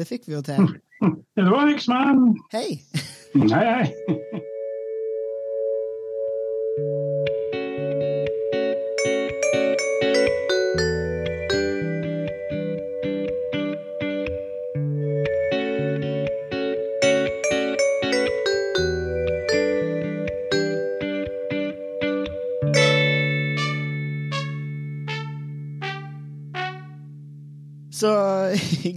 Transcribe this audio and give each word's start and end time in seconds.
Det 0.00 0.06
fikk 0.08 0.28
vi 0.30 0.32
jo 0.32 0.40
til. 0.40 0.68
Det 1.36 1.44
var 1.44 1.66
Riksmann. 1.68 2.38
Hei. 2.54 2.80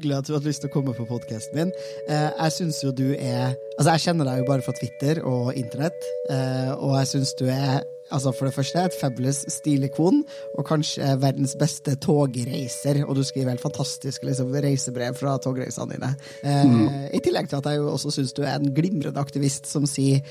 Hyggelig 0.04 0.20
at 0.20 0.28
du 0.28 0.36
hadde 0.36 0.50
lyst 0.50 0.64
til 0.64 0.72
å 0.72 0.74
komme 0.74 0.94
på 0.96 1.08
podkasten 1.08 1.56
min. 1.56 1.72
Eh, 2.12 2.30
jeg 2.30 2.56
syns 2.58 2.84
jo 2.84 2.92
du 2.92 3.14
er 3.16 3.56
Altså, 3.74 3.96
jeg 3.96 4.04
kjenner 4.04 4.28
deg 4.28 4.38
jo 4.38 4.46
bare 4.46 4.62
fra 4.62 4.74
Twitter 4.78 5.20
og 5.26 5.56
internett, 5.58 6.04
eh, 6.30 6.70
og 6.78 6.92
jeg 7.00 7.08
syns 7.10 7.32
du 7.40 7.48
er 7.50 7.80
altså 8.12 8.34
for 8.36 8.50
det 8.50 8.56
første 8.56 8.84
et 8.84 8.98
fabulous 9.00 9.44
stilikon, 9.52 10.24
og 10.58 10.66
kanskje 10.68 11.14
verdens 11.22 11.56
beste 11.60 11.96
togreiser. 12.02 13.04
Og 13.08 13.16
du 13.18 13.24
skriver 13.26 13.54
helt 13.54 13.64
fantastiske 13.64 14.28
liksom, 14.28 14.52
reisebrev 14.54 15.16
fra 15.20 15.38
togreisene 15.44 15.96
dine. 15.96 16.12
Eh, 16.44 16.66
mm. 16.68 16.84
I 17.14 17.24
tillegg 17.24 17.50
til 17.50 17.62
at 17.62 17.72
jeg 17.72 17.82
jo 17.82 17.94
også 17.94 18.14
syns 18.18 18.36
du 18.36 18.44
er 18.46 18.58
en 18.58 18.74
glimrende 18.76 19.22
aktivist 19.22 19.70
som 19.70 19.88
sier 19.90 20.22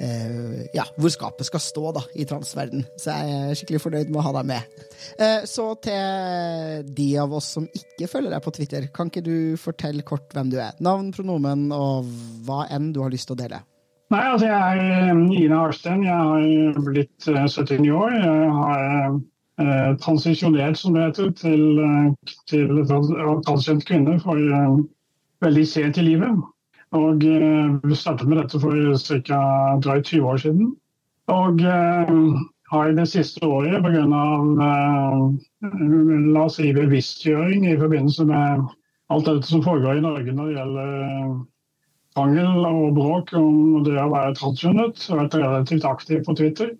eh, 0.00 0.66
ja, 0.74 0.86
hvor 0.96 1.12
skapet 1.12 1.48
skal 1.48 1.62
stå 1.62 1.94
da, 1.98 2.04
i 2.14 2.26
transverden. 2.28 2.86
Så 2.98 3.14
jeg 3.14 3.38
er 3.38 3.58
skikkelig 3.58 3.82
fornøyd 3.84 4.12
med 4.12 4.22
å 4.22 4.26
ha 4.28 4.34
deg 4.40 4.50
med. 4.52 4.84
Eh, 5.18 5.40
så 5.48 5.70
til 5.84 6.92
de 6.98 7.08
av 7.22 7.34
oss 7.38 7.54
som 7.58 7.68
ikke 7.68 8.10
følger 8.10 8.34
deg 8.34 8.44
på 8.44 8.54
Twitter, 8.58 8.90
kan 8.94 9.12
ikke 9.12 9.26
du 9.26 9.36
fortelle 9.60 10.06
kort 10.06 10.32
hvem 10.34 10.52
du 10.52 10.60
er? 10.62 10.78
Navn, 10.84 11.12
pronomen 11.14 11.68
og 11.74 12.08
hva 12.46 12.66
enn 12.72 12.92
du 12.94 13.02
har 13.04 13.12
lyst 13.14 13.30
til 13.30 13.38
å 13.38 13.42
dele? 13.42 13.64
Nei, 14.08 14.22
altså 14.24 14.46
jeg 14.46 14.84
er 14.88 15.10
Ina 15.12 15.34
Ine 15.36 15.56
Arsten. 15.60 16.04
Jeg 16.04 16.14
har 16.16 16.84
blitt 16.86 17.26
79 17.28 17.72
eh, 17.76 17.96
år. 17.96 18.14
Jeg 18.16 18.52
har 18.58 18.84
eh, 19.60 19.90
transisjonert, 20.00 20.78
som 20.80 20.94
det 20.96 21.02
heter, 21.04 21.32
til, 21.36 21.64
til 22.48 22.70
transkjønt 22.88 23.84
kvinne 23.88 24.16
for 24.22 24.40
eh, 24.40 24.78
veldig 25.44 25.64
sent 25.68 26.00
i 26.00 26.06
livet. 26.06 26.40
Og 26.96 27.24
eh, 27.28 27.92
startet 27.92 28.30
med 28.30 28.40
dette 28.40 28.60
for 28.62 28.72
ca. 29.28 29.42
drøyt 29.84 30.08
20 30.14 30.30
år 30.32 30.40
siden. 30.46 30.72
Og 31.28 31.60
eh, 31.60 32.14
har 32.72 32.96
det 32.96 33.06
siste 33.12 33.44
året 33.44 33.84
pga. 33.84 34.06
Eh, 34.70 35.20
la 36.32 36.46
oss 36.46 36.56
si 36.56 36.72
bevisstgjøring 36.72 37.68
i 37.68 37.76
forbindelse 37.76 38.24
med 38.32 38.64
alt 39.12 39.28
dette 39.28 39.52
som 39.52 39.64
foregår 39.64 40.00
i 40.00 40.04
Norge 40.04 40.32
når 40.32 40.48
det 40.48 40.58
gjelder 40.62 41.38
krangel 42.18 42.66
og 42.66 42.96
bråk 42.96 43.32
om 43.38 43.84
det 43.86 43.94
å 44.00 44.10
være 44.10 44.34
transkjønnet. 44.38 45.04
Jeg 45.04 45.14
har 45.14 45.20
vært 45.22 45.36
relativt 45.38 45.84
aktiv 45.86 46.22
på 46.26 46.34
Twitter. 46.38 46.72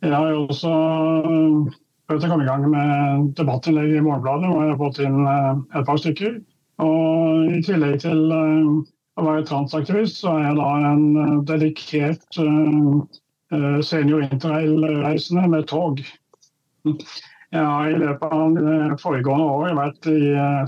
Jeg 0.00 0.14
har 0.14 0.36
også 0.38 0.70
øh, 0.70 1.74
prøvd 2.08 2.24
å 2.24 2.30
komme 2.30 2.46
i 2.46 2.48
gang 2.48 2.64
med 2.72 3.26
debattinnlegg 3.36 3.98
i 3.98 4.04
Morgenbladet, 4.06 4.48
hvor 4.48 4.64
jeg 4.64 4.72
har 4.72 4.80
fått 4.80 5.02
inn 5.04 5.18
øh, 5.20 5.60
et 5.76 5.90
par 5.90 6.00
stykker. 6.00 6.38
Og 6.80 7.52
I 7.52 7.60
tillegg 7.66 7.98
til 8.06 8.22
øh, 8.32 8.70
å 9.20 9.26
være 9.26 9.44
transaktivist, 9.50 10.22
så 10.22 10.38
er 10.38 10.46
jeg 10.46 10.60
da 10.62 10.70
en 10.94 11.44
dedikert 11.50 12.40
senior 13.84 14.22
interrail-reisende 14.22 15.48
med 15.50 15.66
tog. 15.68 16.00
Jeg 16.86 17.66
har 17.66 17.90
i 17.90 17.98
løpet 17.98 18.32
av 18.32 18.96
foregående 19.02 19.48
året 19.58 19.76
vært 19.76 20.08
i 20.08 20.20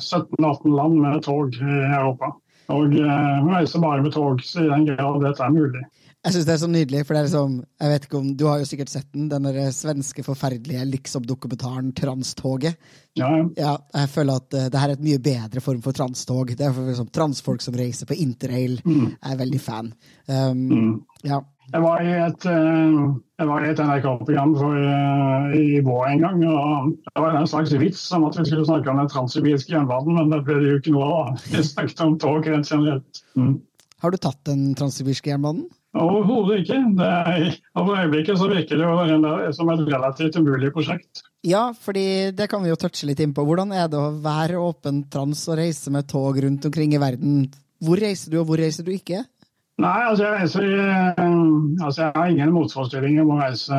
17-18 0.03 0.75
land 0.77 0.99
med 1.01 1.23
tog 1.25 1.55
i 1.63 1.79
Europa. 1.87 2.35
Og 2.71 2.95
eh, 2.95 3.51
reiser 3.51 3.83
bare 3.83 4.05
med 4.05 4.15
tog, 4.15 4.43
så 4.47 4.63
i 4.63 4.71
den 4.71 4.87
grad 4.93 5.21
dette 5.25 5.43
er 5.43 5.55
mulig. 5.55 5.83
Jeg 6.23 6.37
syns 6.37 6.45
det 6.47 6.53
er 6.55 6.61
så 6.63 6.69
nydelig, 6.71 7.01
for 7.03 7.17
det 7.17 7.21
er 7.21 7.27
liksom 7.27 7.55
jeg 7.83 7.91
vet 7.91 8.05
ikke 8.07 8.19
om, 8.21 8.27
Du 8.39 8.45
har 8.47 8.61
jo 8.61 8.67
sikkert 8.69 8.93
sett 8.93 9.09
den, 9.11 9.27
den 9.27 9.73
svenske 9.75 10.23
forferdelige 10.23 10.85
liksom-dokumentaren 10.86 11.89
Transtoget. 11.98 12.79
Ja. 13.19 13.31
ja. 13.59 13.73
Jeg 13.97 14.11
føler 14.13 14.39
at 14.39 14.55
uh, 14.55 14.69
det 14.70 14.83
her 14.83 14.92
er 14.92 14.95
et 14.95 15.03
mye 15.03 15.19
bedre 15.19 15.61
form 15.64 15.83
for 15.83 15.98
transtog. 15.98 16.55
Det 16.55 16.69
er 16.69 16.77
for 16.77 16.86
liksom, 16.86 17.11
transfolk 17.11 17.64
som 17.64 17.75
reiser 17.75 18.07
på 18.07 18.14
interrail. 18.23 18.79
Mm. 18.86 19.09
Jeg 19.17 19.35
er 19.35 19.41
veldig 19.42 19.61
fan. 19.61 19.91
Um, 20.31 20.63
mm. 20.70 20.95
ja. 21.27 21.42
Jeg 21.70 21.83
var 21.84 22.02
i 22.02 22.12
et, 22.18 22.46
eh, 22.50 22.96
et 23.70 23.80
NRK-program 23.80 24.55
uh, 24.58 25.52
i 25.56 25.80
vår 25.84 26.08
en 26.11 26.24
gang. 26.24 26.40
og 26.50 26.90
Det 27.06 27.23
var 27.23 27.36
en 27.39 27.48
slags 27.48 27.74
vits 27.80 28.02
om 28.12 28.27
at 28.28 28.39
vi 28.39 28.45
skulle 28.48 28.67
snakke 28.67 28.90
om 28.90 28.98
den 29.00 29.12
transsibiriske 29.12 29.73
jernbanen, 29.73 30.18
men 30.18 30.33
det 30.34 30.42
ble 30.46 30.58
det 30.61 30.73
jo 30.73 30.80
ikke 30.80 30.96
noe 30.96 31.12
av. 31.20 31.45
Vi 31.52 31.62
snakket 31.64 32.02
om 32.05 32.18
tog 32.20 32.48
rent 32.50 32.68
generelt. 32.68 33.23
Mm. 33.39 33.61
Har 34.02 34.11
du 34.11 34.18
tatt 34.18 34.40
den 34.50 34.73
transsibirske 34.74 35.30
jernbanen? 35.30 35.68
Overhodet 35.92 36.62
ikke. 36.62 36.78
Er, 37.05 37.58
for 37.77 37.98
øyeblikket 38.00 38.40
så 38.40 38.48
virker 38.50 38.80
det 38.80 38.86
jo 38.89 39.52
som 39.52 39.68
et 39.70 39.83
relativt 39.92 40.39
umulig 40.40 40.73
prosjekt. 40.74 41.23
Ja, 41.44 41.68
fordi 41.77 42.33
det 42.36 42.48
kan 42.50 42.62
vi 42.64 42.70
jo 42.73 42.79
touche 42.80 43.06
litt 43.08 43.20
inn 43.20 43.34
på. 43.36 43.44
Hvordan 43.46 43.74
er 43.77 43.90
det 43.92 44.00
å 44.00 44.14
være 44.24 44.61
åpen 44.62 45.05
trans 45.12 45.44
og 45.50 45.58
reise 45.61 45.92
med 45.92 46.08
tog 46.11 46.39
rundt 46.42 46.64
omkring 46.68 46.96
i 46.96 47.02
verden? 47.02 47.44
Hvor 47.83 48.00
reiser 48.00 48.33
du, 48.33 48.40
og 48.40 48.48
hvor 48.48 48.62
reiser 48.62 48.86
du 48.86 48.92
ikke? 48.94 49.24
Nei, 49.81 50.01
altså 50.05 50.27
jeg, 50.27 50.33
reiser, 50.37 50.65
eh, 51.17 51.85
altså 51.85 52.03
jeg 52.03 52.13
har 52.15 52.27
ingen 52.31 52.53
motforestillinger 52.53 53.25
mot 53.25 53.39
å 53.39 53.47
reise 53.47 53.79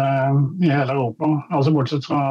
i 0.64 0.72
hele 0.72 0.96
Europa. 0.96 1.30
Altså 1.54 1.74
Bortsett 1.76 2.08
fra 2.10 2.22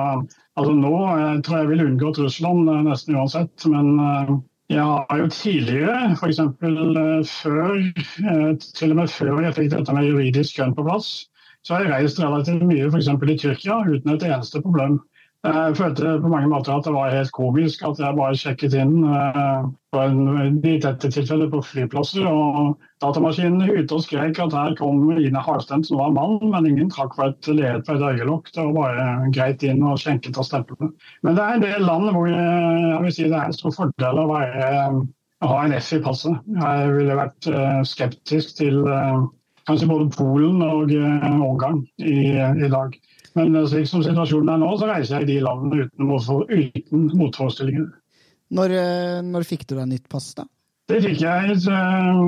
altså 0.59 0.73
Nå 0.77 0.91
jeg 1.21 1.45
tror 1.47 1.61
jeg 1.61 1.71
vil 1.71 1.84
unngå 1.87 2.11
Russland 2.19 2.69
eh, 2.73 2.81
nesten 2.89 3.17
uansett. 3.17 3.67
Men 3.71 3.93
eh, 4.03 4.33
jeg 4.75 4.83
har 4.83 5.21
jo 5.21 5.31
tidligere, 5.37 6.11
f.eks. 6.17 6.43
før, 7.31 7.73
til 8.81 8.95
og 8.95 8.99
med 8.99 9.15
før 9.15 9.43
jeg 9.47 9.56
fikk 9.61 9.73
dette 9.77 9.94
med 9.94 10.09
juridisk 10.09 10.59
kjønn 10.59 10.75
på 10.77 10.87
plass, 10.89 11.12
så 11.62 11.77
har 11.77 11.87
jeg 11.87 11.93
reist 11.93 12.21
relativt 12.23 12.67
mye 12.67 12.91
f.eks. 12.91 13.12
i 13.15 13.39
Tyrkia 13.44 13.79
uten 13.87 14.17
et 14.17 14.27
eneste 14.27 14.62
problem. 14.65 14.99
Jeg 15.42 15.75
følte 15.75 16.20
på 16.22 16.28
mange 16.30 16.47
måter 16.47 16.70
at 16.76 16.84
det 16.86 16.92
var 16.94 17.10
helt 17.10 17.32
komisk 17.34 17.80
at 17.82 17.98
jeg 17.98 18.14
bare 18.14 18.36
sjekket 18.38 18.76
inn 18.78 18.92
på 19.03 20.03
en, 20.04 20.20
i 20.62 20.76
dette 20.84 21.10
tilfellet 21.10 21.50
på 21.50 21.62
flyplasser, 21.66 22.28
og 22.30 22.76
datamaskinen 23.03 23.64
hylte 23.66 23.97
og 23.98 24.04
skrek 24.04 24.38
at 24.44 24.54
her 24.54 24.76
kom 24.78 25.02
Ine 25.19 25.42
Harstein 25.42 25.82
som 25.88 25.98
var 25.98 26.14
mann, 26.14 26.38
men 26.52 26.69
ingen 26.70 26.92
trakk 26.94 27.16
for 27.19 27.32
et 27.32 27.50
led 27.50 27.82
på 27.88 27.97
et 27.97 28.06
øyelokk. 28.12 28.52
Det 28.54 28.69
var 28.69 28.76
bare 28.78 29.32
greit 29.34 29.66
inn 29.66 29.82
og 29.82 29.98
skjenket 29.98 30.38
av 30.38 30.47
stemplene. 30.47 30.92
Men 31.26 31.34
det 31.34 31.42
er 31.48 31.58
en 31.58 31.66
del 31.66 31.86
land 31.91 32.14
hvor 32.14 32.31
jeg 32.31 33.02
vil 33.02 33.16
si 33.19 33.26
det 33.26 33.41
er 33.41 33.50
en 33.50 33.58
stor 33.58 33.75
fordel 33.81 34.22
å 34.22 34.31
være, 34.31 34.72
ha 35.42 35.62
en 35.64 35.75
F 35.81 35.91
i 35.98 36.02
passet. 36.06 36.38
Jeg 36.54 36.98
ville 37.00 37.19
vært 37.19 37.50
skeptisk 37.91 38.60
til 38.62 38.84
kanskje 39.66 39.91
både 39.91 40.12
Polen 40.14 40.62
og 40.62 40.94
Ungarn 40.94 41.82
i, 41.98 42.38
i 42.38 42.70
dag. 42.70 42.94
Men 43.38 43.56
eh, 43.56 43.66
slik 43.69 43.88
som 43.88 44.04
situasjonen 44.04 44.54
er 44.54 44.62
nå, 44.62 44.70
så 44.78 44.88
reiser 44.91 45.20
jeg 45.20 45.28
i 45.28 45.31
de 45.34 45.44
landene 45.47 45.87
uten, 45.87 46.12
uten 46.53 47.06
motforestillinger. 47.19 47.88
Når, 48.53 48.76
eh, 48.76 49.19
når, 49.25 49.48
fikk 49.48 49.66
du 49.69 49.76
deg 49.78 49.88
nytt 49.94 50.09
pass, 50.12 50.32
da? 50.38 50.47
Det 50.91 51.00
fikk 51.04 51.22
jeg. 51.25 51.59
Eh, 51.72 52.22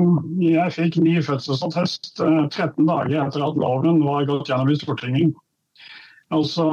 jeg 0.47 0.75
fikk 0.75 0.99
ny 1.03 1.17
fødselsattest 1.25 2.15
13 2.21 2.85
dager 2.87 3.25
etter 3.25 3.45
at 3.45 3.59
loven 3.61 4.01
var 4.05 4.29
gått 4.29 4.49
gjennom 4.49 4.71
i 4.71 4.77
Stortinget. 4.79 5.35
Og 6.33 6.41
så 6.49 6.63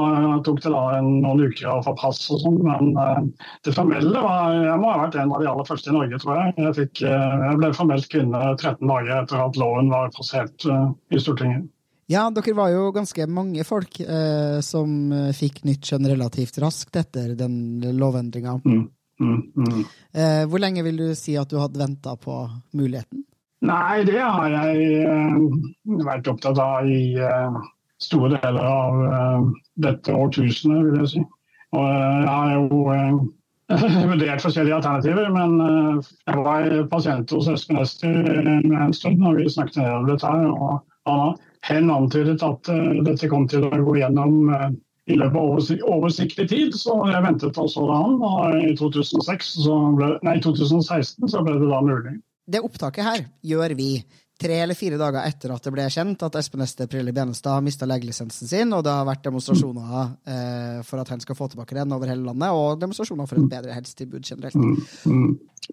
tok 0.41 0.63
det 0.63 0.71
da 0.73 0.97
noen 1.05 1.43
uker 1.45 1.67
å 1.69 1.83
få 1.85 1.91
pass 1.99 2.23
og 2.33 2.39
sånn, 2.41 2.55
men 2.65 3.27
det 3.61 3.75
formelle 3.77 4.23
var 4.25 4.55
Jeg 4.57 4.79
må 4.81 4.89
ha 4.89 5.03
vært 5.03 5.19
en 5.21 5.29
av 5.29 5.43
de 5.43 5.49
aller 5.51 5.67
første 5.67 5.91
i 5.91 5.93
Norge, 5.93 6.17
tror 6.23 6.39
jeg. 6.39 6.55
Jeg, 6.57 6.73
fikk, 6.79 7.03
jeg 7.05 7.59
ble 7.61 7.69
formelt 7.77 8.09
kvinne 8.09 8.41
13 8.55 8.81
dager 8.89 9.13
etter 9.19 9.43
at 9.45 9.59
loven 9.61 9.93
var 9.93 10.09
passert 10.17 10.65
i 10.65 11.21
Stortinget. 11.21 11.69
Ja, 12.11 12.25
dere 12.35 12.55
var 12.57 12.71
jo 12.73 12.89
ganske 12.95 13.27
mange 13.31 13.63
folk 13.67 13.99
eh, 14.03 14.59
som 14.65 15.11
eh, 15.15 15.29
fikk 15.35 15.61
nytt 15.67 15.87
kjønn 15.87 16.09
relativt 16.11 16.59
raskt 16.59 16.97
etter 16.99 17.31
den 17.39 17.79
lovendringa. 17.95 18.57
Mm, 18.65 18.81
mm, 19.21 19.37
mm. 19.55 19.83
eh, 20.11 20.41
hvor 20.51 20.63
lenge 20.63 20.83
vil 20.83 20.99
du 20.99 21.13
si 21.15 21.37
at 21.39 21.51
du 21.51 21.61
hadde 21.61 21.79
venta 21.79 22.17
på 22.19 22.41
muligheten? 22.75 23.23
Nei, 23.63 24.03
det 24.03 24.19
har 24.19 24.51
jeg 24.51 25.05
eh, 25.07 25.37
vært 26.03 26.27
opptatt 26.27 26.59
av 26.59 26.89
i 26.89 27.15
eh, 27.15 27.61
store 28.03 28.35
deler 28.35 28.67
av 28.67 28.99
eh, 29.05 29.45
dette 29.85 30.17
årtusenet, 30.25 30.89
vil 30.89 30.99
jeg 31.05 31.11
si. 31.13 31.23
Og 31.73 31.87
jeg 31.87 32.27
har 32.27 32.51
jo 32.57 32.81
vurdert 34.11 34.43
forskjellige 34.43 34.75
alternativer, 34.81 35.31
men 35.33 36.03
jeg 36.03 36.43
var 36.45 36.67
pasient 36.91 37.31
hos 37.33 37.47
Espen 37.49 37.79
Ester 37.81 38.27
en 38.27 38.93
stund 38.93 39.23
når 39.23 39.39
vi 39.39 39.47
snakket 39.55 39.79
om 39.87 40.11
dette. 40.11 40.27
og 40.27 40.83
han 41.07 41.23
har 41.23 41.39
Hen 41.63 41.91
antydet 41.93 42.43
at 42.43 42.71
uh, 42.71 43.03
dette 43.07 43.29
kom 43.31 43.47
til 43.51 43.67
å 43.67 43.71
gå 43.85 43.97
gjennom 44.01 44.49
uh, 44.51 44.67
i 45.11 45.17
løpet 45.19 45.35
av 45.35 45.47
oversikt, 45.53 45.85
oversiktlig 45.87 46.47
tid, 46.51 46.75
så 46.79 46.95
jeg 47.11 47.23
ventet 47.25 47.59
også 47.59 47.85
da 47.87 48.01
han. 48.03 48.19
Og 48.23 48.59
i 48.59 48.75
2006, 48.79 49.53
ble, 49.99 50.11
nei, 50.27 50.37
2016 50.43 51.31
så 51.31 51.43
ble 51.43 51.57
det 51.59 51.71
da 51.71 51.81
mulig. 51.83 52.17
Det 52.51 52.59
opptaket 52.63 53.07
her 53.07 53.25
gjør 53.47 53.75
vi 53.79 53.89
tre 54.43 54.57
eller 54.63 54.77
fire 54.77 54.99
dager 54.99 55.23
etter 55.23 55.53
at 55.55 55.63
det 55.63 55.73
ble 55.73 55.85
kjent 55.93 56.25
at 56.27 56.35
Espen 56.39 56.63
Ester 56.65 56.89
Prilli 56.91 57.13
Benestad 57.15 57.55
har 57.55 57.63
mista 57.65 57.87
legelisensen 57.89 58.49
sin, 58.49 58.75
og 58.75 58.83
det 58.85 58.93
har 58.93 59.07
vært 59.07 59.23
demonstrasjoner 59.27 59.93
eh, 60.27 60.79
for 60.87 61.01
at 61.03 61.13
han 61.13 61.23
skal 61.23 61.37
få 61.39 61.47
tilbake 61.51 61.77
den 61.77 61.95
over 61.95 62.11
hele 62.11 62.27
landet, 62.27 62.51
og 62.51 62.81
demonstrasjoner 62.81 63.29
for 63.29 63.39
et 63.41 63.51
bedre 63.51 63.77
helsetilbud 63.77 64.27
generelt. 64.27 64.57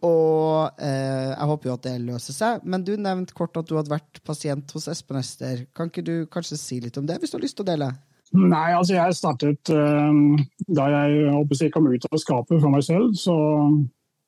Og 0.07 0.83
eh, 0.83 1.31
jeg 1.33 1.49
håper 1.51 1.71
jo 1.71 1.75
at 1.75 1.87
det 1.89 1.97
løser 2.05 2.37
seg. 2.37 2.63
Men 2.63 2.85
du 2.87 2.93
nevnte 2.95 3.35
kort 3.37 3.59
at 3.59 3.67
du 3.67 3.75
hadde 3.75 3.91
vært 3.91 4.23
pasient 4.27 4.71
hos 4.77 4.87
Espen 4.93 5.19
Ester. 5.19 5.65
Kan 5.77 5.91
ikke 5.91 6.07
du 6.07 6.15
kanskje 6.31 6.61
si 6.61 6.79
litt 6.85 6.99
om 7.01 7.09
det, 7.09 7.19
hvis 7.19 7.35
du 7.35 7.41
har 7.41 7.45
lyst 7.45 7.59
til 7.59 7.67
å 7.67 7.71
dele? 7.73 7.91
Nei, 8.31 8.69
altså 8.77 8.95
jeg 8.95 9.17
startet 9.19 9.73
uh, 9.75 10.13
Da 10.71 10.85
jeg, 10.87 11.15
jeg 11.51 11.73
kom 11.75 11.89
ut 11.91 12.05
av 12.07 12.21
skapet 12.23 12.61
for 12.63 12.71
meg 12.71 12.85
selv, 12.87 13.11
så 13.19 13.35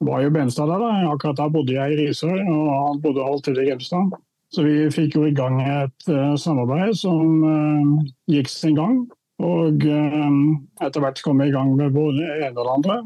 var 0.03 0.25
jo 0.25 0.33
Benstad 0.35 0.67
der. 0.67 0.83
da. 0.83 1.12
Akkurat 1.12 1.39
da 1.39 1.49
bodde 1.53 1.77
jeg 1.77 1.94
i 1.94 2.00
Risør, 2.00 2.43
og 2.43 2.69
han 2.73 3.03
bodde 3.05 3.23
alltid 3.23 3.61
i 3.62 3.69
Grimstad. 3.71 4.17
Så 4.52 4.64
vi 4.66 4.90
fikk 4.93 5.16
jo 5.16 5.25
i 5.25 5.34
gang 5.37 5.62
et 5.64 6.08
uh, 6.12 6.34
samarbeid 6.37 6.96
som 6.99 7.44
uh, 7.44 8.10
gikk 8.31 8.50
sin 8.52 8.76
gang. 8.76 9.02
Og 9.43 9.82
etter 9.82 11.02
hvert 11.02 11.20
kom 11.25 11.40
vi 11.40 11.49
i 11.49 11.54
gang 11.54 11.72
med 11.75 11.94
både 11.96 12.28
ene 12.44 12.52
og 12.52 12.60
det 12.60 12.75
andre. 12.76 12.99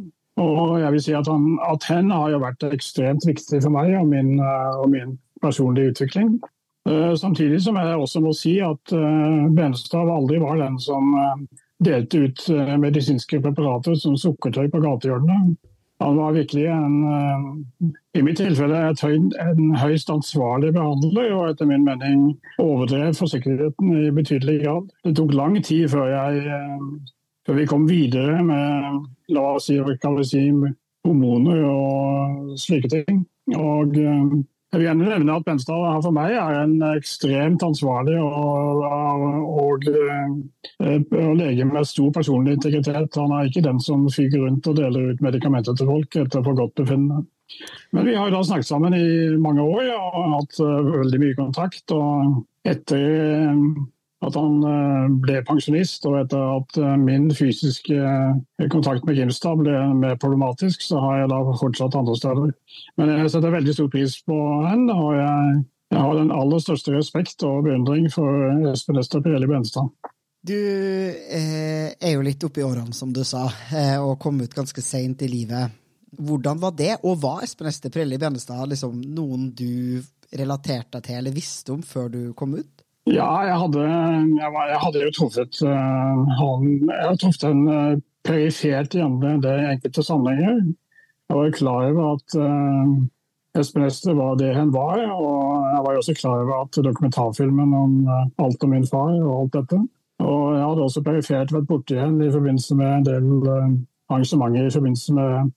Og 0.42 0.74
jeg 0.82 0.92
vil 0.92 1.00
si 1.00 1.14
at, 1.16 1.30
han, 1.32 1.46
at 1.64 1.86
hen 1.88 2.10
har 2.12 2.34
jo 2.34 2.40
vært 2.42 2.66
ekstremt 2.68 3.24
viktig 3.24 3.62
for 3.62 3.72
meg 3.72 3.94
og 3.96 4.10
min, 4.10 4.34
og 4.42 4.90
min 4.92 5.14
personlige 5.40 5.94
utvikling. 5.94 6.34
Samtidig 7.16 7.62
som 7.64 7.78
jeg 7.80 7.96
også 7.96 8.20
må 8.20 8.34
si 8.36 8.58
at 8.60 8.92
Benestad 9.56 10.12
aldri 10.12 10.42
var 10.42 10.60
den 10.60 10.76
som 10.82 11.16
delte 11.80 12.26
ut 12.26 12.44
medisinske 12.84 13.40
preparater 13.46 13.96
som 13.96 14.18
sukkertøy 14.20 14.68
på 14.74 14.82
gatehjørnet. 14.84 15.56
Han 16.00 16.16
var 16.16 16.32
virkelig 16.32 16.66
en, 16.66 16.96
eh, 17.04 18.20
i 18.20 18.22
mitt 18.22 18.36
tilfelle 18.36 18.80
en 19.40 19.76
høyst 19.80 20.10
ansvarlig 20.12 20.74
behandler, 20.76 21.30
og 21.32 21.50
etter 21.50 21.68
min 21.70 21.86
mening 21.86 22.26
overdrev 22.60 23.14
forsiktigheten 23.16 23.94
i 23.96 24.10
betydelig 24.10 24.58
grad. 24.64 24.90
Det 25.04 25.16
tok 25.16 25.32
lang 25.32 25.56
tid 25.64 25.88
før, 25.88 26.10
jeg, 26.12 26.46
eh, 26.46 27.14
før 27.46 27.54
vi 27.54 27.66
kom 27.66 27.88
videre 27.88 28.44
med 28.44 29.06
la 29.28 29.46
oss 29.54 29.70
si, 29.70 29.78
si 30.28 30.44
hormoner 31.06 31.64
og 31.64 32.58
slike 32.60 32.92
ting. 32.92 33.24
Og 33.56 33.96
eh, 33.96 34.36
jeg 34.76 34.82
vil 34.82 34.90
gjerne 34.90 35.06
nevne 35.08 35.34
at 35.38 35.44
Benstad 35.46 36.02
for 36.04 36.12
meg 36.12 36.34
er 36.36 36.58
en 36.60 36.74
ekstremt 36.90 37.62
ansvarlig 37.64 38.18
og, 38.20 38.82
og, 38.84 39.22
og, 39.62 39.86
og 41.16 41.38
lege 41.38 41.64
med 41.64 41.88
stor 41.88 42.10
personlig 42.12 42.58
integritet. 42.58 43.16
Han 43.16 43.32
er 43.32 43.48
ikke 43.48 43.64
den 43.64 43.80
som 43.80 44.04
fyker 44.12 44.44
rundt 44.44 44.68
og 44.68 44.76
deler 44.76 45.14
ut 45.14 45.24
medikamenter 45.24 45.78
til 45.78 45.88
folk 45.88 46.18
etter 46.20 46.44
forgodtbefinnende. 46.44 47.24
Men 47.96 48.10
vi 48.10 48.18
har 48.18 48.28
da 48.34 48.42
snakket 48.44 48.68
sammen 48.68 48.98
i 48.98 49.08
mange 49.40 49.64
år 49.64 49.88
og 49.96 50.30
hatt 50.34 50.60
veldig 50.60 51.22
mye 51.24 51.38
kontakt. 51.40 51.96
og 51.96 52.44
etter 52.66 53.64
at 54.24 54.36
han 54.38 54.62
eh, 54.64 55.06
ble 55.20 55.40
pensjonist, 55.44 56.06
og 56.08 56.18
etter 56.22 56.40
at 56.40 56.78
eh, 56.80 56.96
min 57.00 57.28
fysiske 57.36 57.96
eh, 57.96 58.68
kontakt 58.72 59.04
med 59.04 59.18
Grimstad 59.18 59.60
ble 59.60 59.76
mer 59.98 60.16
problematisk, 60.20 60.84
så 60.84 61.00
har 61.02 61.22
jeg 61.22 61.32
da 61.32 61.40
fortsatt 61.60 61.98
andre 61.98 62.16
steder. 62.16 62.52
Men 62.96 63.12
jeg 63.12 63.32
setter 63.34 63.52
veldig 63.52 63.74
stor 63.76 63.90
pris 63.92 64.16
på 64.24 64.38
henne, 64.64 64.96
og 64.96 65.18
jeg, 65.18 65.56
jeg 65.92 66.04
har 66.06 66.16
den 66.16 66.32
aller 66.34 66.62
største 66.64 66.96
respekt 66.96 67.44
og 67.46 67.66
beundring 67.68 68.08
for 68.12 68.70
Espen 68.72 69.02
Ester 69.02 69.24
Pirelli 69.24 69.50
Benestad. 69.50 69.92
Du 70.46 70.56
eh, 70.56 71.90
er 71.92 72.14
jo 72.14 72.24
litt 72.24 72.44
oppi 72.46 72.64
årene, 72.64 72.94
som 72.96 73.12
du 73.12 73.20
sa, 73.26 73.44
og 74.00 74.16
kom 74.22 74.40
ut 74.40 74.56
ganske 74.56 74.84
seint 74.84 75.26
i 75.26 75.28
livet. 75.28 75.76
Hvordan 76.16 76.60
var 76.62 76.72
det, 76.78 76.94
og 77.04 77.18
var 77.20 77.44
Espen 77.44 77.68
Ester 77.68 77.92
Pirelli 77.92 78.16
Benestad 78.22 78.64
liksom, 78.72 78.96
noen 79.12 79.50
du 79.52 80.00
relaterte 80.36 80.96
deg 80.96 81.04
til 81.06 81.20
eller 81.20 81.34
visste 81.34 81.74
om 81.74 81.84
før 81.84 82.08
du 82.14 82.20
kom 82.38 82.56
ut? 82.56 82.75
Ja, 83.06 83.28
jeg 83.46 83.58
hadde, 83.60 83.82
jeg, 84.42 84.48
var, 84.50 84.66
jeg 84.66 84.78
hadde 84.82 85.02
jo 85.04 85.10
truffet 85.14 85.58
uh, 85.62 86.22
han 86.40 86.64
Jeg 86.90 87.04
har 87.06 87.18
truffet 87.22 87.44
en 87.46 87.68
uh, 87.70 87.98
perifert 88.26 88.96
i 88.98 89.02
det 89.44 89.52
enkelte 89.70 90.02
sammenhenger. 90.02 90.56
Jeg 91.30 91.36
var 91.38 91.52
klar 91.54 91.84
over 91.86 92.16
at 92.16 92.34
uh, 92.34 93.60
Espen 93.60 93.86
var 94.18 94.34
det 94.36 94.54
han 94.54 94.72
var, 94.74 94.98
og 95.14 95.68
jeg 95.70 95.84
var 95.84 95.96
også 95.96 96.14
klar 96.18 96.42
over 96.42 96.64
at 96.64 96.84
dokumentarfilmen 96.84 97.74
om 97.74 97.94
uh, 98.08 98.26
alt 98.42 98.64
om 98.66 98.74
min 98.74 98.86
far 98.90 99.14
og 99.14 99.36
alt 99.40 99.54
dette. 99.54 99.78
Og 100.18 100.56
jeg 100.56 100.64
hadde 100.64 100.82
også 100.88 101.02
perifert 101.06 101.54
vært 101.54 101.68
borti 101.70 101.94
henne 102.00 102.26
i 102.26 102.32
forbindelse 102.32 102.74
med 102.74 102.90
en 102.90 103.06
del 103.06 103.24
arrangementer 104.08 104.66
i 104.66 104.74
forbindelse 104.74 105.14
med 105.14 105.52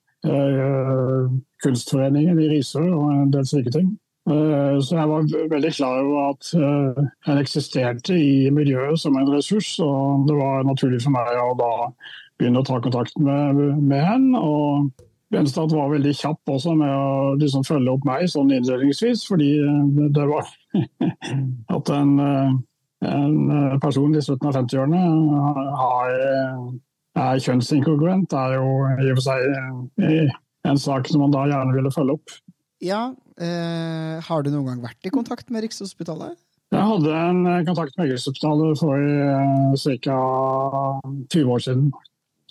Kunstforeningen 1.63 2.39
i 2.43 2.49
Risør 2.51 2.91
og 2.91 3.11
en 3.13 3.33
del 3.33 3.45
slike 3.47 3.71
ting. 3.73 3.93
Eh, 4.29 4.77
så 4.85 4.97
jeg 4.99 5.09
var 5.09 5.27
veldig 5.49 5.71
klar 5.73 5.99
over 6.03 6.31
at 6.35 6.49
den 6.53 7.09
eh, 7.25 7.39
eksisterte 7.41 8.13
i 8.13 8.49
miljøet 8.53 9.01
som 9.01 9.17
en 9.17 9.29
ressurs. 9.33 9.71
Og 9.81 10.27
det 10.29 10.35
var 10.37 10.65
naturlig 10.67 11.01
for 11.03 11.15
meg 11.15 11.29
å 11.41 11.53
da 11.57 11.73
begynne 12.39 12.61
å 12.61 12.67
ta 12.67 12.79
kontakt 12.83 13.17
med, 13.17 13.61
med 13.79 14.03
henne. 14.05 14.41
Og 14.41 14.91
Benstad 15.33 15.73
var 15.73 15.91
veldig 15.93 16.13
kjapp 16.17 16.51
også 16.53 16.75
med 16.77 16.93
å 16.93 17.37
liksom 17.41 17.65
følge 17.65 17.93
opp 17.93 18.05
meg 18.07 18.29
sånn 18.29 18.53
innledningsvis, 18.53 19.25
fordi 19.29 19.51
eh, 19.63 20.03
det 20.13 20.27
var 20.29 20.49
at 21.77 21.93
en, 21.95 22.13
en 23.09 23.79
person 23.81 24.13
i 24.13 24.21
slutten 24.25 24.51
av 24.51 24.59
50-årene 24.59 25.01
er 27.19 27.41
kjønnsinkongruent, 27.43 28.33
er 28.37 28.59
jo 28.59 28.69
i 28.93 29.09
og 29.09 29.17
for 29.17 29.25
seg 29.25 30.35
en 30.69 30.79
sak 30.79 31.09
som 31.09 31.25
man 31.25 31.33
da 31.33 31.47
gjerne 31.49 31.73
ville 31.75 31.91
følge 31.93 32.15
opp. 32.19 32.37
Ja, 32.85 33.09
Eh, 33.39 34.19
har 34.19 34.43
du 34.43 34.51
noen 34.51 34.67
gang 34.67 34.79
vært 34.83 35.07
i 35.07 35.11
kontakt 35.13 35.51
med 35.53 35.63
Rikshospitalet? 35.63 36.35
Jeg 36.73 36.85
hadde 36.85 37.11
en 37.15 37.45
eh, 37.47 37.61
kontakt 37.65 37.95
med 37.97 38.09
Rikshospitalet 38.11 38.79
for 38.81 38.99
eh, 38.99 39.99
ca. 40.03 40.17
20 41.31 41.53
år 41.55 41.63
siden. 41.63 41.85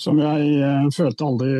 Som 0.00 0.20
jeg 0.22 0.54
eh, 0.62 0.86
følte 0.94 1.26
aldri 1.26 1.50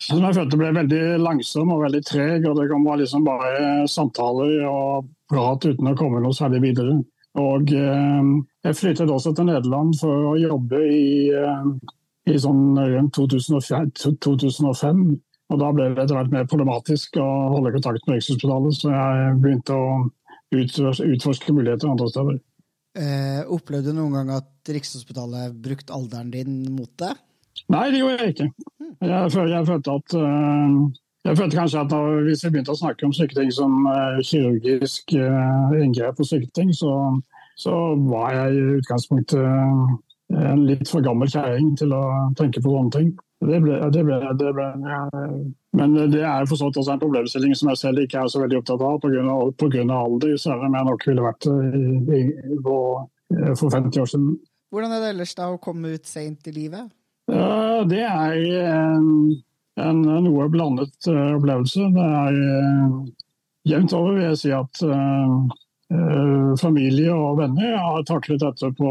Som 0.00 0.22
jeg 0.24 0.36
følte 0.38 0.60
ble 0.60 0.70
veldig 0.78 1.02
langsom 1.20 1.74
og 1.74 1.82
veldig 1.84 2.02
treg. 2.08 2.48
og 2.48 2.56
Det 2.60 2.70
kom 2.70 2.88
liksom 3.02 3.26
bare 3.26 3.84
samtaler 3.90 4.64
og 4.70 5.10
prat 5.28 5.68
uten 5.68 5.92
å 5.92 5.96
komme 5.98 6.22
noe 6.24 6.36
særlig 6.36 6.62
videre. 6.70 6.96
Og 7.36 7.68
eh, 7.68 8.32
Jeg 8.64 8.80
flyttet 8.80 9.12
også 9.12 9.34
til 9.36 9.50
Nederland 9.50 9.92
for 10.00 10.32
å 10.32 10.34
jobbe 10.40 10.80
i, 10.88 11.28
eh, 11.36 11.70
i 12.32 12.40
sånn 12.40 12.80
rundt 12.80 13.12
2005, 13.20 13.92
2005 14.24 15.04
og 15.46 15.60
Da 15.62 15.70
ble 15.70 15.92
det 15.92 16.02
etter 16.02 16.16
hvert 16.18 16.32
mer 16.34 16.48
problematisk 16.50 17.20
å 17.22 17.26
holde 17.52 17.74
kontakt 17.76 18.08
med 18.08 18.18
Rikshospitalet, 18.18 18.78
så 18.80 18.90
jeg 18.90 19.36
begynte 19.44 19.76
å 19.78 19.86
utforske 20.56 21.54
muligheter 21.54 21.90
andre 21.90 22.08
steder. 22.10 22.40
Eh, 22.96 23.42
opplevde 23.52 23.92
du 23.92 24.00
noen 24.00 24.16
gang 24.16 24.32
at 24.38 24.72
Rikshospitalet 24.74 25.54
brukte 25.62 25.94
alderen 25.94 26.32
din 26.34 26.62
mot 26.74 26.90
deg? 26.98 27.18
Nei, 27.72 27.88
det 27.92 28.00
gjorde 28.00 28.24
jeg 28.24 28.34
ikke. 28.34 28.48
Jeg, 29.06 29.50
jeg 29.52 29.66
følte 29.68 29.96
at 30.00 30.16
uh, 30.16 30.76
jeg 31.26 31.38
følte 31.38 31.58
kanskje 31.58 31.80
at 31.82 31.90
da, 31.90 32.00
Hvis 32.26 32.44
vi 32.44 32.50
begynte 32.54 32.74
å 32.74 32.78
snakke 32.78 33.06
om 33.06 33.14
slike 33.16 33.36
ting 33.36 33.50
som 33.54 33.86
uh, 33.88 34.18
kirurgisk 34.24 35.14
uh, 35.18 35.74
inngrep 35.76 36.22
og 36.22 36.28
slike 36.28 36.52
ting, 36.56 36.72
så, 36.76 36.92
så, 37.58 37.74
var 38.06 38.34
jeg 38.36 38.56
i 38.56 38.76
utgangspunktet 38.80 39.40
en 40.36 40.66
litt 40.68 40.88
for 40.90 41.04
gammel 41.04 41.30
kjerring 41.32 41.74
til 41.80 41.94
å 41.96 42.02
tenke 42.38 42.62
på 42.62 42.74
sånne 42.74 42.94
ting. 42.96 43.14
Det 43.46 43.60
ble, 43.60 43.76
det 43.92 44.02
ble, 44.06 44.16
det 44.40 44.52
ble 44.56 44.66
ja. 44.88 45.00
Men 45.76 45.96
det 46.12 46.22
er 46.24 46.46
for 46.48 46.56
så 46.56 46.70
vidt 46.70 46.78
også 46.80 46.94
en 46.94 47.02
problemstilling 47.02 47.52
som 47.58 47.68
jeg 47.72 47.80
selv 47.82 48.04
ikke 48.06 48.22
er 48.22 48.30
så 48.32 48.40
veldig 48.40 48.62
opptatt 48.62 48.84
av 48.86 49.00
pga. 49.02 49.88
alder, 49.92 50.36
selv 50.40 50.64
om 50.64 50.76
jeg 50.78 50.88
nok 50.88 51.04
ville 51.10 51.26
vært 51.26 51.48
i, 51.52 52.20
i, 52.20 52.22
på, 52.64 52.76
for 53.60 53.74
50 53.74 54.00
år 54.00 54.08
siden. 54.12 54.30
Hvordan 54.72 54.94
er 54.96 55.04
det 55.04 55.10
ellers 55.14 55.34
da 55.36 55.50
å 55.52 55.60
komme 55.62 55.92
ut 55.94 56.08
seint 56.08 56.48
i 56.48 56.54
livet? 56.54 56.88
Ja, 57.28 57.84
det 57.84 58.02
er 58.06 58.40
en, 58.70 59.06
en, 59.82 60.02
noe 60.24 60.48
blandet 60.50 61.08
eh, 61.10 61.36
opplevelse. 61.36 61.90
Det 61.92 62.08
er 62.22 62.40
jevnt 63.66 63.94
over 63.98 64.16
vil 64.16 64.28
jeg 64.30 64.40
si 64.40 64.52
at 64.54 64.82
uh, 64.86 66.52
familie 66.60 67.14
og 67.14 67.40
venner 67.40 67.76
har 67.82 68.06
taklet 68.06 68.42
dette 68.42 68.70
på 68.78 68.90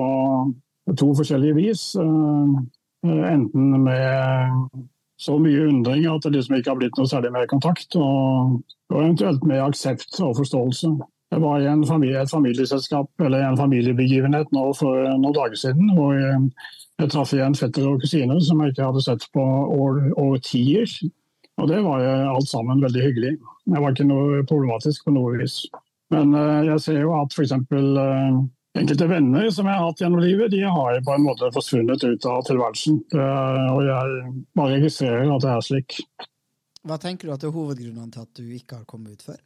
to 0.93 1.11
forskjellige 1.17 1.57
vis. 1.57 1.91
Uh, 1.97 2.61
Eh, 3.05 3.33
enten 3.33 3.83
med 3.83 4.69
så 5.17 5.37
mye 5.39 5.67
undring 5.67 6.05
at 6.09 6.23
det 6.25 6.33
liksom 6.35 6.57
ikke 6.57 6.71
har 6.73 6.79
blitt 6.79 6.97
noe 6.99 7.09
særlig 7.09 7.31
mer 7.35 7.45
kontakt, 7.47 7.95
og, 7.95 8.55
og 8.91 8.97
eventuelt 9.01 9.45
med 9.47 9.63
aksept 9.63 10.17
og 10.19 10.35
forståelse. 10.39 10.91
Jeg 11.33 11.41
var 11.41 11.61
i 11.61 11.87
familie, 11.87 12.21
et 12.21 12.31
familieselskap 12.31 13.25
eller 13.25 13.43
en 13.43 13.59
familiebegivenhet 13.59 14.51
nå 14.55 14.65
for 14.77 15.05
noen 15.17 15.35
dager 15.35 15.57
siden. 15.59 15.93
hvor 15.97 16.13
jeg, 16.13 16.41
jeg 17.01 17.11
traff 17.11 17.33
igjen 17.33 17.55
fetter 17.55 17.87
og 17.89 18.01
kusiner 18.03 18.39
som 18.39 18.61
jeg 18.61 18.73
ikke 18.73 18.89
hadde 18.89 19.03
sett 19.03 19.25
på 19.33 19.45
årtier. 20.25 20.91
Og 21.57 21.71
det 21.71 21.81
var 21.83 22.03
alt 22.03 22.49
sammen 22.49 22.83
veldig 22.83 23.03
hyggelig. 23.03 23.33
Det 23.65 23.81
var 23.81 23.95
ikke 23.95 24.07
noe 24.07 24.43
problematisk 24.47 25.07
på 25.07 25.15
noe 25.15 25.39
vis. 25.39 25.61
Men 26.13 26.35
uh, 26.35 26.61
jeg 26.67 26.79
ser 26.83 27.01
jo 27.01 27.15
at 27.17 27.33
f.eks. 27.33 27.55
Enkelte 28.75 29.07
venner 29.07 29.49
som 29.55 29.69
jeg 29.69 29.79
har 29.79 29.87
hatt 29.87 30.01
gjennom 30.03 30.19
livet, 30.19 30.51
de 30.51 30.61
har 30.67 30.97
på 31.05 31.15
en 31.15 31.23
måte 31.23 31.47
forsvunnet 31.55 32.03
ut 32.03 32.25
av 32.27 32.41
tilværelsen. 32.47 32.97
Og 33.71 33.81
jeg 33.87 34.31
bare 34.57 34.73
registrerer 34.73 35.31
at 35.31 35.45
det 35.45 35.51
er 35.53 35.63
slik. 35.63 35.99
Hva 36.85 36.99
tenker 37.01 37.29
du 37.29 37.33
at 37.33 37.45
er 37.47 37.53
hovedgrunnene 37.55 38.11
til 38.13 38.25
at 38.25 38.37
du 38.37 38.49
ikke 38.51 38.81
har 38.81 38.87
kommet 38.89 39.15
ut 39.15 39.23
før? 39.25 39.39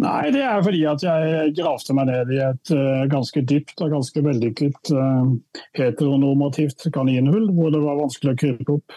Nei, 0.00 0.30
det 0.32 0.42
er 0.44 0.62
fordi 0.64 0.80
at 0.88 1.02
jeg 1.04 1.52
gravde 1.56 1.96
meg 1.96 2.08
ned 2.08 2.32
i 2.34 2.38
et 2.44 2.72
uh, 2.76 3.08
ganske 3.12 3.42
dypt 3.48 3.82
og 3.84 3.92
ganske 3.94 4.22
vellykket 4.24 4.92
uh, 4.96 5.32
heteronormativt 5.78 6.88
kaninhull, 6.94 7.50
hvor 7.56 7.72
det 7.74 7.82
var 7.84 8.00
vanskelig 8.00 8.34
å 8.34 8.40
krype 8.40 8.78
opp. 8.78 8.96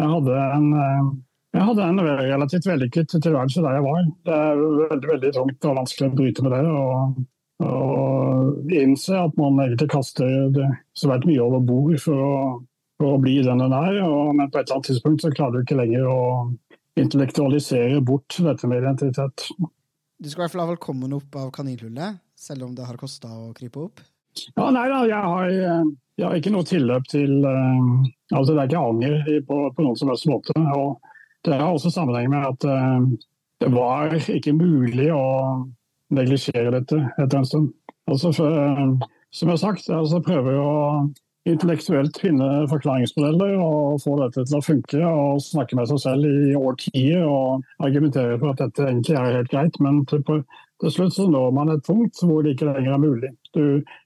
Jeg 0.00 0.12
hadde 0.14 0.36
en, 0.44 0.68
uh, 0.76 1.10
jeg 1.56 1.66
hadde 1.70 1.88
en 1.88 2.04
relativt 2.06 2.70
vellykket 2.70 3.16
tilværelse 3.16 3.64
der 3.66 3.78
jeg 3.78 3.86
var. 3.86 4.06
Det 4.28 4.38
er 4.38 4.62
veldig, 4.62 5.12
veldig 5.14 5.34
tungt 5.38 5.70
og 5.70 5.78
vanskelig 5.82 6.10
å 6.10 6.16
bryte 6.22 6.46
med 6.46 6.56
det. 6.56 6.64
og 6.70 7.20
og 7.60 8.72
innse 8.72 9.16
at 9.20 9.36
man 9.36 9.58
egentlig 9.60 9.90
kaster 9.92 10.48
det 10.54 10.66
svært 10.96 11.26
mye 11.28 11.42
over 11.44 11.62
bord 11.64 11.96
for 12.00 12.22
å, 12.24 12.34
for 13.00 13.16
å 13.16 13.20
bli 13.20 13.36
den 13.44 13.60
en 13.64 13.74
er. 13.76 14.00
Og, 14.06 14.32
men 14.36 14.48
på 14.48 14.60
et 14.60 14.64
eller 14.64 14.78
annet 14.78 14.90
tidspunkt 14.92 15.24
så 15.24 15.32
klarer 15.34 15.58
du 15.58 15.66
ikke 15.66 15.80
lenger 15.80 16.08
å 16.08 16.20
intellektualisere 17.00 18.00
bort 18.04 18.38
dette 18.40 18.68
med 18.70 18.82
identitet. 18.82 19.50
Du 20.20 20.28
skal 20.28 20.42
i 20.42 20.44
hvert 20.44 20.54
fall 20.54 20.64
ha 20.64 20.70
velkommen 20.72 21.12
opp 21.16 21.36
av 21.40 21.50
kaninhullet, 21.54 22.20
selv 22.36 22.66
om 22.66 22.72
det 22.76 22.88
har 22.88 22.98
kosta 23.00 23.30
å 23.32 23.52
krype 23.56 23.86
opp? 23.86 24.02
Ja, 24.54 24.68
nei 24.70 24.86
da, 24.88 25.00
jeg 25.08 25.18
har, 25.18 25.52
jeg 26.20 26.26
har 26.26 26.36
ikke 26.38 26.52
noe 26.54 26.66
tilløp 26.68 27.08
til 27.10 27.40
uh, 27.42 28.06
Altså, 28.30 28.52
det 28.54 28.60
er 28.62 28.68
ikke 28.68 28.82
anger 28.92 29.40
på, 29.48 29.56
på 29.74 29.82
noen 29.82 29.96
som 29.98 30.12
helst 30.12 30.28
måte. 30.30 30.54
Og 30.54 31.00
det 31.48 31.56
har 31.56 31.72
også 31.72 31.90
sammenheng 31.90 32.30
med 32.30 32.46
at 32.46 32.66
uh, 32.68 33.08
det 33.60 33.70
var 33.74 34.14
ikke 34.36 34.54
mulig 34.54 35.08
å 35.12 35.24
neglisjere 36.14 36.74
dette 36.74 37.00
etter 37.16 37.40
en 37.40 37.48
stund. 37.48 37.72
Altså, 38.10 38.32
for, 38.34 38.54
uh, 38.54 39.10
som 39.30 39.50
jeg 39.50 39.58
har 39.58 39.64
sagt, 39.64 39.90
altså 39.94 40.22
prøver 40.24 40.56
jeg 40.56 40.62
å 40.62 40.78
intellektuelt 41.48 42.18
finne 42.20 42.46
forklaringsmodeller 42.68 43.54
og 43.64 44.00
få 44.02 44.16
dette 44.20 44.44
til 44.44 44.58
å 44.58 44.64
funke. 44.64 45.00
Og 45.00 45.42
snakke 45.44 45.78
med 45.78 45.88
seg 45.90 46.02
selv 46.02 46.28
i 46.28 46.56
årtier 46.58 47.24
og 47.24 47.64
argumentere 47.82 48.38
for 48.40 48.52
at 48.52 48.60
dette 48.64 48.86
egentlig 48.86 49.16
er 49.16 49.38
helt 49.38 49.52
greit. 49.52 49.78
Men 49.82 50.02
til, 50.10 50.24
til 50.82 50.94
slutt 50.94 51.16
så 51.16 51.28
når 51.30 51.54
man 51.56 51.72
et 51.74 51.84
punkt 51.86 52.20
hvor 52.24 52.44
det 52.44 52.56
ikke 52.56 52.70
lenger 52.70 52.96
er 52.96 53.04
mulig. 53.04 53.32
Du, 53.56 53.62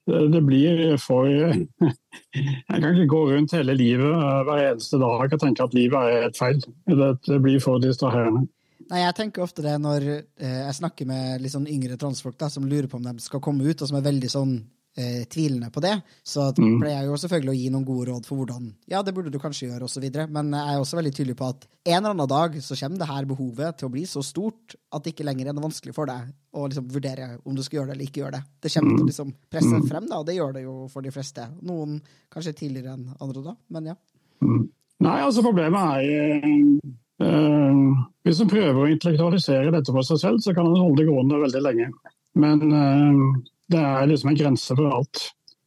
det 0.06 0.42
blir 0.46 0.96
for 1.02 1.28
Jeg 1.34 2.80
kan 2.80 2.90
ikke 2.94 3.10
gå 3.10 3.22
rundt 3.30 3.54
hele 3.56 3.76
livet 3.76 4.26
hver 4.48 4.62
eneste 4.70 5.00
dag 5.02 5.26
og 5.26 5.40
tenke 5.40 5.66
at 5.66 5.76
livet 5.76 5.98
er 5.98 6.28
helt 6.28 6.38
feil. 6.38 6.62
Det 6.86 7.40
blir 7.42 7.60
for 7.62 7.82
distraherende. 7.82 8.46
Nei, 8.94 9.02
Jeg 9.02 9.16
tenker 9.18 9.42
ofte 9.42 9.64
det 9.64 9.74
når 9.82 10.04
eh, 10.06 10.60
jeg 10.68 10.78
snakker 10.78 11.08
med 11.10 11.42
litt 11.42 11.50
sånn 11.50 11.66
yngre 11.66 11.98
transfolk 11.98 12.38
da, 12.38 12.46
som 12.52 12.66
lurer 12.68 12.86
på 12.86 13.00
om 13.00 13.08
de 13.08 13.18
skal 13.24 13.42
komme 13.42 13.66
ut, 13.66 13.80
og 13.82 13.90
som 13.90 13.98
er 13.98 14.04
veldig 14.06 14.28
sånn 14.30 14.52
eh, 14.94 15.24
tvilende 15.26 15.66
på 15.74 15.82
det. 15.82 15.96
Så 16.22 16.44
mm. 16.54 16.76
pleier 16.78 17.00
jeg 17.00 17.08
jo 17.08 17.16
selvfølgelig 17.24 17.50
å 17.50 17.56
gi 17.58 17.72
noen 17.74 17.88
gode 17.88 18.06
råd 18.12 18.28
for 18.28 18.38
hvordan 18.38 18.70
ja, 18.92 19.00
det 19.02 19.16
burde 19.16 19.34
du 19.34 19.40
kanskje 19.42 19.66
gjøre, 19.66 19.88
osv. 19.88 20.06
Men 20.30 20.54
jeg 20.54 20.76
er 20.76 20.84
også 20.84 21.00
veldig 21.00 21.14
tydelig 21.16 21.34
på 21.42 21.50
at 21.50 21.66
en 21.66 21.96
eller 21.96 22.14
annen 22.14 22.32
dag 22.36 22.54
så 22.62 22.78
kommer 22.78 23.02
det 23.02 23.10
her 23.10 23.28
behovet 23.34 23.82
til 23.82 23.90
å 23.90 23.94
bli 23.96 24.06
så 24.14 24.22
stort 24.22 24.78
at 24.94 25.02
det 25.02 25.16
ikke 25.16 25.26
lenger 25.26 25.50
er 25.50 25.58
noe 25.58 25.66
vanskelig 25.66 25.98
for 25.98 26.14
deg 26.14 26.30
å 26.54 26.70
liksom 26.70 26.90
vurdere 26.94 27.30
om 27.42 27.58
du 27.58 27.66
skal 27.66 27.80
gjøre 27.80 27.90
det 27.90 27.98
eller 27.98 28.12
ikke 28.12 28.22
gjøre 28.22 28.38
det. 28.38 28.44
Det 28.62 28.76
kommer 28.76 28.94
til 28.94 29.08
å 29.08 29.10
liksom 29.10 29.38
presse 29.50 29.74
mm. 29.74 29.88
frem, 29.90 30.10
da, 30.12 30.22
og 30.22 30.30
det 30.30 30.38
gjør 30.38 30.54
det 30.54 30.68
jo 30.68 30.80
for 30.94 31.02
de 31.02 31.18
fleste. 31.18 31.50
Noen 31.66 31.98
kanskje 32.30 32.54
tidligere 32.62 32.94
enn 32.94 33.08
andre 33.18 33.48
da, 33.50 33.58
men 33.74 33.90
ja. 33.90 34.02
Mm. 34.44 34.68
Nei, 35.02 35.18
altså 35.18 35.42
problemet 35.42 35.98
er 35.98 36.44
øh, 36.46 36.92
Hvis 37.22 38.40
en 38.42 38.50
prøver 38.50 38.78
å 38.80 38.88
intellektualisere 38.90 39.70
dette 39.70 39.92
for 39.94 40.06
seg 40.06 40.18
selv, 40.22 40.40
så 40.42 40.54
kan 40.56 40.66
en 40.66 40.80
holde 40.80 41.02
det 41.02 41.06
gående 41.06 41.42
veldig 41.44 41.60
lenge. 41.62 41.90
Men 42.40 42.62
øh, 42.74 43.20
det 43.70 43.80
er 43.80 44.08
liksom 44.10 44.32
en 44.32 44.38
grense 44.38 44.76
for 44.76 44.96
alt. 44.96 45.20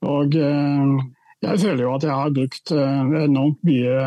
Og 0.07 0.35
eh, 0.35 0.97
jeg 1.45 1.61
føler 1.61 1.83
jo 1.85 1.93
at 1.95 2.05
jeg 2.05 2.17
har 2.17 2.35
brukt 2.35 2.73
eh, 2.75 3.15
enormt 3.23 3.63
mye 3.67 4.01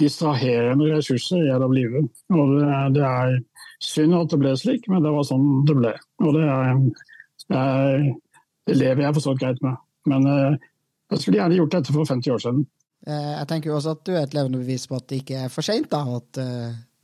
distraherende 0.00 0.90
ressurser 0.96 1.46
gjennom 1.46 1.74
livet. 1.76 2.10
Og 2.32 2.56
det, 2.96 3.06
er 3.06 3.38
synd 3.82 4.16
at 4.18 4.32
det 4.32 4.40
ble 4.42 4.56
slik, 4.58 4.88
men 4.90 5.04
det 5.04 5.14
var 5.14 5.26
sånn 5.28 5.48
det 5.68 5.78
ble. 5.78 5.94
Og 6.24 6.36
det, 6.36 6.44
er, 6.48 8.06
det 8.68 8.78
lever 8.78 9.06
jeg 9.06 9.16
for 9.16 9.24
så 9.24 9.34
vidt 9.34 9.44
greit 9.44 9.64
med. 9.64 9.80
Men 10.10 10.28
eh, 10.28 10.60
jeg 11.12 11.22
skulle 11.22 11.42
gjerne 11.42 11.60
gjort 11.60 11.76
dette 11.76 11.94
for 11.94 12.08
50 12.08 12.34
år 12.34 12.46
siden. 12.46 12.64
Jeg 13.02 13.46
tenker 13.50 13.70
jo 13.70 13.76
også 13.78 13.96
at 13.96 14.02
du 14.06 14.12
er 14.14 14.24
et 14.24 14.34
levende 14.36 14.60
bevis 14.60 14.84
på 14.86 14.94
at 14.94 15.08
det 15.10 15.22
ikke 15.22 15.44
er 15.44 15.50
for 15.50 15.66
seint. 15.66 15.90
At 15.90 16.38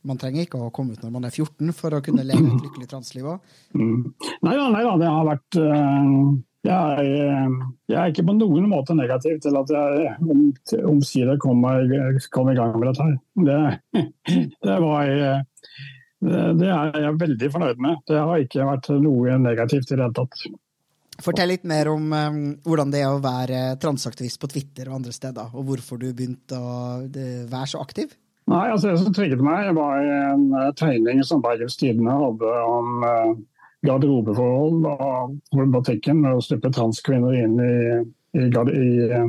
man 0.07 0.19
trenger 0.21 0.45
ikke 0.45 0.61
å 0.63 0.73
komme 0.75 0.95
ut 0.95 1.03
når 1.03 1.15
man 1.15 1.27
er 1.29 1.35
14 1.35 1.73
for 1.77 1.97
å 1.97 2.03
kunne 2.05 2.27
leve 2.27 2.47
et 2.47 2.67
lykkelig 2.67 2.91
transliv 2.91 3.33
òg. 3.35 3.57
Mm. 3.75 4.05
Nei 4.47 4.55
da, 4.55 4.69
nei 4.73 4.85
da, 4.87 4.95
det 5.01 5.11
har 5.11 5.27
vært 5.27 5.59
uh, 5.59 6.13
jeg, 6.69 7.11
jeg, 7.89 7.97
er 7.97 8.13
ikke 8.13 8.27
på 8.29 8.37
noen 8.37 8.69
måte 8.71 8.97
negativ 8.99 9.39
til 9.43 9.59
at 9.59 9.73
jeg 9.73 10.15
om, 10.23 10.47
omsider 10.93 11.39
kom, 11.43 11.63
kom, 12.35 12.51
i 12.53 12.57
gang 12.59 12.75
med 12.77 12.91
dette 12.91 13.07
her. 13.07 13.19
Det, 13.49 13.61
det, 14.67 14.79
var 14.85 15.13
det 16.59 16.71
er 16.75 17.03
jeg 17.05 17.21
veldig 17.21 17.53
fornøyd 17.55 17.85
med. 17.85 18.01
Det 18.11 18.19
har 18.19 18.43
ikke 18.43 18.71
vært 18.71 18.91
noe 19.03 19.39
negativt 19.43 19.93
i 19.93 19.97
det 19.97 20.03
hele 20.03 20.17
tatt. 20.19 20.49
Fortell 21.23 21.51
litt 21.51 21.67
mer 21.67 21.91
om 21.91 22.13
um, 22.15 22.41
hvordan 22.63 22.93
det 22.95 23.03
er 23.03 23.11
å 23.11 23.23
være 23.23 23.61
transaktivist 23.83 24.39
på 24.39 24.51
Twitter 24.53 24.91
og 24.91 25.01
andre 25.01 25.15
steder, 25.15 25.51
og 25.51 25.67
hvorfor 25.67 25.99
du 25.99 26.13
begynte 26.13 26.59
å 26.59 27.03
være 27.11 27.67
så 27.73 27.83
aktiv. 27.83 28.15
Nei, 28.49 28.69
altså 28.73 28.93
Det 28.93 29.01
som 29.03 29.15
trigget 29.17 29.43
meg, 29.45 29.73
var 29.77 29.99
en 29.99 30.47
uh, 30.55 30.69
tegning 30.79 31.25
som 31.27 31.43
Bergens 31.45 31.77
Tidende 31.81 32.15
hadde 32.17 32.53
om 32.65 33.03
uh, 33.03 33.33
garderobeforhold 33.87 34.87
og 34.89 35.35
problematikken 35.53 36.23
med 36.23 36.39
å 36.39 36.45
slippe 36.45 36.71
transkvinner 36.75 37.35
inn 37.39 37.59
i, 37.63 37.75
i, 38.39 38.47
i, 38.49 39.25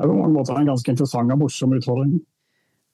er 0.00 0.08
på 0.08 0.16
mange 0.16 0.34
måter 0.34 0.58
en 0.58 0.70
ganske 0.72 0.94
interessant 0.94 1.34
og 1.34 1.42
morsom 1.42 1.74
utfordring. 1.76 2.20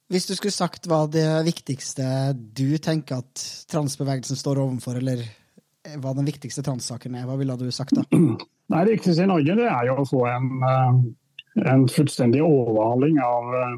Hvis 0.09 0.25
du 0.25 0.33
skulle 0.33 0.55
sagt 0.55 0.87
hva 0.89 1.03
det 1.11 1.27
viktigste 1.45 2.05
du 2.35 2.79
tenker 2.81 3.21
at 3.21 3.43
transbevegelsen 3.69 4.39
står 4.39 4.61
overfor, 4.63 4.97
eller 4.97 5.21
hva 6.01 6.15
den 6.17 6.27
viktigste 6.27 6.63
transsaken 6.65 7.15
er, 7.15 7.27
hva 7.29 7.37
ville 7.39 7.57
du 7.59 7.67
sagt 7.73 7.95
da? 7.97 8.05
Nei, 8.69 8.83
Det 8.85 8.97
viktigste 8.97 9.25
i 9.25 9.29
Norge 9.29 9.57
det 9.57 9.67
er 9.69 9.85
jo 9.89 9.99
å 10.01 10.07
få 10.09 10.23
en, 10.29 10.49
eh, 10.65 11.69
en 11.71 11.85
fullstendig 11.89 12.41
overhaling 12.45 13.21
av 13.21 13.53
eh, 13.61 13.77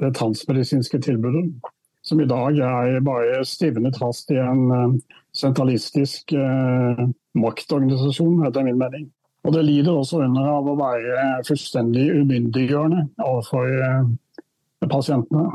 det 0.00 0.14
transmedisinske 0.16 1.00
tilbudet. 1.04 1.46
Som 2.06 2.20
i 2.24 2.28
dag 2.28 2.56
er 2.64 3.00
bare 3.04 3.44
stivnet 3.44 3.98
fast 4.00 4.32
i 4.32 4.40
en 4.40 4.72
eh, 4.72 5.16
sentralistisk 5.36 6.32
eh, 6.32 7.04
maktorganisasjon, 7.38 8.44
etter 8.48 8.64
min 8.66 8.80
mening. 8.80 9.08
Og 9.48 9.54
det 9.56 9.64
lider 9.64 9.96
også 9.96 10.20
under 10.26 10.50
av 10.52 10.68
å 10.68 10.76
være 10.76 11.26
fullstendig 11.48 12.04
umyndiggjørende 12.20 13.06
overfor 13.24 13.72
eh, 13.72 14.88
pasientene. 14.90 15.48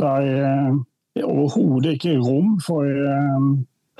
Det 0.00 0.10
er 0.20 1.24
overhodet 1.24 1.96
ikke 1.96 2.18
rom 2.20 2.58
for 2.64 2.86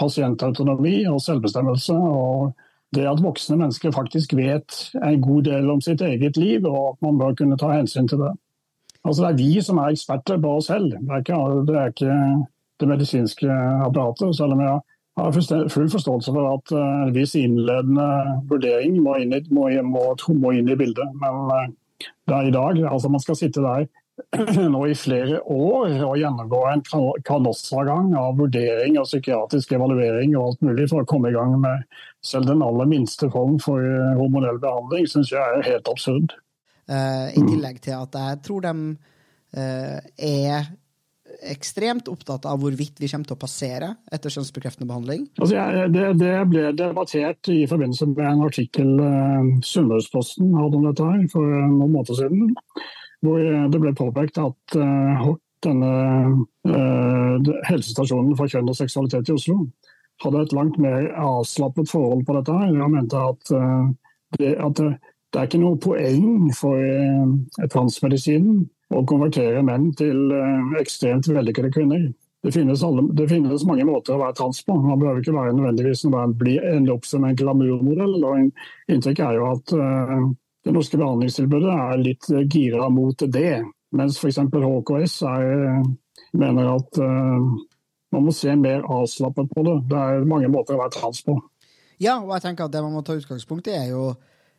pasientautonomi 0.01 1.03
og 1.11 1.19
selvbestemmelse. 1.25 1.97
og 1.97 2.53
det 2.95 3.07
at 3.07 3.23
voksne 3.23 3.59
mennesker 3.61 3.93
faktisk 3.95 4.33
vet 4.35 4.77
en 4.99 5.21
god 5.23 5.45
del 5.47 5.69
om 5.71 5.83
sitt 5.85 6.01
eget 6.03 6.39
liv, 6.41 6.65
og 6.67 6.95
at 6.95 7.05
man 7.07 7.19
bør 7.21 7.37
kunne 7.39 7.59
ta 7.59 7.71
hensyn 7.71 8.09
til 8.11 8.19
det. 8.25 8.33
Altså 9.05 9.23
Det 9.23 9.29
er 9.31 9.39
vi 9.39 9.63
som 9.63 9.79
er 9.79 9.93
eksperter 9.95 10.41
på 10.43 10.57
oss 10.59 10.67
selv, 10.67 10.91
det 10.91 11.13
er 11.15 11.23
ikke 11.23 11.39
det, 11.69 11.77
er 11.77 11.93
ikke 11.95 12.17
det 12.81 12.89
medisinske 12.89 13.61
apparatet. 13.87 14.35
Selv 14.37 14.57
om 14.57 14.61
jeg 14.61 14.75
har 14.75 14.83
full 15.35 15.91
forståelse 15.93 16.33
for 16.35 16.49
at 16.55 16.73
en 16.75 17.09
uh, 17.09 17.15
viss 17.15 17.37
innledende 17.39 18.09
vurdering 18.51 18.99
må 19.05 19.19
inn, 19.21 19.35
i, 19.37 19.43
må, 19.55 19.69
må, 19.87 20.05
må 20.41 20.53
inn 20.57 20.71
i 20.71 20.79
bildet. 20.79 21.17
Men 21.21 21.41
uh, 21.51 21.67
det 22.01 22.37
er 22.37 22.49
i 22.49 22.55
dag. 22.55 22.85
altså 22.91 23.11
Man 23.13 23.23
skal 23.23 23.39
sitte 23.39 23.65
der 23.65 23.89
nå 24.75 24.83
i 24.87 24.95
flere 24.99 25.41
år 25.49 25.95
og 26.05 26.19
gjennomgå 26.21 26.61
en 26.71 26.83
kanossagang 27.27 28.13
av 28.19 28.37
vurdering 28.41 28.99
og 29.01 29.09
psykiatrisk 29.09 29.73
evaluering 29.77 30.35
og 30.37 30.51
alt 30.51 30.67
mulig 30.67 30.89
for 30.91 31.03
å 31.03 31.09
komme 31.09 31.31
i 31.31 31.37
gang 31.37 31.57
med 31.63 31.87
selv 32.25 32.51
den 32.51 32.65
aller 32.65 32.89
minste 32.91 33.31
form 33.33 33.57
for 33.63 33.81
eh, 33.81 34.17
hormonell 34.19 34.61
behandling, 34.61 35.09
syns 35.09 35.33
jeg 35.33 35.41
er 35.41 35.65
helt 35.65 35.89
absurd. 35.89 36.37
Uh, 36.91 37.31
I 37.33 37.41
tillegg 37.47 37.79
til 37.85 37.97
at 37.97 38.17
jeg 38.19 38.41
tror 38.45 38.65
de 38.67 38.75
uh, 39.57 39.99
er 40.19 40.71
ekstremt 41.49 42.09
opptatt 42.13 42.45
av 42.49 42.61
hvorvidt 42.61 43.01
vi 43.01 43.09
kommer 43.09 43.29
til 43.29 43.37
å 43.37 43.41
passere 43.41 43.91
etter 44.13 44.33
kjønnsbekreftende 44.35 44.89
behandling? 44.91 45.27
Altså, 45.41 45.57
jeg, 45.57 45.91
det, 45.95 46.07
det, 46.21 46.37
ble 46.53 46.71
debattert 46.77 47.51
i 47.53 47.63
forbindelse 47.71 48.11
med 48.13 48.25
en 48.29 48.47
artikkel 48.47 49.05
eh, 49.05 49.53
Sunnmørsposten 49.67 50.53
hadde 50.59 50.81
om 50.81 50.89
dette 50.91 51.11
her 51.13 51.29
for 51.33 51.45
noen 51.45 51.95
måneder 51.95 52.21
siden 52.21 52.51
hvor 53.25 53.41
det 53.73 53.81
ble 53.81 53.93
påpekt 53.97 54.41
at 54.41 54.77
eh, 54.77 55.31
denne 55.65 55.93
eh, 56.69 57.51
helsestasjonen 57.69 58.37
for 58.39 58.51
kjønn 58.51 58.71
og 58.73 58.79
seksualitet 58.79 59.29
i 59.29 59.37
Oslo 59.37 59.59
hadde 60.21 60.45
et 60.45 60.55
langt 60.57 60.77
mer 60.81 61.09
avslappet 61.17 61.89
forhold 61.89 62.27
på 62.29 62.37
dette. 62.37 62.53
her. 62.53 62.75
Han 62.77 62.93
mente 62.97 63.21
at, 63.21 63.53
eh, 63.57 63.87
det, 64.39 64.55
at 64.57 64.77
det, 64.77 64.91
det, 65.33 65.41
er 65.41 65.49
ikke 65.49 65.63
noe 65.63 65.81
poeng 65.81 66.51
for 66.57 67.69
transmedisinen 67.73 68.65
å 68.91 69.05
konvertere 69.07 69.63
menn 69.67 69.91
til 69.99 70.33
ekstremt 70.81 71.29
vellykkede 71.31 71.71
kvinner. 71.75 72.09
Det 72.43 72.55
finnes, 72.55 72.83
alle, 72.83 73.05
det 73.15 73.29
finnes, 73.29 73.67
mange 73.69 73.85
måter 73.85 74.17
å 74.17 74.23
være 74.23 74.35
trans 74.39 74.63
på. 74.65 74.75
Man 74.81 74.99
behøver 74.99 75.21
ikke 75.21 75.37
være 75.37 75.57
nødvendigvis 75.59 76.07
ende 76.09 76.95
opp 76.95 77.05
som 77.07 77.27
en 77.29 77.37
glamourmodell. 77.37 78.17
Inntrykket 78.91 79.27
er 79.27 79.37
jo 79.37 79.51
at 79.51 79.75
det 80.65 80.75
norske 80.75 80.99
behandlingstilbudet 81.01 81.75
er 81.75 82.01
litt 82.01 82.31
gira 82.53 82.89
mot 82.93 83.27
det. 83.37 83.61
Mens 83.97 84.19
f.eks. 84.21 84.39
HKS 84.53 85.17
er, 85.27 85.83
mener 86.39 86.73
at 86.77 87.01
uh, 87.03 87.47
man 88.15 88.27
må 88.27 88.35
se 88.35 88.55
mer 88.59 88.85
avslappet 88.87 89.51
på 89.55 89.65
det. 89.67 89.77
Det 89.91 89.99
er 89.99 90.29
mange 90.29 90.51
måter 90.53 90.77
å 90.77 90.83
være 90.83 90.95
trans 90.99 91.23
på. 91.27 91.37
Ja, 92.01 92.19
og 92.23 92.33
jeg 92.37 92.47
tenker 92.47 92.67
at 92.67 92.75
det 92.75 92.83
man 92.85 92.95
må 92.97 93.03
ta 93.07 93.17
utgangspunkt 93.19 93.69
i, 93.69 93.77
er 93.77 93.91
jo 93.93 94.05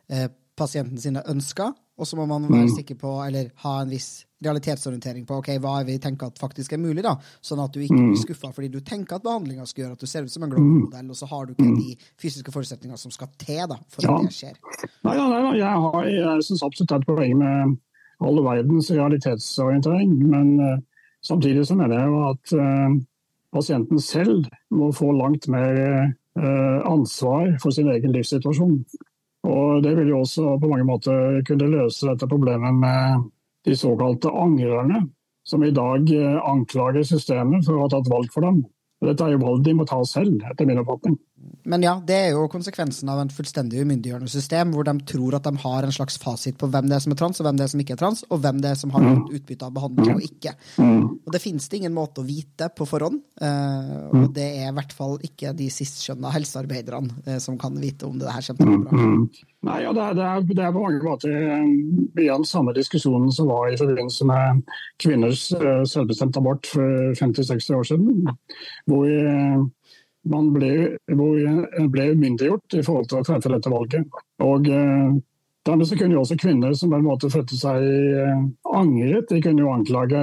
eh, 0.08 0.28
pasienten 0.58 1.00
sine 1.02 1.24
ønsker. 1.28 1.72
Og 2.02 2.08
så 2.08 2.18
må 2.18 2.26
man 2.26 2.48
være 2.48 2.66
mm. 2.66 2.76
sikker 2.80 2.98
på, 2.98 3.14
eller 3.22 3.52
ha 3.62 3.78
en 3.82 3.90
viss 3.92 4.24
realitetsorientering 4.42 5.26
på 5.26 5.36
ok, 5.38 5.52
hva 5.62 5.76
er 5.80 5.86
vi 5.86 5.98
tenker 6.02 6.32
at 6.32 6.40
faktisk 6.42 6.74
er 6.74 6.80
mulig, 6.82 7.04
da, 7.04 7.12
sånn 7.44 7.62
at 7.62 7.74
du 7.74 7.78
ikke 7.82 7.94
blir 7.94 8.08
mm. 8.08 8.22
skuffa 8.24 8.50
fordi 8.54 8.72
du 8.72 8.80
tenker 8.82 9.20
at 9.20 9.22
behandlinga 9.22 9.66
skal 9.70 9.84
gjøre 9.84 9.94
at 9.94 10.02
du 10.02 10.10
ser 10.10 10.26
ut 10.26 10.34
som 10.34 10.42
en 10.42 10.50
globemoodell, 10.50 11.12
og 11.14 11.18
så 11.18 11.28
har 11.30 11.46
du 11.46 11.52
ikke 11.54 11.68
mm. 11.68 11.76
de 11.78 12.10
fysiske 12.24 12.54
forutsetningene 12.54 12.98
som 12.98 13.14
skal 13.14 13.30
til 13.38 13.62
da, 13.70 13.78
for 13.92 14.06
ja. 14.08 14.16
at 14.16 14.26
det 14.26 14.34
skjer. 14.34 14.58
Nei, 15.06 15.14
nei, 15.14 15.28
nei 15.30 15.54
jeg, 15.60 15.84
har, 15.86 16.08
jeg 16.10 16.48
syns 16.48 16.66
absolutt 16.66 16.90
det 16.90 16.98
er 16.98 17.04
et 17.04 17.12
poeng 17.12 17.36
med 17.44 17.78
all 18.22 18.42
verdens 18.46 18.90
realitetsorientering, 18.94 20.18
men 20.34 20.52
uh, 20.58 20.74
samtidig 21.26 21.66
så 21.68 21.78
mener 21.78 21.98
jeg 21.98 22.10
jo 22.10 22.20
at 22.32 22.56
uh, 22.58 22.98
pasienten 23.54 24.02
selv 24.02 24.50
må 24.74 24.90
få 24.96 25.10
langt 25.14 25.48
mer 25.52 25.78
uh, 26.38 26.78
ansvar 26.88 27.56
for 27.62 27.74
sin 27.74 27.90
egen 27.94 28.14
livssituasjon. 28.14 28.78
Og 29.42 29.82
Det 29.82 29.96
vil 29.98 30.12
jo 30.12 30.20
også 30.22 30.56
på 30.62 30.68
mange 30.70 30.86
måter 30.86 31.40
kunne 31.46 31.70
løse 31.70 32.06
dette 32.06 32.28
problemet 32.30 32.76
med 32.78 33.24
de 33.66 33.74
såkalte 33.78 34.30
angrerne, 34.30 35.02
som 35.46 35.64
i 35.64 35.74
dag 35.74 36.06
eh, 36.14 36.38
anklager 36.46 37.02
systemet 37.06 37.66
for 37.66 37.74
å 37.74 37.84
ha 37.84 37.90
tatt 37.90 38.10
valg 38.10 38.30
for 38.34 38.46
dem. 38.46 38.62
Dette 39.02 39.26
er 39.26 39.34
jo 39.34 39.42
valg 39.42 39.64
de 39.66 39.74
må 39.74 39.86
ta 39.86 39.98
selv, 40.06 40.38
etter 40.46 40.68
min 40.68 40.78
oppfatning. 40.82 41.16
Men 41.64 41.84
ja, 41.84 41.92
det 42.02 42.16
er 42.16 42.30
jo 42.34 42.48
konsekvensen 42.50 43.10
av 43.12 43.20
en 43.22 43.30
fullstendig 43.30 43.84
umyndiggjørende 43.84 44.30
system, 44.30 44.72
hvor 44.74 44.86
de 44.86 44.94
tror 45.06 45.36
at 45.38 45.46
de 45.46 45.52
har 45.62 45.86
en 45.86 45.94
slags 45.94 46.18
fasit 46.20 46.56
på 46.58 46.68
hvem 46.72 46.88
det 46.90 46.96
er 46.96 47.04
som 47.04 47.14
er 47.14 47.20
trans, 47.20 47.38
og 47.38 47.46
hvem 47.46 47.58
det 47.58 47.64
er 47.64 47.72
som 47.72 47.82
ikke 47.82 47.94
er 47.94 48.00
trans, 48.00 48.24
og 48.28 48.40
hvem 48.42 48.62
det 48.62 48.72
er 48.72 48.80
som 48.80 48.94
har 48.94 49.04
mm. 49.04 49.20
utbytte 49.38 49.68
av 49.68 49.76
behandling 49.76 50.16
og 50.16 50.26
ikke. 50.26 50.54
Mm. 50.82 51.04
Og 51.22 51.30
det 51.34 51.42
finnes 51.44 51.68
det 51.70 51.78
ingen 51.78 51.94
måte 51.94 52.22
å 52.22 52.26
vite 52.26 52.68
på 52.74 52.86
forhånd, 52.88 53.20
eh, 53.38 53.92
og 54.10 54.18
mm. 54.24 54.26
det 54.38 54.48
er 54.64 54.72
i 54.72 54.76
hvert 54.80 54.96
fall 54.96 55.14
ikke 55.28 55.54
de 55.58 55.68
sistskjønna 55.70 56.34
helsearbeiderne 56.34 57.22
eh, 57.26 57.38
som 57.42 57.58
kan 57.60 57.78
vite 57.78 58.10
om 58.10 58.18
det 58.18 58.34
her 58.34 58.48
kommer 58.48 58.62
til 58.62 58.72
å 58.72 58.80
gå 58.80 58.90
bra. 58.90 59.12
Nei, 59.62 59.76
ja, 59.84 59.92
det, 59.94 60.02
er, 60.02 60.16
det, 60.18 60.24
er, 60.26 60.46
det, 60.48 60.62
er, 60.64 60.72
på 60.74 60.82
mange 60.82 61.04
måter 61.06 61.36
mye 61.62 62.32
av 62.32 62.40
den 62.40 62.48
samme 62.50 62.74
diskusjonen 62.74 63.30
som 63.30 63.46
var 63.46 63.68
i 63.70 63.78
forbindelse 63.78 64.26
med 64.26 64.64
kvinners 64.98 65.44
selvbestemt 65.86 66.40
abort 66.40 66.66
for 66.66 67.14
50-60 67.20 67.76
år 67.78 67.86
siden. 67.92 68.32
hvor 68.90 69.06
man 70.30 70.52
ble, 70.54 70.72
ble 71.08 72.06
umyndiggjort 72.14 72.78
i 72.78 72.82
forhold 72.86 73.08
til 73.10 73.20
å 73.20 73.26
treffe 73.26 73.50
dette 73.52 73.72
valget. 73.72 74.22
Og 74.44 74.68
eh, 74.70 75.20
Dermed 75.62 75.86
så 75.86 75.94
kunne 75.94 76.16
jo 76.16 76.24
også 76.24 76.34
kvinner 76.42 76.72
som 76.74 76.90
på 76.90 76.98
en 76.98 77.06
måte 77.06 77.30
følte 77.30 77.54
seg 77.54 77.84
eh, 77.86 78.40
angret, 78.74 79.28
de 79.30 79.38
kunne 79.44 79.62
jo 79.62 79.70
anklage 79.70 80.22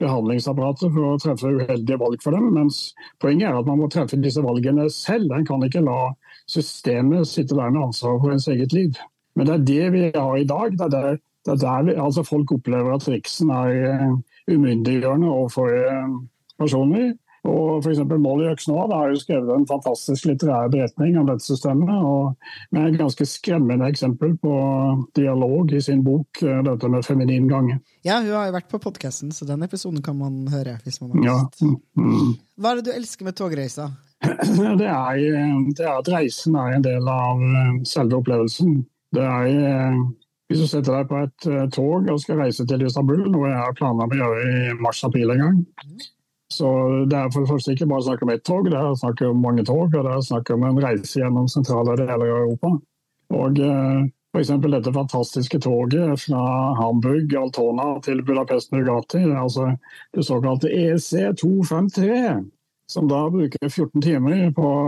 behandlingsapparatet 0.00 0.92
for 0.94 1.08
å 1.08 1.16
treffe 1.20 1.50
uheldige 1.50 1.98
valg 2.00 2.22
for 2.22 2.36
dem. 2.36 2.46
Mens 2.54 2.78
poenget 3.20 3.50
er 3.50 3.58
at 3.58 3.66
man 3.68 3.80
må 3.82 3.88
treffe 3.92 4.18
disse 4.22 4.42
valgene 4.44 4.86
selv. 4.94 5.34
En 5.34 5.46
kan 5.48 5.66
ikke 5.66 5.82
la 5.84 6.12
systemet 6.48 7.28
sitte 7.28 7.58
der 7.58 7.74
med 7.74 7.88
ansvaret 7.88 8.22
for 8.22 8.36
ens 8.36 8.46
eget 8.52 8.72
liv. 8.76 9.00
Men 9.34 9.48
det 9.48 9.56
er 9.56 9.66
det 9.72 9.90
vi 9.96 10.04
har 10.14 10.38
i 10.38 10.46
dag. 10.48 10.78
Det 10.78 10.86
er 10.86 10.94
der, 10.94 11.18
det 11.18 11.56
er 11.56 11.60
der 11.64 11.88
vi, 11.88 11.98
altså 12.06 12.24
folk 12.26 12.54
opplever 12.54 12.94
at 12.94 13.10
riksen 13.10 13.50
er 13.52 13.74
uh, 14.00 14.16
umyndiggjørende 14.48 15.34
overfor 15.34 15.74
personer. 16.62 17.12
Og 17.48 17.80
f.eks. 17.80 18.02
Molly 18.20 18.50
Øksnål 18.50 18.92
har 18.92 19.12
jo 19.12 19.20
skrevet 19.20 19.52
en 19.54 19.66
fantastisk 19.68 20.26
litterær 20.28 20.68
beretning 20.72 21.16
om 21.16 21.28
dette 21.30 21.46
systemet. 21.46 21.88
og 21.88 22.36
Med 22.74 22.90
et 22.90 22.98
ganske 23.00 23.26
skremmende 23.26 23.88
eksempel 23.88 24.34
på 24.42 24.56
dialog 25.16 25.72
i 25.72 25.80
sin 25.80 26.04
bok, 26.04 26.42
eh, 26.42 26.60
dette 26.66 26.92
med 26.92 27.06
feminin 27.06 27.48
gange. 27.48 27.80
Ja, 28.04 28.20
hun 28.20 28.34
har 28.36 28.50
jo 28.50 28.58
vært 28.58 28.68
på 28.68 28.82
podkasten, 28.82 29.32
så 29.32 29.48
den 29.48 29.64
episoden 29.64 30.02
kan 30.02 30.18
man 30.18 30.46
høre. 30.52 30.78
hvis 30.84 31.00
man 31.00 31.10
har. 31.16 31.24
Ja. 31.24 31.70
Mm. 31.96 32.36
Hva 32.60 32.70
er 32.70 32.76
det 32.76 32.84
du 32.84 32.92
elsker 32.92 33.24
med 33.24 33.36
togreiser? 33.36 33.90
Det 34.20 34.86
er, 34.86 35.16
det 35.72 35.80
er, 35.80 35.94
at 35.96 36.08
reisen 36.12 36.54
er 36.54 36.74
en 36.76 36.84
del 36.84 37.08
av 37.08 37.40
eh, 37.40 37.82
selve 37.88 38.20
opplevelsen. 38.20 38.84
Det 39.16 39.22
er 39.24 39.46
eh, 39.48 40.00
hvis 40.50 40.60
du 40.60 40.66
setter 40.66 40.92
deg 40.92 41.08
på 41.08 41.16
et 41.24 41.72
tog 41.72 42.08
og 42.10 42.20
skal 42.20 42.42
reise 42.42 42.66
til 42.66 42.82
Istanbul, 42.84 43.22
noe 43.30 43.48
jeg 43.48 43.56
har 43.56 43.76
planer 43.78 44.04
om 44.04 44.12
å 44.12 44.18
gjøre 44.18 44.40
i 44.44 44.74
mars-april 44.82 45.30
en 45.30 45.44
gang, 45.44 45.60
mm. 45.86 46.08
Så 46.50 46.68
det 47.06 47.16
er 47.16 47.28
for 47.30 47.44
det 47.44 47.50
første 47.52 47.74
ikke 47.74 47.86
bare 47.90 48.02
snakk 48.02 48.22
om 48.26 48.32
ett 48.34 48.44
tog, 48.44 48.66
det 48.66 48.78
er 48.78 48.94
snakk 48.98 49.20
om 49.28 49.42
mange 49.44 49.64
tog. 49.66 49.92
Og 49.94 50.06
det 50.06 50.14
er 50.14 50.24
snakk 50.26 50.50
om 50.54 50.64
en 50.66 50.80
reise 50.82 51.20
gjennom 51.20 51.46
sentrale 51.50 51.94
deler 52.00 52.16
av 52.16 52.26
Europa. 52.26 52.72
Og 53.40 53.60
eh, 53.62 54.08
f.eks. 54.34 54.50
dette 54.64 54.92
fantastiske 54.94 55.60
toget 55.62 56.24
fra 56.24 56.42
Hamburg, 56.78 57.34
Altona 57.38 57.92
til 58.02 58.22
Budapest 58.26 58.72
Nugati. 58.74 59.22
Altså 59.30 59.72
det 60.16 60.26
såkalte 60.26 60.70
EC253, 60.74 62.44
som 62.90 63.08
da 63.10 63.24
bruker 63.30 63.68
14 63.68 64.02
timer 64.02 64.50
på 64.54 64.66
å 64.66 64.86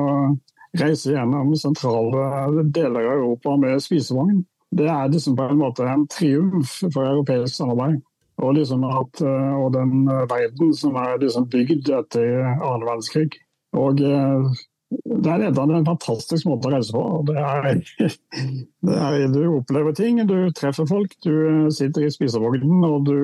reise 0.78 1.12
gjennom 1.12 1.54
sentrale 1.58 2.64
deler 2.74 3.06
av 3.06 3.18
Europa 3.20 3.56
med 3.60 3.82
spisevogn. 3.84 4.42
Det 4.72 4.88
er 4.88 5.10
liksom 5.12 5.36
på 5.36 5.50
en 5.52 5.60
måte 5.60 5.86
en 5.86 6.06
triumf 6.08 6.78
for 6.86 7.04
europeisk 7.04 7.54
samarbeid. 7.58 8.00
Og, 8.42 8.56
liksom 8.58 8.84
at, 8.88 9.22
eh, 9.22 9.54
og 9.54 9.72
den 9.76 10.04
eh, 10.10 10.26
verden 10.30 10.74
som 10.74 10.98
er 10.98 11.20
liksom 11.22 11.48
bygd 11.52 11.90
etter 11.94 12.28
annen 12.50 12.86
verdenskrig. 12.88 13.38
Og 13.78 14.02
eh, 14.02 14.52
det 14.92 15.32
er 15.32 15.46
en 15.48 15.86
fantastisk 15.86 16.48
måte 16.50 16.68
å 16.68 16.72
reise 16.74 16.94
på. 16.94 17.02
Det 17.30 17.36
er, 17.38 17.68
det 18.88 18.96
er, 18.98 19.26
du 19.32 19.44
opplever 19.54 19.94
ting, 19.96 20.20
du 20.26 20.50
treffer 20.56 20.88
folk, 20.90 21.14
du 21.24 21.70
sitter 21.72 22.06
i 22.08 22.12
spisevognen 22.12 22.82
og 22.88 23.06
du 23.08 23.20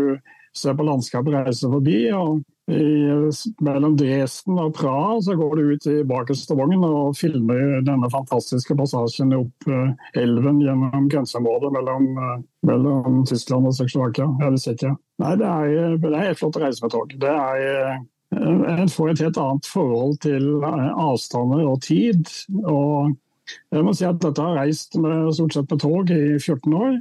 ser 0.56 0.78
på 0.78 0.86
landskapet 0.86 1.34
reise 1.34 1.68
forbi. 1.70 2.06
og 2.14 2.38
i, 2.68 3.08
mellom 3.64 3.94
Dresden 3.96 4.58
og 4.60 4.74
Praha 4.76 5.14
så 5.24 5.32
går 5.38 5.54
du 5.56 5.70
ut 5.72 5.86
i 5.88 6.02
bakerste 6.08 6.56
vogn 6.56 6.82
og 6.84 7.16
filmer 7.16 7.78
denne 7.80 8.10
fantastiske 8.12 8.76
passasjen 8.76 9.32
opp 9.38 9.70
elven 10.12 10.60
gjennom 10.60 11.08
grenseområdet 11.08 11.72
mellom, 11.78 12.10
mellom 12.68 13.22
Tyskland 13.28 13.70
og. 13.70 13.76
Tsjekkia. 13.78 14.92
Nei, 15.18 15.34
det 15.38 15.46
er, 15.46 15.96
det 15.98 16.12
er 16.14 16.28
helt 16.28 16.40
flott 16.40 16.58
å 16.58 16.62
reise 16.62 16.84
med 16.84 16.94
tog. 16.94 17.14
Det 17.22 17.30
er, 17.32 18.02
uh, 18.34 18.76
en 18.78 18.92
får 18.92 19.14
et 19.14 19.24
helt 19.26 19.40
annet 19.42 19.70
forhold 19.70 20.20
til 20.22 20.50
avstander 20.62 21.64
og 21.66 21.80
tid. 21.86 22.28
og 22.62 23.16
jeg 23.72 23.84
må 23.84 23.94
si 23.96 24.06
at 24.08 24.20
Dette 24.22 24.44
har 24.44 24.58
reist 24.60 24.96
med, 25.00 25.30
stort 25.36 25.56
sett 25.56 25.70
med 25.72 25.80
tog 25.82 26.12
i 26.12 26.36
14 26.38 26.74
år. 26.74 26.98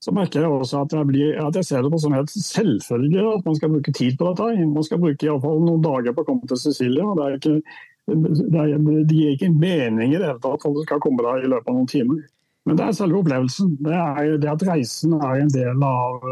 så 0.00 0.14
merker 0.16 0.40
jeg 0.40 0.48
også 0.48 0.78
at 0.80 0.94
jeg, 0.96 1.06
blir, 1.10 1.34
at 1.36 1.56
jeg 1.58 1.66
ser 1.68 1.82
det 1.84 1.90
på 1.92 1.98
som 2.00 2.14
helt 2.16 2.30
selvfølge 2.32 3.20
at 3.20 3.44
man 3.44 3.56
skal 3.58 3.68
bruke 3.74 3.92
tid 3.92 4.14
på 4.16 4.30
dette. 4.30 4.66
Man 4.72 4.86
skal 4.86 5.00
bruke 5.02 5.26
i 5.26 5.34
fall 5.42 5.60
noen 5.60 5.82
dager 5.84 6.16
på 6.16 6.24
å 6.24 6.28
komme 6.30 6.48
til 6.48 6.56
Sicilia. 6.56 7.04
Det, 7.18 7.26
er 7.26 7.36
ikke, 7.36 7.74
det, 8.08 8.62
er, 8.62 8.78
det 8.80 9.18
gir 9.18 9.34
ikke 9.34 9.50
mening 9.52 10.14
i 10.14 10.16
det 10.16 10.24
hele 10.24 10.40
tatt 10.40 10.64
at 10.64 10.78
du 10.78 10.80
skal 10.86 11.02
komme 11.04 11.26
der 11.26 11.44
i 11.44 11.50
løpet 11.52 11.68
av 11.68 11.76
noen 11.76 11.90
timer. 11.92 12.24
Men 12.64 12.80
det 12.80 12.86
er 12.86 12.96
selve 12.96 13.20
opplevelsen. 13.20 13.76
Det 13.84 14.00
er 14.00 14.32
det 14.40 14.50
at 14.54 14.64
reisen 14.70 15.18
er 15.20 15.42
en 15.42 15.52
del 15.52 15.84
av, 15.84 16.24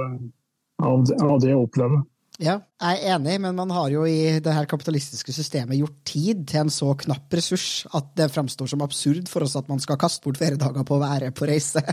av, 0.83 1.05
av 1.25 1.41
det 1.43 1.55
å 1.57 1.65
oppleve. 1.67 2.05
Ja, 2.39 2.61
jeg 2.79 3.01
er 3.03 3.17
enig, 3.17 3.35
men 3.43 3.57
man 3.59 3.73
har 3.75 3.89
jo 3.91 4.05
i 4.07 4.39
det 4.39 4.53
her 4.55 4.69
kapitalistiske 4.71 5.35
systemet 5.35 5.81
gjort 5.81 5.97
tid 6.07 6.45
til 6.47 6.61
en 6.61 6.71
så 6.71 6.93
knapp 7.01 7.35
ressurs 7.35 7.83
at 7.99 8.13
det 8.19 8.29
fremstår 8.31 8.71
som 8.71 8.85
absurd 8.85 9.27
for 9.31 9.43
oss 9.43 9.57
at 9.59 9.67
man 9.71 9.83
skal 9.83 9.99
kaste 9.99 10.23
bort 10.23 10.39
feriedager 10.39 10.87
på 10.87 10.99
å 10.99 11.03
være 11.03 11.33
på 11.35 11.51
reise. 11.51 11.83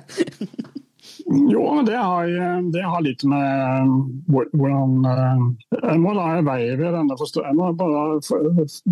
Jo, 1.26 1.82
det 1.86 1.96
har, 1.98 2.28
det 2.74 2.82
har, 2.86 3.02
litt 3.02 3.24
med 3.30 3.90
hvordan 4.30 5.06
Jeg 5.08 6.02
må 6.02 6.14
la 6.14 6.26
veie 6.46 6.76
ved 6.78 6.94
denne 6.94 7.18
Jeg 7.18 7.58
må 7.58 7.70
bare 7.78 8.20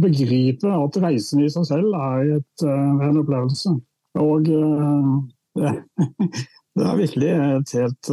begripe 0.01 0.71
at 0.73 0.97
reisen 1.03 1.43
i 1.43 1.51
seg 1.53 1.67
selv 1.69 1.93
er 1.97 2.35
et, 2.39 2.65
en 2.65 3.19
opplevelse. 3.21 3.75
Og 4.23 4.49
det, 4.49 5.73
det 6.75 6.85
er 6.89 6.99
virkelig 6.99 7.29
et 7.29 7.73
helt, 7.77 8.11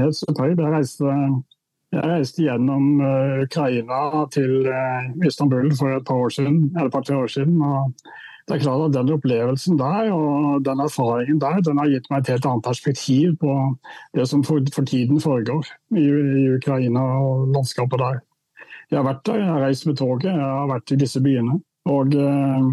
helt 0.00 0.16
superhøyt. 0.16 0.62
Jeg 0.62 0.72
reiste, 0.72 1.14
jeg 1.92 2.10
reiste 2.12 2.46
gjennom 2.46 2.86
Ukraina 3.44 4.24
til 4.32 4.70
Istanbul 5.26 5.68
for 5.76 5.96
et 5.96 6.06
par 6.08 6.24
år 6.24 6.34
siden, 6.38 6.62
eller 6.76 6.90
par-tre 6.90 7.16
år 7.16 7.26
siden. 7.26 7.62
og 7.62 7.92
det 8.50 8.56
er 8.56 8.62
klart 8.64 8.88
at 8.88 8.94
Den 8.94 9.12
opplevelsen 9.14 9.78
der 9.78 10.12
og 10.12 10.64
den 10.64 10.80
erfaringen 10.80 11.40
der 11.40 11.60
den 11.62 11.78
har 11.78 11.86
gitt 11.92 12.08
meg 12.10 12.20
et 12.20 12.32
helt 12.32 12.46
annet 12.46 12.64
perspektiv 12.66 13.36
på 13.38 13.52
det 14.16 14.26
som 14.28 14.42
for, 14.44 14.58
for 14.74 14.84
tiden 14.84 15.20
foregår 15.20 15.68
i, 15.94 16.02
i, 16.02 16.48
Ukraina 16.56 17.00
og 17.00 17.52
landskapet 17.54 17.98
der. 17.98 18.18
Jeg 18.90 18.98
har 18.98 19.06
vært 19.06 19.26
der, 19.26 19.38
jeg 19.38 19.46
har 19.46 19.62
reist 19.62 19.86
med 19.86 19.96
toget, 19.96 20.24
jeg 20.24 20.40
har 20.40 20.66
vært 20.66 20.90
i 20.90 20.98
disse 20.98 21.22
byene. 21.22 21.60
Og 21.88 22.14
eh, 22.14 22.66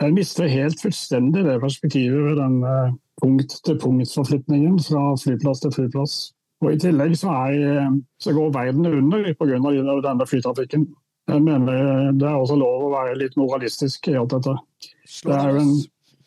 jeg 0.00 0.14
mister 0.16 0.48
helt 0.48 0.80
fullstendig 0.80 1.44
det 1.44 1.60
perspektivet 1.60 2.30
ved 2.30 2.38
den 2.40 2.62
eh, 2.64 2.94
punkt-til-punkt-forflytningen 3.22 4.78
fra 4.80 5.02
flyplass 5.20 5.60
til 5.64 5.74
flyplass. 5.76 6.14
Og 6.64 6.72
I 6.72 6.78
tillegg 6.80 7.16
så, 7.20 7.34
er, 7.50 7.90
så 8.20 8.32
går 8.32 8.54
verden 8.54 8.86
under 8.86 9.26
pga. 9.36 9.58
denne 10.08 10.26
flytrafikken. 10.26 10.86
Jeg 11.28 11.42
mener 11.42 12.12
Det 12.12 12.28
er 12.28 12.34
også 12.34 12.56
lov 12.56 12.86
å 12.86 12.92
være 12.94 13.18
litt 13.18 13.36
moralistisk 13.36 14.08
i 14.08 14.16
alt 14.16 14.32
dette. 14.32 14.54
Det 15.26 15.34
er, 15.34 15.58
en, 15.60 15.72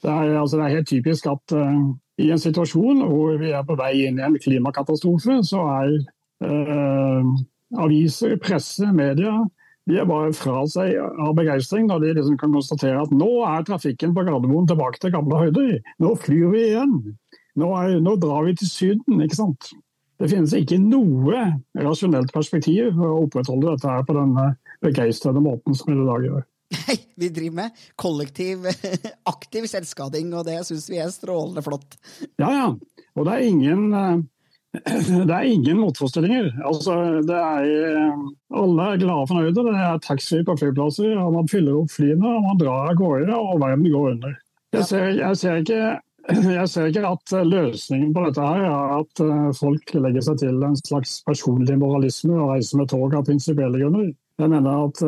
det, 0.04 0.12
er, 0.12 0.36
altså 0.38 0.60
det 0.60 0.65
er, 0.65 0.76
helt 0.76 0.88
typisk 0.88 1.26
at 1.32 1.56
uh, 1.56 1.80
i 2.20 2.30
en 2.30 2.42
situasjon 2.42 3.02
hvor 3.08 3.38
vi 3.39 3.54
er 3.56 3.63
på 3.65 3.78
vei 3.80 3.94
inn 4.06 4.20
i 4.20 4.26
en 4.28 4.36
klimakatastrofe, 4.44 5.39
så 5.48 5.63
er 5.80 5.96
uh, 6.44 7.32
aviser, 7.80 8.36
presse, 8.44 8.92
media 8.94 9.39
de 9.89 9.97
er 9.97 10.08
bare 10.10 10.30
fra 10.38 10.62
seg 10.69 10.93
av 11.02 11.34
begeistring 11.38 11.88
når 11.89 12.04
de 12.04 12.15
liksom 12.19 12.38
kan 12.38 12.54
konstatere 12.54 13.02
at 13.02 13.13
nå 13.15 13.30
er 13.47 13.65
trafikken 13.65 14.13
på 14.13 14.25
Gardermoen 14.28 14.69
tilbake 14.69 15.02
til 15.02 15.13
gamle 15.15 15.39
høyder. 15.41 15.80
Nå 16.04 16.13
flyr 16.21 16.52
vi 16.54 16.65
igjen. 16.67 16.97
Nå, 17.60 17.69
er, 17.73 17.95
nå 18.04 18.13
drar 18.21 18.45
vi 18.45 18.54
til 18.60 18.69
Syden, 18.69 19.23
ikke 19.25 19.39
sant. 19.39 19.71
Det 20.19 20.30
finnes 20.30 20.54
ikke 20.54 20.78
noe 20.84 21.41
rasjonelt 21.80 22.32
perspektiv 22.36 22.91
for 22.97 23.08
å 23.08 23.25
opprettholde 23.25 23.73
dette 23.73 23.89
her 23.89 24.06
på 24.06 24.15
denne 24.17 24.49
begeistrede 24.84 25.41
måten 25.43 25.78
som 25.78 25.89
vi 25.89 25.97
i 25.97 26.08
dag 26.08 26.25
gjør. 26.28 26.47
Nei, 26.75 26.97
vi 27.17 27.30
driver 27.34 27.56
med 27.63 27.86
kollektiv, 27.97 28.67
aktiv 29.34 29.65
selvskading, 29.71 30.30
og 30.38 30.45
det 30.45 30.60
syns 30.67 30.86
vi 30.91 30.99
er 31.02 31.10
strålende 31.13 31.63
flott. 31.65 31.97
Ja, 32.38 32.52
ja. 32.52 32.67
Og 33.17 33.25
det 33.25 33.36
er 33.36 33.47
ingen, 33.47 33.88
det 35.29 35.34
er 35.34 35.47
ingen 35.49 35.79
motforestillinger. 35.82 36.51
Altså, 36.65 36.95
det 37.25 37.38
er, 37.38 38.12
alle 38.53 38.84
er 38.91 38.99
glade 39.01 39.23
og 39.23 39.32
fornøyde. 39.32 39.63
Det 39.65 39.73
er 39.73 40.03
taxfree 40.05 40.45
på 40.45 40.58
flyplasser, 40.60 41.15
og 41.17 41.34
man 41.39 41.49
fyller 41.49 41.79
opp 41.79 41.95
flyene 41.95 42.36
og 42.36 42.45
man 42.45 42.62
drar 42.62 42.91
av 42.91 42.99
gårde, 42.99 43.34
og 43.34 43.63
verden 43.63 43.89
går 43.89 44.12
under. 44.12 44.38
Jeg 44.77 44.86
ser, 44.86 45.08
jeg 45.17 45.39
ser, 45.41 45.63
ikke, 45.63 45.82
jeg 46.60 46.69
ser 46.69 46.91
ikke 46.91 47.10
at 47.10 47.36
løsningen 47.49 48.13
på 48.13 48.27
dette 48.27 48.45
her 48.45 48.67
er 48.69 48.95
at 48.99 49.23
folk 49.58 49.93
legger 49.97 50.27
seg 50.27 50.41
til 50.43 50.65
en 50.67 50.77
slags 50.77 51.17
personlig 51.25 51.79
moralisme 51.82 52.38
og 52.38 52.53
reiser 52.53 52.84
med 52.84 52.91
tog 52.93 53.17
av 53.17 53.25
prinsipielle 53.25 53.82
grunner. 53.82 54.12
Jeg 54.39 54.53
mener 54.53 54.86
at 54.86 55.01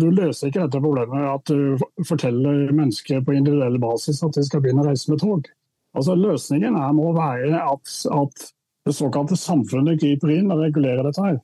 Du 0.00 0.06
løser 0.06 0.48
ikke 0.48 0.62
dette 0.62 0.80
problemet 0.80 1.26
at 1.28 1.50
du 1.50 2.04
forteller 2.08 2.70
mennesker 2.70 3.20
på 3.20 3.34
individuell 3.36 3.76
basis 3.82 4.22
at 4.24 4.38
de 4.38 4.46
skal 4.46 4.62
begynne 4.64 4.86
å 4.86 4.88
reise 4.88 5.10
med 5.12 5.20
tog. 5.20 5.50
Altså 5.98 6.14
Løsningen 6.14 6.76
er, 6.78 6.94
må 6.96 7.10
være 7.16 7.58
at, 7.58 7.92
at, 8.14 8.48
det 8.88 8.96
såkalte 8.96 9.38
samfunnet 9.38 10.00
griper 10.00 10.34
inn 10.34 10.52
og 10.54 10.64
regulerer 10.64 11.06
dette. 11.06 11.24
her. 11.24 11.38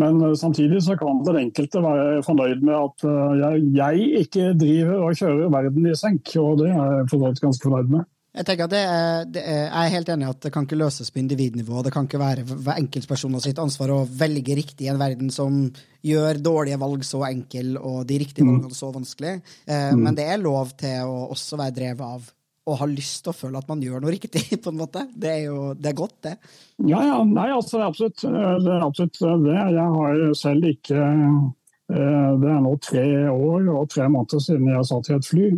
Men 0.00 0.22
uh, 0.24 0.32
samtidig 0.38 0.80
så 0.84 0.96
kan 1.00 1.20
den 1.26 1.38
enkelte 1.46 1.82
være 1.84 2.22
fornøyd 2.26 2.64
med 2.64 2.74
at 2.78 3.04
uh, 3.06 3.34
jeg, 3.38 3.66
jeg, 3.76 4.24
ikke 4.24 4.54
driver 4.58 5.04
og 5.06 5.20
kjører 5.20 5.52
verden 5.52 5.86
i 5.90 5.98
senk, 5.98 6.34
og 6.40 6.62
det 6.62 6.72
er 6.72 6.80
jeg 6.80 7.12
for 7.12 7.28
ganske 7.28 7.68
fornøyd 7.68 7.94
med. 7.98 8.08
Jeg 8.32 8.46
tenker 8.48 8.64
at 8.64 8.72
det 8.72 8.80
er, 8.80 9.24
det 9.28 9.40
er, 9.44 9.64
jeg 9.66 9.84
er 9.84 9.92
helt 9.92 10.10
enig 10.14 10.24
i 10.24 10.30
at 10.32 10.44
det 10.46 10.50
kan 10.54 10.64
ikke 10.64 10.78
løses 10.80 11.10
på 11.12 11.20
individnivå. 11.20 11.82
Det 11.84 11.90
kan 11.92 12.06
ikke 12.08 12.20
være 12.22 12.46
hver 12.48 12.78
enkeltperson 12.80 13.36
sitt 13.44 13.60
ansvar 13.60 13.92
å 13.92 13.98
velge 14.08 14.56
riktig 14.56 14.86
i 14.86 14.92
en 14.92 15.00
verden 15.00 15.28
som 15.34 15.66
gjør 16.00 16.40
dårlige 16.40 16.80
valg 16.80 17.04
så 17.04 17.20
enkel 17.28 17.74
og 17.76 18.06
de 18.08 18.22
riktige 18.22 18.46
mm. 18.48 18.54
valgene 18.54 18.78
så 18.78 18.88
vanskelig. 18.94 19.34
Eh, 19.66 19.90
mm. 19.92 20.00
Men 20.06 20.16
det 20.16 20.24
er 20.32 20.40
lov 20.40 20.72
til 20.80 21.04
å 21.04 21.26
også 21.34 21.60
være 21.60 21.76
drevet 21.76 22.06
av 22.08 22.32
å 22.62 22.76
har 22.78 22.90
lyst 22.90 23.24
til 23.24 23.32
å 23.32 23.36
føle 23.36 23.58
at 23.58 23.68
man 23.70 23.82
gjør 23.82 24.04
noe 24.04 24.14
riktig, 24.14 24.44
på 24.62 24.70
en 24.70 24.78
måte. 24.78 25.04
Det 25.14 25.30
er 25.32 25.42
jo 25.48 25.72
det 25.74 25.92
er 25.92 25.98
godt, 25.98 26.16
det. 26.28 26.36
Ja, 26.78 27.02
ja. 27.08 27.18
Nei, 27.26 27.48
altså, 27.50 27.78
det 27.78 27.82
er 27.82 27.90
absolutt 27.90 28.22
det. 28.22 28.72
Er 28.76 28.86
absolutt 28.86 29.20
det. 29.46 29.58
Jeg 29.76 29.90
har 29.98 30.22
selv 30.38 30.70
ikke 30.70 31.02
eh, 31.02 32.32
Det 32.42 32.50
er 32.54 32.64
nå 32.64 32.74
tre 32.82 33.06
år 33.32 33.70
og 33.74 33.88
tre 33.92 34.08
måneder 34.08 34.42
siden 34.46 34.70
jeg 34.70 34.90
satt 34.90 35.10
i 35.10 35.16
et 35.18 35.28
fly. 35.28 35.52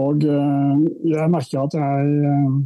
Og 0.00 0.24
eh, 0.24 0.84
jeg 1.10 1.32
merker 1.32 1.64
at 1.64 1.76
jeg 1.76 2.32
eh, 2.32 2.58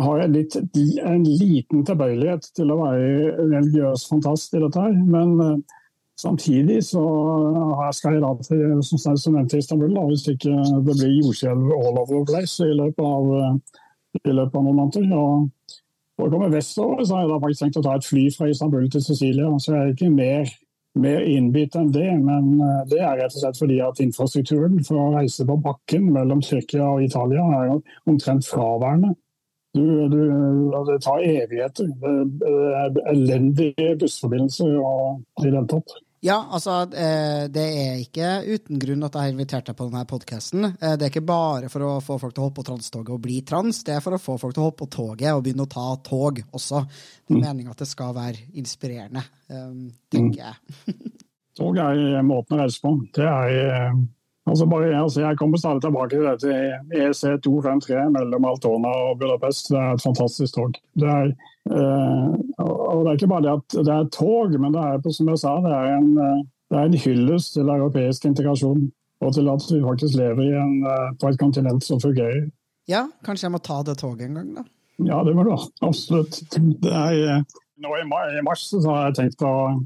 har 0.00 0.26
litt, 0.32 0.56
en 0.56 1.24
liten 1.28 1.84
tilbøyelighet 1.86 2.50
til 2.56 2.72
å 2.72 2.80
være 2.80 3.48
religiøs 3.52 4.06
fantast 4.08 4.56
i 4.56 4.62
dette 4.64 4.86
her. 4.86 4.94
Men 4.96 5.34
eh, 5.44 5.80
samtidig 6.20 6.80
så 6.86 7.04
skal 7.96 8.16
jeg 8.16 8.24
da 8.24 8.32
til 8.46 8.82
som, 8.86 9.34
nevnt 9.34 9.56
Istanbul, 9.58 9.94
da, 9.96 10.04
hvis 10.10 10.26
ikke 10.30 10.58
det 10.86 10.98
blir 10.98 11.16
jordskjelv 11.20 11.72
all 11.74 11.98
over 12.02 12.12
the 12.12 12.24
place 12.28 12.64
i 12.64 12.76
løpet 12.76 13.04
av, 13.04 13.32
i 14.20 14.34
løpet 14.34 14.60
av 14.60 14.66
noen 14.66 14.82
måneder. 14.82 15.08
Og 15.18 15.48
for 16.14 16.28
å 16.28 16.34
komme 16.36 16.52
vestover 16.54 17.02
så 17.02 17.16
har 17.16 17.24
jeg 17.24 17.32
da 17.32 17.40
faktisk 17.42 17.64
tenkt 17.64 17.80
å 17.80 17.86
ta 17.88 17.96
et 17.98 18.06
fly 18.06 18.28
fra 18.36 18.50
Istanbul 18.52 18.86
til 18.92 19.02
Sicilia. 19.02 19.50
Så 19.58 19.74
jeg 19.74 19.80
er 19.82 19.96
ikke 19.96 20.12
mer 20.14 20.54
mer 20.94 21.24
innbitt 21.26 21.74
enn 21.78 21.90
det, 21.94 22.06
men 22.22 22.54
eh, 22.62 22.80
det 22.90 23.00
er 23.02 23.18
rett 23.18 23.34
og 23.34 23.40
slett 23.42 23.58
fordi 23.58 23.80
at 23.82 24.00
infrastrukturen 24.04 24.78
for 24.86 25.00
å 25.00 25.10
reise 25.16 25.46
på 25.46 25.58
bakken 25.64 26.06
mellom 26.14 26.42
Tyrkia 26.44 26.86
og 26.86 27.04
Italia 27.04 27.44
er 27.58 27.74
omtrent 28.10 28.46
fraværende. 28.46 29.14
Du, 29.74 29.82
du, 30.06 30.20
det 30.86 31.00
tar 31.02 31.18
evigheter. 31.18 31.88
Det 31.98 32.50
er 32.78 32.98
elendige 33.10 33.96
bussforbindelser 33.98 34.76
og 34.78 35.24
i 35.40 35.48
det 35.48 35.48
hele 35.48 35.64
tatt. 35.72 35.96
Ja, 36.24 36.38
altså, 36.56 36.78
eh, 36.96 37.50
det 37.52 37.64
er 37.76 37.98
ikke 38.00 38.28
uten 38.48 38.78
grunn 38.80 39.04
at 39.04 39.12
jeg 39.12 39.26
har 39.26 39.32
invitert 39.34 39.66
deg 39.68 39.76
på 39.76 39.90
denne 39.90 40.06
podkasten. 40.08 40.64
Eh, 40.72 40.94
det 40.96 41.04
er 41.04 41.10
ikke 41.10 41.28
bare 41.28 41.68
for 41.68 41.84
å 41.84 41.90
få 42.00 42.16
folk 42.22 42.32
til 42.32 42.40
å 42.40 42.46
hoppe 42.46 42.62
på 42.62 42.68
transtoget 42.70 43.12
og 43.12 43.20
bli 43.26 43.42
trans, 43.44 43.82
det 43.84 43.98
er 43.98 44.00
for 44.00 44.16
å 44.16 44.20
få 44.22 44.38
folk 44.40 44.56
til 44.56 44.64
å 44.64 44.70
hoppe 44.70 44.86
på 44.86 44.88
toget 44.94 45.34
og 45.34 45.42
begynne 45.44 45.66
å 45.66 45.72
ta 45.74 45.84
tog 46.06 46.40
også. 46.46 46.80
Det 46.88 47.34
er 47.34 47.36
mm. 47.36 47.44
meninga 47.44 47.74
at 47.74 47.84
det 47.84 47.90
skal 47.90 48.16
være 48.16 48.46
inspirerende, 48.56 49.24
eh, 49.52 49.68
tenker 50.16 50.46
jeg. 50.46 50.96
tog 51.60 51.82
er 51.84 52.24
måten 52.24 52.56
å 52.56 52.62
reise 52.62 52.80
på. 52.80 52.94
Det 53.20 53.28
er 53.28 53.92
Altså 54.44 54.66
bare, 54.68 54.90
altså 55.02 55.20
jeg 55.22 55.38
kommer 55.40 55.56
stadig 55.56 55.80
tilbake 55.80 56.16
til 56.16 56.26
dette 56.28 56.56
EC253 57.00 58.10
mellom 58.12 58.44
Altona 58.44 58.90
og 59.06 59.18
Budapest. 59.22 59.70
Det 59.72 59.78
er 59.80 59.94
et 59.94 60.04
fantastisk 60.04 60.54
tog. 60.58 60.74
Det 61.00 61.08
er, 61.08 61.30
eh, 61.72 62.34
og 62.60 62.98
det 62.98 63.08
er 63.08 63.16
ikke 63.16 63.30
bare 63.32 63.46
det 63.46 63.54
at 63.54 63.78
det 63.88 63.94
er 63.94 64.10
tog, 64.12 64.52
men 64.60 64.76
det 64.76 64.82
er 64.82 65.16
som 65.16 65.32
jeg 65.32 65.40
sa, 65.40 65.54
det 65.64 65.72
er 65.78 65.96
en, 65.96 66.12
eh, 66.26 66.44
det 66.70 66.78
er 66.78 66.90
en 66.90 67.00
hyllest 67.06 67.54
til 67.56 67.72
europeisk 67.72 68.28
integrasjon. 68.28 68.84
Og 69.24 69.32
til 69.32 69.48
at 69.48 69.64
vi 69.72 69.80
faktisk 69.80 70.20
lever 70.20 70.60
en, 70.60 70.76
eh, 70.92 71.10
på 71.20 71.28
et 71.28 71.40
kontinent 71.40 71.84
som 71.84 72.00
fungerer. 72.00 72.50
Ja, 72.88 73.06
kanskje 73.24 73.48
jeg 73.48 73.52
må 73.56 73.62
ta 73.64 73.82
det 73.82 73.96
toget 73.98 74.28
en 74.28 74.34
gang, 74.34 74.54
da? 74.58 74.64
Ja, 75.08 75.24
det 75.24 75.32
må 75.34 75.44
du 75.48 75.56
absolutt. 75.82 76.42
Det 76.52 76.92
er, 76.92 77.38
eh, 77.38 77.42
nå 77.80 77.96
i 77.96 78.42
mars 78.44 78.68
så 78.68 78.84
har 78.90 79.08
jeg 79.08 79.14
tenkt 79.22 79.40
å 79.42 79.80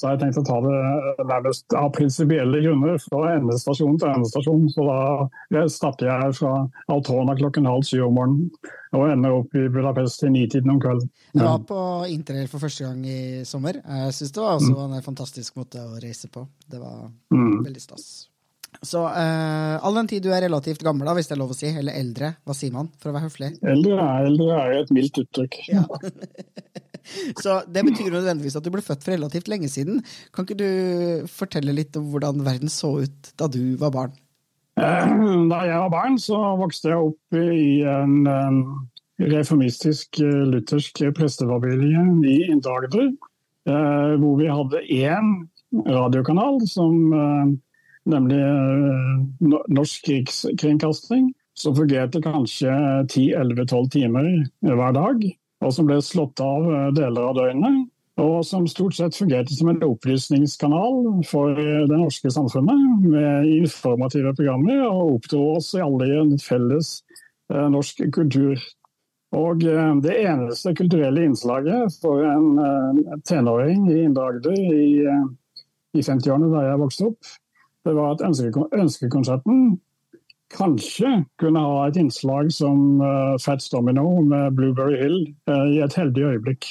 så 0.00 0.08
har 0.08 0.14
jeg 0.14 0.22
tenkt 0.22 0.38
å 0.40 0.44
ta 0.48 0.54
det 0.64 1.24
nærmest 1.28 1.74
av 1.76 1.90
prinsipielle 1.92 2.62
grunner 2.64 2.96
fra 3.04 3.34
endestasjon 3.34 3.98
til 4.00 4.08
endestasjon. 4.08 4.62
Så 4.72 4.86
da 4.88 5.66
starter 5.68 6.08
jeg 6.08 6.38
fra 6.38 6.54
Altona 6.88 7.36
klokken 7.36 7.68
halv 7.68 7.84
syv 7.84 8.06
om 8.06 8.16
morgenen 8.16 8.70
og 8.96 9.04
ender 9.10 9.36
opp 9.36 9.52
i 9.60 9.66
Budapest 9.70 10.22
til 10.22 10.32
nitiden 10.32 10.72
om 10.72 10.80
kvelden. 10.80 11.12
Jeg 11.34 11.44
var 11.44 11.60
på 11.68 11.82
Interrail 12.10 12.48
for 12.48 12.64
første 12.64 12.88
gang 12.88 13.04
i 13.04 13.44
sommer. 13.44 13.82
Jeg 13.84 14.16
syns 14.16 14.32
det 14.32 14.42
var 14.42 14.56
også 14.56 14.72
mm. 14.72 14.96
en 14.96 15.06
fantastisk 15.12 15.60
måte 15.60 15.84
å 15.84 16.00
reise 16.00 16.32
på. 16.32 16.48
Det 16.64 16.80
var 16.80 17.10
mm. 17.28 17.60
veldig 17.68 17.84
stas. 17.84 18.29
Så 18.80 19.02
uh, 19.04 19.76
all 19.84 19.98
den 19.98 20.08
tid 20.08 20.24
du 20.24 20.30
er 20.32 20.46
relativt 20.46 20.80
gammel, 20.84 21.04
da, 21.08 21.12
hvis 21.16 21.28
det 21.28 21.34
er 21.36 21.40
lov 21.42 21.52
å 21.52 21.56
si, 21.56 21.68
eller 21.68 21.98
eldre, 22.00 22.32
hva 22.48 22.56
sier 22.56 22.72
man 22.72 22.88
for 22.96 23.10
å 23.10 23.16
være 23.16 23.28
høflig? 23.28 23.50
Eldre 23.60 23.98
er, 24.00 24.28
eldre 24.30 24.56
er 24.56 24.76
et 24.78 24.92
mildt 24.96 25.20
uttrykk. 25.20 25.58
Ja. 25.68 25.84
Så 27.42 27.58
det 27.68 27.82
betyr 27.84 28.12
nødvendigvis 28.12 28.56
at 28.56 28.64
du 28.64 28.70
ble 28.72 28.84
født 28.84 29.04
for 29.04 29.12
relativt 29.16 29.48
lenge 29.50 29.68
siden. 29.72 30.00
Kan 30.32 30.46
ikke 30.46 30.58
du 30.60 31.28
fortelle 31.32 31.74
litt 31.74 31.96
om 31.98 32.06
hvordan 32.12 32.44
verden 32.46 32.70
så 32.72 32.92
ut 33.02 33.32
da 33.40 33.48
du 33.50 33.74
var 33.80 33.92
barn? 33.96 34.12
Eh, 34.78 35.14
da 35.50 35.62
jeg 35.66 35.80
var 35.80 35.90
barn, 35.92 36.18
så 36.22 36.38
vokste 36.60 36.92
jeg 36.92 37.08
opp 37.08 37.40
i 37.40 37.80
en 37.88 38.28
reformistisk 39.20 40.20
luthersk 40.22 41.02
prestefamilie 41.16 42.04
i 42.30 42.36
Indre 42.52 42.76
Agder. 42.78 43.10
Hvor 44.20 44.38
vi 44.38 44.46
hadde 44.52 44.84
én 44.86 45.34
radiokanal 45.88 46.62
som 46.70 47.10
nemlig 48.08 48.40
eh, 48.40 49.60
Norsk 49.68 50.06
krigskringkasting, 50.06 51.32
som 51.54 51.76
fungerte 51.76 52.22
kanskje 52.24 52.72
10-11-12 53.12 53.90
timer 53.90 54.28
hver 54.64 54.92
dag, 54.96 55.24
og 55.60 55.72
som 55.76 55.88
ble 55.88 56.00
slått 56.04 56.40
av 56.44 56.68
eh, 56.68 56.90
deler 56.96 57.30
av 57.30 57.38
døgnet. 57.40 57.88
Og 58.20 58.42
som 58.44 58.66
stort 58.68 58.92
sett 58.98 59.16
fungerte 59.16 59.54
som 59.56 59.70
en 59.70 59.84
opplysningskanal 59.86 61.22
for 61.24 61.56
det 61.56 61.96
norske 61.96 62.28
samfunnet, 62.34 63.06
med 63.06 63.48
informative 63.48 64.34
programmer, 64.36 64.82
og 64.90 65.14
oppdro 65.16 65.44
oss 65.54 65.70
alle 65.78 66.08
i 66.10 66.18
en 66.18 66.34
felles 66.42 66.98
eh, 67.52 67.66
norsk 67.72 68.04
kultur. 68.12 68.60
Og 69.30 69.62
det 69.62 70.16
eneste 70.26 70.72
kulturelle 70.74 71.22
innslaget 71.22 71.94
for 72.02 72.24
en 72.26 73.20
tenåring 73.22 73.84
i 73.86 74.00
Indre 74.02 74.24
Agder 74.26 74.56
i, 74.58 75.04
i 75.06 76.02
50-årene 76.02 76.48
da 76.50 76.64
jeg 76.64 76.80
vokste 76.80 77.06
opp, 77.12 77.30
det 77.84 77.94
var 77.96 78.14
at 78.14 78.24
ønskekonserten 78.24 79.78
kanskje 80.50 81.24
kunne 81.40 81.62
ha 81.62 81.86
et 81.86 81.98
innslag 82.00 82.50
som 82.54 83.00
uh, 83.02 83.38
Fats 83.42 83.70
Domino 83.70 84.20
med 84.26 84.56
Blueberry 84.58 84.98
Hill 84.98 85.18
uh, 85.50 85.66
i 85.70 85.80
et 85.84 85.96
heldig 85.96 86.26
øyeblikk. 86.34 86.66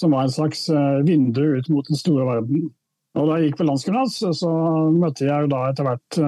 Som 0.00 0.16
var 0.16 0.24
en 0.24 0.32
slags 0.32 0.64
uh, 0.72 1.02
vindu 1.04 1.42
ut 1.58 1.68
mot 1.68 1.86
den 1.88 2.00
store 2.00 2.26
verden. 2.26 2.70
Og 3.18 3.26
Da 3.26 3.36
jeg 3.36 3.50
gikk 3.50 3.60
på 3.60 3.66
landsgymnas, 3.66 4.20
så 4.38 4.50
møtte 4.94 5.26
jeg 5.26 5.50
da 5.50 5.64
etter 5.66 5.82
hvert 5.82 6.18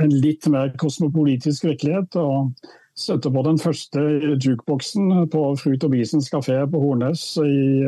en 0.00 0.14
litt 0.24 0.46
mer 0.48 0.70
kosmopolitisk 0.80 1.66
virkelighet. 1.68 2.16
og 2.16 2.54
støtte 2.96 3.30
på 3.32 3.42
den 3.44 3.58
første 3.60 4.00
jukeboksen 4.40 5.28
på 5.32 5.42
Fru 5.60 5.76
Tobisens 5.76 6.30
kafé 6.32 6.56
på 6.72 6.80
Hornes 6.80 7.22
i, 7.44 7.84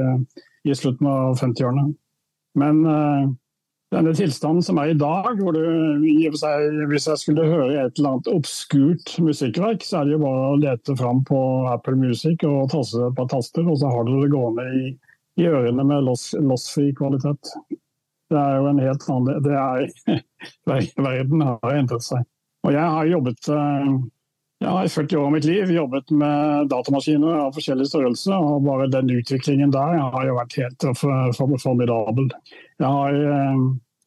i 0.69 0.77
slutten 0.77 1.09
av 1.09 1.41
50-årene. 1.41 1.95
Men 2.61 2.85
denne 3.93 4.15
tilstanden 4.17 4.65
som 4.65 4.79
er 4.81 4.93
i 4.93 4.99
dag, 4.99 5.37
hvor 5.39 5.53
du 5.53 5.61
hvis 6.01 7.07
jeg 7.09 7.21
skulle 7.21 7.45
høre 7.45 7.85
et 7.85 7.99
eller 7.99 8.15
annet 8.15 8.31
obskurt 8.33 9.15
musikkverk, 9.21 9.85
så 9.85 10.01
er 10.01 10.09
det 10.09 10.17
jo 10.17 10.23
bare 10.25 10.47
å 10.49 10.59
lete 10.63 10.97
fram 10.97 11.21
på 11.29 11.41
Apple 11.71 11.99
Music 12.01 12.45
og 12.49 12.71
taste 12.73 13.03
et 13.05 13.19
par 13.19 13.29
taster, 13.33 13.67
og 13.69 13.79
så 13.83 13.93
har 13.93 14.09
du 14.09 14.15
det 14.17 14.33
gående 14.33 14.65
i, 14.79 14.95
i 15.43 15.49
ørene 15.51 15.85
med 15.89 16.09
lossfri 16.09 16.89
kvalitet. 16.97 17.53
Det 18.33 18.41
er 18.41 18.57
jo 18.57 18.71
en 18.71 18.81
helt 18.81 19.07
annen 19.13 19.45
det 19.45 19.61
er, 19.61 19.87
Verden 21.09 21.45
har 21.45 21.77
endret 21.77 22.07
seg. 22.07 22.25
Og 22.65 22.73
jeg 22.73 22.97
har 22.97 23.11
jobbet 23.11 23.49
eh, 23.53 23.89
jeg 24.63 24.71
har 24.71 24.87
i 24.87 24.91
40 24.93 25.19
år 25.19 25.25
av 25.27 25.33
mitt 25.35 25.47
liv 25.49 25.71
jobbet 25.75 26.11
med 26.15 26.69
datamaskiner 26.71 27.41
av 27.45 27.55
forskjellig 27.57 27.87
størrelse, 27.91 28.37
og 28.37 28.67
bare 28.67 28.91
den 28.93 29.11
utviklingen 29.11 29.73
der 29.75 29.97
har 29.99 30.27
jo 30.29 30.37
vært 30.39 30.59
helt 30.61 30.87
formidabel. 31.65 32.29
Jeg 32.79 32.87
har, 32.87 33.17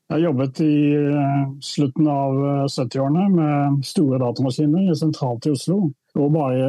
jeg 0.06 0.14
har 0.14 0.24
jobbet 0.24 0.62
i 0.64 0.76
eh, 0.96 1.46
slutten 1.66 2.08
av 2.12 2.40
70-årene 2.72 3.26
eh, 3.26 3.34
med 3.36 3.88
store 3.88 4.20
datamaskiner 4.22 4.94
sentralt 5.00 5.48
i 5.50 5.56
Oslo. 5.56 5.80
Og 6.16 6.30
bare, 6.32 6.68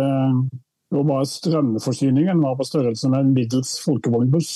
og 0.97 1.05
bare 1.07 1.29
strømforsyningen 1.31 2.43
var 2.43 2.57
på 2.59 2.67
størrelse 2.67 3.11
med 3.13 3.23
en 3.23 3.35
middels 3.37 3.77
folkevognbuss. 3.85 4.55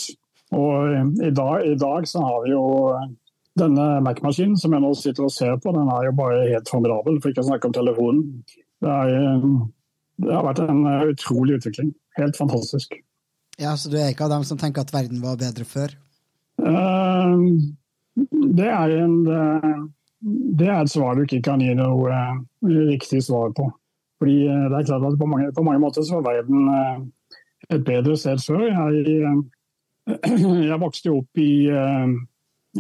Og 0.59 1.23
i 1.23 1.31
dag, 1.31 1.69
i 1.69 1.77
dag 1.79 2.09
så 2.11 2.25
har 2.25 2.41
vi 2.43 2.57
jo 2.57 2.65
denne 3.61 3.87
Mac-maskinen 4.03 4.59
som 4.59 4.75
jeg 4.75 4.83
nå 4.83 4.91
sitter 4.99 5.29
og 5.29 5.35
ser 5.35 5.55
på, 5.63 5.71
den 5.77 5.93
er 5.93 6.09
jo 6.09 6.17
bare 6.19 6.49
helt 6.49 6.71
formidabel, 6.71 7.21
for 7.21 7.31
ikke 7.31 7.45
å 7.45 7.49
snakke 7.53 7.71
om 7.71 7.77
telefonen. 7.77 8.27
Det, 8.81 8.89
er, 8.89 9.15
eh, 9.15 9.47
det, 10.25 10.33
har 10.33 10.47
vært 10.47 10.63
en 10.65 10.85
eh, 10.89 11.09
utrolig 11.13 11.59
utvikling. 11.61 11.93
Helt 12.17 12.39
fantastisk. 12.39 12.97
Ja, 13.61 13.77
Så 13.77 13.93
du 13.93 13.99
er 14.01 14.13
ikke 14.13 14.25
av 14.25 14.33
dem 14.33 14.47
som 14.49 14.59
tenker 14.61 14.87
at 14.87 14.95
verden 14.95 15.21
var 15.21 15.37
bedre 15.41 15.67
før? 15.69 15.93
Uh, 16.61 17.37
det, 18.17 18.69
er 18.69 18.95
en, 19.03 19.19
det 20.57 20.69
er 20.69 20.81
et 20.81 20.93
svar 20.93 21.17
du 21.17 21.27
ikke 21.27 21.43
kan 21.45 21.61
gi 21.61 21.75
noe 21.77 22.23
riktig 22.65 23.21
svar 23.25 23.53
på. 23.57 23.69
Fordi 24.21 24.39
det 24.49 24.77
er 24.77 24.89
klart 24.89 25.05
at 25.09 25.19
På 25.21 25.29
mange, 25.29 25.53
på 25.57 25.65
mange 25.65 25.81
måter 25.81 26.05
så 26.05 26.21
var 26.21 26.41
verden 26.41 27.13
et 27.69 27.85
bedre 27.85 28.17
sted 28.21 28.41
før. 28.45 28.65
Jeg, 28.69 29.21
jeg 30.71 30.81
vokste 30.81 31.13
opp 31.13 31.41
i 31.41 31.53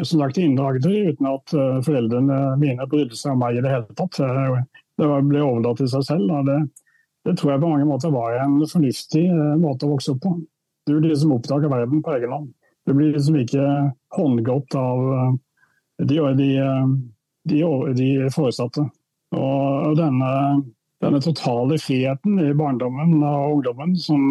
som 0.00 0.20
sagt, 0.20 0.38
i 0.38 0.48
Indre 0.48 0.68
Agder 0.70 1.12
uten 1.12 1.28
at 1.28 1.56
foreldrene 1.84 2.40
mine 2.60 2.88
brydde 2.88 3.16
seg 3.20 3.34
om 3.34 3.44
meg 3.44 3.58
i 3.58 3.64
det 3.64 3.72
hele 3.72 4.00
tatt 4.00 4.20
det 5.00 5.08
ble 5.30 5.42
overlatt 5.44 5.80
til 5.80 5.90
seg 5.90 6.06
selv. 6.06 6.32
Det, 6.46 6.58
det, 7.26 7.36
tror 7.38 7.54
jeg 7.54 7.62
på 7.62 7.72
mange 7.72 7.88
måter 7.88 8.12
var 8.14 8.36
en 8.42 8.58
fornuftig 8.68 9.26
eh, 9.28 9.54
måte 9.60 9.88
å 9.88 9.94
vokse 9.94 10.14
opp 10.14 10.24
på. 10.24 10.34
Du 10.88 10.96
liksom 11.00 11.36
oppdager 11.36 11.72
verden 11.72 12.02
på 12.04 12.16
egen 12.16 12.34
hånd. 12.34 12.50
Du 12.88 12.94
blir 12.96 13.14
liksom 13.14 13.38
ikke 13.40 13.64
håndgått 14.16 14.76
av 14.78 15.06
eh, 15.14 15.32
de, 16.04 16.20
de, 16.40 16.50
eh, 16.64 16.92
de, 17.52 17.62
de 17.96 18.10
foresatte. 18.34 18.86
Og 19.36 19.96
denne, 19.96 20.30
denne, 21.00 21.22
totale 21.22 21.78
friheten 21.78 22.40
i 22.42 22.52
barndommen 22.58 23.20
og 23.22 23.60
ungdommen 23.60 23.94
som 23.94 24.24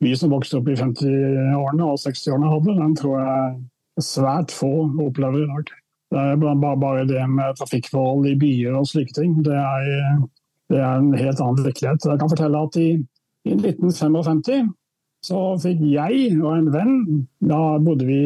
vi 0.00 0.14
som 0.16 0.32
vokste 0.32 0.56
opp 0.56 0.70
i 0.72 0.76
50-årene 0.76 1.84
og 1.84 2.00
60-årene 2.00 2.48
hadde, 2.48 2.76
den 2.80 2.94
tror 2.96 3.20
jeg 3.20 4.06
svært 4.06 4.54
få 4.56 4.70
opplever 5.04 5.44
i 5.44 5.50
dag. 5.50 5.76
Det 6.16 6.22
er 6.32 6.80
bare, 6.80 7.04
det 7.08 7.26
med 7.28 7.58
trafikkforhold 7.58 8.26
i 8.30 8.38
byer 8.40 8.78
og 8.78 8.88
slike 8.88 9.12
ting. 9.16 9.36
Det 9.44 9.52
er, 9.52 10.24
det 10.72 10.80
er, 10.80 10.96
en 10.96 11.12
helt 11.12 11.42
annen 11.42 11.66
virkelighet. 11.66 12.08
Jeg 12.08 12.20
kan 12.22 12.32
fortelle 12.32 12.62
at 12.68 12.80
i, 12.80 12.88
i 13.46 13.54
1955 13.58 14.72
så 15.26 15.42
fikk 15.60 15.80
jeg 15.90 16.36
og 16.38 16.52
en 16.52 16.68
venn 16.70 16.98
Da 17.42 17.60
bodde 17.82 18.06
vi 18.06 18.20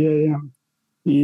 i, 1.09 1.21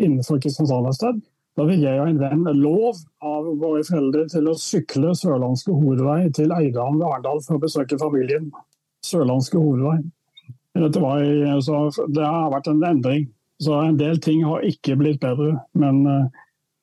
innenfor 0.00 0.40
Kristiansand 0.40 0.88
et 0.88 0.98
sted. 0.98 1.18
Da 1.56 1.64
fikk 1.68 1.84
jeg 1.84 2.00
og 2.00 2.10
en 2.10 2.20
venn 2.20 2.44
lov 2.58 2.98
av 3.24 3.46
våre 3.60 3.84
foreldre 3.86 4.26
til 4.32 4.50
å 4.50 4.56
sykle 4.60 5.14
Sørlandske 5.16 5.72
hovedvei 5.72 6.26
til 6.36 6.52
Eidam 6.56 6.98
ved 6.98 7.06
Arendal 7.08 7.42
for 7.44 7.58
å 7.58 7.62
besøke 7.62 8.00
familien. 8.00 8.50
Sørlandske 9.04 9.60
hovedvei. 9.60 10.00
Var, 10.76 11.22
det 12.12 12.26
har 12.26 12.50
vært 12.52 12.68
en 12.68 12.84
endring. 12.84 13.30
Så 13.62 13.78
en 13.80 13.96
del 13.96 14.20
ting 14.20 14.44
har 14.44 14.66
ikke 14.66 14.98
blitt 15.00 15.22
bedre. 15.22 15.54
Men 15.78 16.02
eh, 16.10 16.26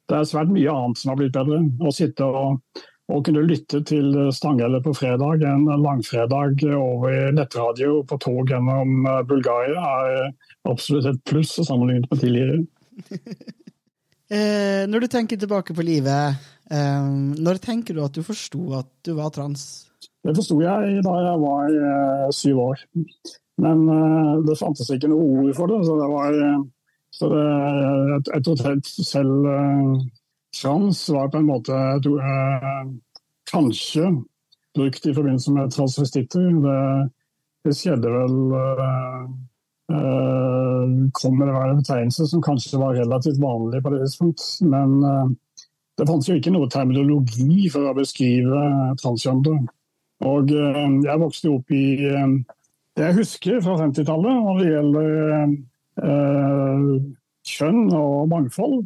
det 0.09 0.17
er 0.17 0.29
svært 0.29 0.51
mye 0.53 0.73
annet 0.73 0.99
som 0.99 1.13
har 1.13 1.21
blitt 1.21 1.35
bedre. 1.35 1.61
Å 1.83 1.93
sitte 1.93 2.25
og, 2.25 2.81
og 3.13 3.25
kunne 3.27 3.45
lytte 3.45 3.83
til 3.87 4.15
Stanghelle 4.35 4.81
på 4.83 4.95
fredag 4.97 5.45
en 5.47 5.67
langfredag 5.83 6.63
over 6.77 7.33
nettradio 7.35 8.01
på 8.09 8.19
tog 8.23 8.51
gjennom 8.51 9.05
eh, 9.09 9.21
Bulgaria 9.29 9.85
er 10.07 10.31
absolutt 10.69 11.11
et 11.11 11.21
pluss 11.29 11.55
sammenlignet 11.61 12.09
med 12.11 12.23
tidligere. 12.23 12.59
eh, 14.33 14.83
når 14.89 15.05
du 15.05 15.11
tenker 15.13 15.39
tilbake 15.39 15.77
på 15.77 15.85
livet, 15.85 16.41
eh, 16.73 17.07
når 17.37 17.61
tenker 17.63 17.95
du 17.95 18.03
at 18.05 18.17
du 18.17 18.25
forsto 18.25 18.65
at 18.81 18.89
du 19.05 19.13
var 19.19 19.33
trans? 19.35 19.85
Det 20.23 20.35
forsto 20.37 20.59
jeg 20.63 20.99
da 21.03 21.15
jeg 21.19 21.39
var 21.41 21.79
eh, 21.91 22.27
syv 22.35 22.65
år. 22.69 22.83
Men 23.61 23.83
uh, 23.89 24.41
det 24.45 24.57
fantes 24.57 24.89
ikke 24.89 25.11
noe 25.11 25.27
ord 25.43 25.53
for 25.57 25.69
det, 25.69 25.79
så 25.85 25.97
det 25.99 26.09
var 26.09 26.37
uh, 26.41 26.63
så 27.13 27.29
det, 27.29 27.41
et, 28.17 28.29
et 28.39 28.47
hotell 28.49 28.79
selv 29.05 29.47
trans 30.57 31.01
var 31.13 31.29
på 31.29 31.37
en 31.37 31.45
måte 31.45 31.81
kanskje 33.51 34.07
brukt 34.73 35.05
i 35.05 35.13
forbindelse 35.13 35.53
med 35.53 35.73
transvestitter. 35.75 36.47
Det, 36.63 36.79
det 37.65 37.75
skjedde 37.77 38.13
vel 38.13 38.37
Kommer 41.13 41.45
det 41.45 41.53
være 41.53 41.69
en 41.75 41.81
betegnelse 41.83 42.25
som 42.31 42.41
kanskje 42.41 42.81
var 42.81 42.97
relativt 42.97 43.37
vanlig 43.41 43.83
på 43.83 43.93
det 43.93 43.99
tidspunkt. 44.07 44.41
Men 44.65 44.95
det 45.99 46.07
fantes 46.09 46.31
jo 46.31 46.39
ikke 46.39 46.53
noe 46.55 46.69
terminologi 46.73 47.69
for 47.69 47.91
å 47.91 47.97
beskrive 47.97 48.63
transkjønnede. 49.03 49.59
Og 50.25 50.49
jeg 50.49 51.21
vokste 51.21 51.53
opp 51.53 51.77
i 51.77 51.85
det 52.97 53.07
jeg 53.07 53.17
husker 53.17 53.61
fra 53.65 53.77
50-tallet 53.81 54.41
når 54.45 54.59
det 54.59 54.67
gjelder 54.69 55.13
eh, 56.03 56.89
kjønn 57.53 57.87
og 57.97 58.27
mangfold, 58.31 58.83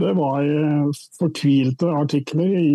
det 0.00 0.14
var 0.16 0.46
eh, 0.46 1.00
fortvilte 1.18 1.90
artikler 1.92 2.54
i 2.56 2.70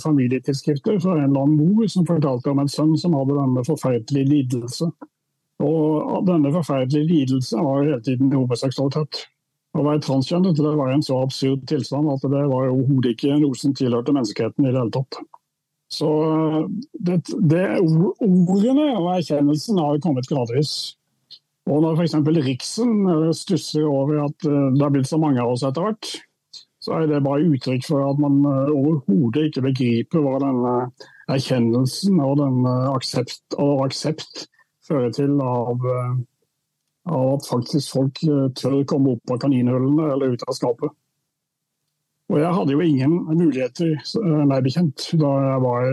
familietilskrifter 0.00 0.06
familietidsskrifter 0.06 1.00
fra 1.02 1.18
en 1.18 1.26
eller 1.28 1.44
annen 1.44 1.58
mor 1.60 1.90
som 1.92 2.08
fortalte 2.08 2.52
om 2.52 2.62
en 2.62 2.72
sønn 2.72 2.96
som 3.00 3.16
hadde 3.18 3.36
denne 3.36 3.64
forferdelige 3.68 4.30
lidelse. 4.30 4.88
Og 5.60 6.24
denne 6.24 6.52
forferdelige 6.54 7.04
lidelse 7.10 7.60
var 7.60 7.84
hele 7.84 8.00
tiden 8.04 8.32
homoseksualitet. 8.32 9.26
Å 9.76 9.84
være 9.86 10.02
transkjønnet 10.02 10.58
det 10.58 10.72
var 10.78 10.94
en 10.94 11.04
så 11.04 11.20
absurd 11.22 11.66
tilstand 11.70 12.08
at 12.10 12.24
det 12.24 12.46
var 12.50 12.72
overhodet 12.72 13.12
ikke 13.14 13.36
noe 13.38 13.58
som 13.58 13.76
tilhørte 13.76 14.14
menneskeheten 14.16 14.66
i 14.66 14.72
det 14.72 14.80
hele 14.80 14.94
tatt. 14.96 15.20
Så 15.90 16.08
det, 16.92 17.18
det, 17.50 17.64
ordene 17.82 18.86
og 18.94 19.10
erkjennelsen 19.16 19.80
har 19.82 20.00
kommet 20.04 20.28
gradvis. 20.30 20.94
Og 21.70 21.82
når 21.84 21.98
f.eks. 21.98 22.16
Riksen 22.46 23.08
stusser 23.36 23.86
over 23.86 24.24
at 24.28 24.38
det 24.46 24.82
har 24.82 24.92
blitt 24.94 25.10
så 25.10 25.18
mange 25.20 25.42
av 25.42 25.52
oss 25.52 25.64
etter 25.66 25.86
hvert, 25.86 26.12
så 26.80 26.94
er 26.96 27.10
det 27.10 27.20
bare 27.26 27.44
uttrykk 27.44 27.84
for 27.90 28.06
at 28.06 28.22
man 28.22 28.38
overhodet 28.46 29.50
ikke 29.50 29.66
begriper 29.66 30.24
hva 30.24 30.38
denne 30.40 30.74
erkjennelsen 31.30 32.22
og 32.24 32.38
denne 32.40 32.74
aksept, 32.94 33.58
og 33.60 33.84
aksept 33.84 34.46
fører 34.88 35.12
til 35.14 35.36
av 35.44 35.84
av 37.08 37.34
at 37.34 37.48
faktisk 37.48 37.94
folk 37.94 38.22
eh, 38.26 38.48
tør 38.56 38.82
komme 38.88 39.16
opp 39.16 39.34
av 39.34 39.40
kaninhullene 39.44 40.10
eller 40.14 40.34
ut 40.34 40.44
av 40.46 40.56
skapet. 40.56 40.92
Og 42.30 42.38
jeg 42.38 42.54
hadde 42.54 42.74
jo 42.76 42.84
ingen 42.84 43.16
muligheter, 43.26 43.96
eh, 43.98 44.42
meg 44.46 44.62
bekjent, 44.66 45.08
da 45.18 45.34
jeg 45.48 45.62
var 45.66 45.88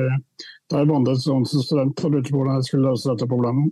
da 0.67 0.81
jeg 0.81 0.89
vandret 0.89 1.21
som 1.23 1.45
student 1.47 2.03
og 2.03 2.13
lurte 2.13 2.31
på 2.31 2.41
hvordan 2.41 2.59
jeg 2.59 2.67
skulle 2.67 2.91
løse 2.91 3.09
dette 3.09 3.29
problemet. 3.29 3.71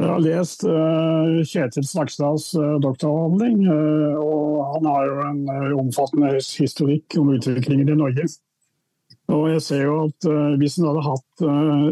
Jeg 0.00 0.08
har 0.08 0.22
lest 0.24 0.62
uh, 0.64 1.40
Kjetil 1.44 1.84
Snakstads 1.84 2.50
uh, 2.56 2.76
doktoravhandling, 2.80 3.64
uh, 3.68 4.20
og 4.20 4.60
han 4.74 4.86
har 4.88 5.08
jo 5.08 5.16
en 5.26 5.42
omfattende 5.82 6.30
historikk 6.38 7.18
om 7.20 7.34
utviklingen 7.34 7.90
i 7.92 7.98
Norge. 7.98 8.28
Og 9.30 9.44
jeg 9.52 9.62
ser 9.62 9.84
jo 9.84 9.96
at 10.08 10.26
Hvis 10.58 10.74
han 10.80 10.88
hadde 10.88 11.02
hatt 11.06 11.42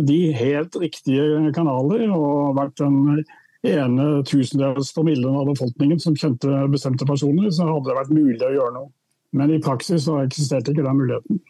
de 0.09 0.17
helt 0.35 0.75
riktige 0.83 1.53
kanaler 1.55 2.09
og 2.11 2.57
vært 2.57 2.81
den 2.81 3.21
ene 3.63 4.07
tusendels 4.27 4.91
promillen 4.97 5.37
av 5.39 5.47
befolkningen 5.47 6.03
som 6.03 6.17
kjente 6.19 6.65
bestemte 6.73 7.07
personer, 7.07 7.53
så 7.55 7.69
hadde 7.69 7.93
det 7.93 7.99
vært 8.01 8.17
mulig 8.17 8.43
å 8.43 8.51
gjøre 8.57 8.75
noe. 8.75 8.91
Men 9.37 9.53
i 9.53 9.61
praksis 9.63 10.07
så 10.07 10.23
eksisterte 10.23 10.73
ikke 10.73 10.87
den 10.87 11.01
muligheten. 11.01 11.41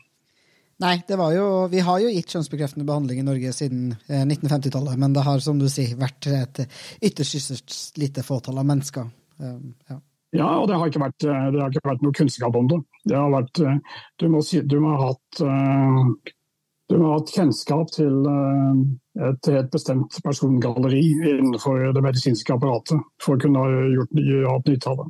Nei, 0.78 1.00
det 1.08 1.16
var 1.18 1.32
jo, 1.34 1.46
vi 1.70 1.80
har 1.82 1.98
jo 1.98 2.10
gitt 2.12 2.30
kjønnsbekreftende 2.30 2.86
behandling 2.86 3.18
i 3.18 3.26
Norge 3.26 3.50
siden 3.54 3.96
1950-tallet, 4.06 4.92
eh, 4.94 5.00
men 5.02 5.16
det 5.16 5.24
har 5.26 5.42
som 5.42 5.58
du 5.58 5.66
sier, 5.70 5.96
vært 5.98 6.28
et 6.30 6.60
ytterst, 7.02 7.34
ytterst 7.40 7.98
lite 7.98 8.22
fåtall 8.22 8.60
av 8.62 8.68
mennesker. 8.68 9.08
Um, 9.42 9.72
ja. 9.90 9.98
ja. 10.38 10.52
og 10.54 10.68
det 10.70 10.78
har, 10.78 10.86
ikke 10.86 11.02
vært, 11.02 11.26
eh, 11.26 11.48
det 11.50 11.64
har 11.64 11.74
ikke 11.74 11.90
vært 11.90 12.06
noe 12.06 12.18
kunnskap 12.20 12.58
om 12.60 12.70
det. 12.70 12.78
det 13.10 13.18
har 13.18 13.34
vært, 13.34 13.62
eh, 13.66 13.98
du, 14.22 14.28
må 14.30 14.44
si, 14.46 14.62
du 14.62 14.78
må 14.84 14.94
ha 14.94 15.10
hatt 15.10 15.42
du 16.88 16.94
må 16.96 17.10
ha 17.10 17.18
hatt 17.18 17.34
kjennskap 17.34 17.90
til 17.92 18.22
et 19.18 19.48
helt 19.50 19.74
bestemt 19.74 20.14
persongalleri 20.24 21.02
innenfor 21.34 21.90
det 21.92 22.04
medisinske 22.06 22.54
apparatet 22.54 23.02
for 23.20 23.34
å 23.34 23.42
kunne 23.42 23.60
ha 23.60 23.82
gjort 23.92 24.14
gjort 24.14 24.70
nytte 24.70 24.94
av 24.94 25.02
det. 25.02 25.08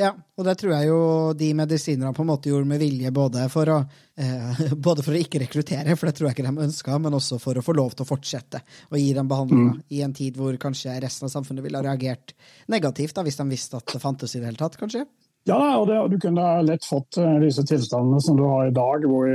Ja, 0.00 0.14
og 0.16 0.46
det 0.46 0.54
tror 0.56 0.72
jeg 0.72 0.88
jo 0.88 1.00
de 1.36 1.50
medisinerne 1.56 2.14
på 2.16 2.24
en 2.24 2.30
måte 2.30 2.48
gjorde 2.48 2.68
med 2.70 2.80
vilje, 2.80 3.10
både 3.12 3.44
for 3.52 3.68
å, 3.68 3.76
eh, 4.16 4.60
både 4.86 5.04
for 5.04 5.12
å 5.16 5.20
ikke 5.20 5.42
rekruttere, 5.42 5.96
for 5.98 6.08
det 6.08 6.14
tror 6.16 6.30
jeg 6.30 6.38
ikke 6.38 6.46
de 6.46 6.66
ønska, 6.68 6.96
men 7.04 7.16
også 7.18 7.36
for 7.42 7.58
å 7.58 7.64
få 7.64 7.74
lov 7.76 7.92
til 7.92 8.06
å 8.06 8.08
fortsette 8.08 8.62
å 8.88 9.00
gi 9.00 9.10
dem 9.16 9.28
behandlinga 9.28 9.74
mm. 9.74 9.82
i 9.92 10.00
en 10.06 10.14
tid 10.16 10.38
hvor 10.40 10.56
kanskje 10.62 10.96
resten 11.04 11.28
av 11.28 11.34
samfunnet 11.34 11.66
ville 11.66 11.80
ha 11.80 11.84
reagert 11.84 12.32
negativt, 12.72 13.12
da, 13.16 13.24
hvis 13.26 13.36
de 13.42 13.46
visste 13.50 13.80
at 13.80 13.92
det 13.92 14.00
fantes 14.00 14.34
i 14.34 14.40
det 14.40 14.48
hele 14.48 14.62
tatt, 14.62 14.78
kanskje? 14.80 15.04
Ja, 15.48 15.58
og 15.80 15.88
det, 15.90 15.98
du 16.12 16.16
kunne 16.22 16.46
lett 16.64 16.86
fått 16.88 17.20
eh, 17.20 17.36
disse 17.44 17.66
tilstandene 17.68 18.22
som 18.24 18.40
du 18.40 18.46
har 18.48 18.70
i 18.70 18.76
dag, 18.76 19.04
hvor 19.08 19.28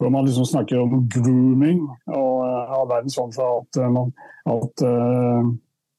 hvor 0.00 0.08
man 0.08 0.24
liksom 0.24 0.46
snakker 0.48 0.78
om 0.80 1.02
grooming 1.12 1.82
og 2.08 2.38
uh, 2.40 2.70
all 2.72 2.86
verdens 2.88 3.18
sånn 3.18 3.34
for 3.36 3.58
at, 3.58 3.78
man, 3.92 4.14
at, 4.48 4.84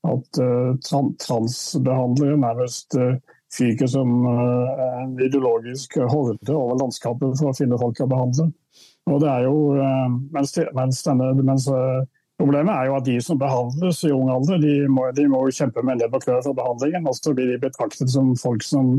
at 0.10 0.40
uh, 0.42 1.04
transbehandlere 1.22 2.40
nærmest 2.42 2.98
fyker 3.52 3.90
som 3.92 4.12
en 4.30 5.14
ideologisk 5.20 5.98
horde 6.12 6.56
over 6.56 6.80
landskapet 6.80 7.36
for 7.40 7.52
å 7.52 7.58
finne 7.58 7.80
folk 7.82 8.00
å 8.00 8.10
behandle. 8.12 8.48
Og 9.12 9.20
det 9.24 9.30
er 9.32 9.46
jo, 9.48 9.56
mens, 10.32 10.56
mens, 10.78 11.02
denne, 11.04 11.34
mens 11.44 11.68
Problemet 12.42 12.74
er 12.74 12.88
jo 12.90 12.96
at 12.98 13.06
de 13.06 13.18
som 13.22 13.38
behandles 13.38 14.00
i 14.08 14.14
ung 14.16 14.30
alder, 14.34 14.62
de 14.62 14.88
må, 14.90 15.04
de 15.14 15.28
må 15.30 15.44
kjempe 15.54 15.84
med 15.86 16.00
nebb 16.02 16.16
og 16.18 16.24
klør 16.24 16.40
for 16.48 16.58
behandlingen. 16.58 17.06
Og 17.10 17.18
så 17.18 17.36
blir 17.38 17.52
de 17.52 17.60
betraktet 17.62 18.10
som 18.10 18.32
folk 18.40 18.66
som 18.66 18.96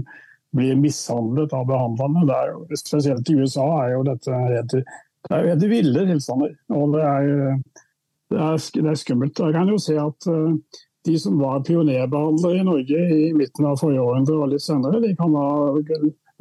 blir 0.55 0.77
mishandlet 0.79 1.55
av 1.57 1.67
behandlerne. 1.71 2.23
Det 2.29 2.37
er 2.37 2.53
jo, 2.53 2.79
spesielt 2.79 3.33
i 3.33 3.39
USA 3.41 3.67
er 3.81 3.95
jo 3.97 4.05
dette 4.07 4.43
helt, 4.45 4.77
det 4.77 5.35
er 5.35 5.43
jo 5.43 5.55
helt 5.55 5.67
ville 5.73 6.07
tilstander. 6.13 6.55
Og 6.77 6.95
det 6.95 7.03
er, 7.09 7.29
det, 8.31 8.39
er, 8.39 8.63
det 8.79 8.93
er, 8.93 9.01
skummelt. 9.03 9.43
Jeg 9.43 9.57
kan 9.57 9.75
jo 9.75 9.81
se 9.89 9.99
at 9.99 10.31
de 11.07 11.19
som 11.19 11.39
var 11.41 11.65
pionerbehandlere 11.67 12.61
i 12.61 12.67
Norge 12.67 13.03
i 13.17 13.33
midten 13.35 13.67
av 13.67 13.81
forrige 13.81 14.05
århundre 14.05 14.39
og 14.39 14.53
litt 14.53 14.65
senere, 14.65 15.03
de 15.03 15.13
kan 15.19 15.35
ha 15.35 15.49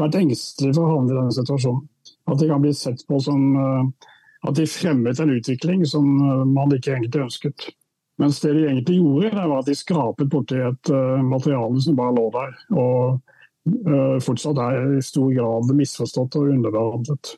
vært 0.02 0.20
engstelige 0.20 0.78
for 0.78 0.86
å 0.86 0.96
havne 0.96 1.14
i 1.14 1.18
denne 1.18 1.36
situasjonen. 1.36 1.84
At 2.30 2.40
de 2.40 2.50
kan 2.50 2.62
bli 2.64 2.74
sett 2.78 3.02
på 3.10 3.18
som 3.24 3.48
uh, 3.58 4.10
at 4.48 4.58
de 4.58 4.68
fremmet 4.70 5.20
en 5.20 5.34
utvikling 5.34 5.86
som 5.90 6.06
uh, 6.22 6.46
man 6.46 6.74
ikke 6.76 6.94
egentlig 6.94 7.26
ønsket. 7.26 7.68
Mens 8.22 8.40
det 8.44 8.54
de 8.54 8.68
egentlig 8.68 9.00
gjorde, 9.00 9.34
det 9.34 9.50
var 9.50 9.64
at 9.64 9.70
de 9.72 9.76
skrapet 9.78 10.30
borti 10.30 10.60
et 10.62 10.90
materiale 11.26 11.82
som 11.82 11.96
bare 11.98 12.14
lå 12.14 12.28
der. 12.36 12.52
og 12.78 13.22
Eh, 13.66 14.20
fortsatt 14.26 14.58
er 14.58 14.96
i 14.98 15.02
stor 15.06 15.34
grad 15.36 15.74
misforstått 15.78 16.38
og 16.40 16.50
underbehandlet. 16.50 17.36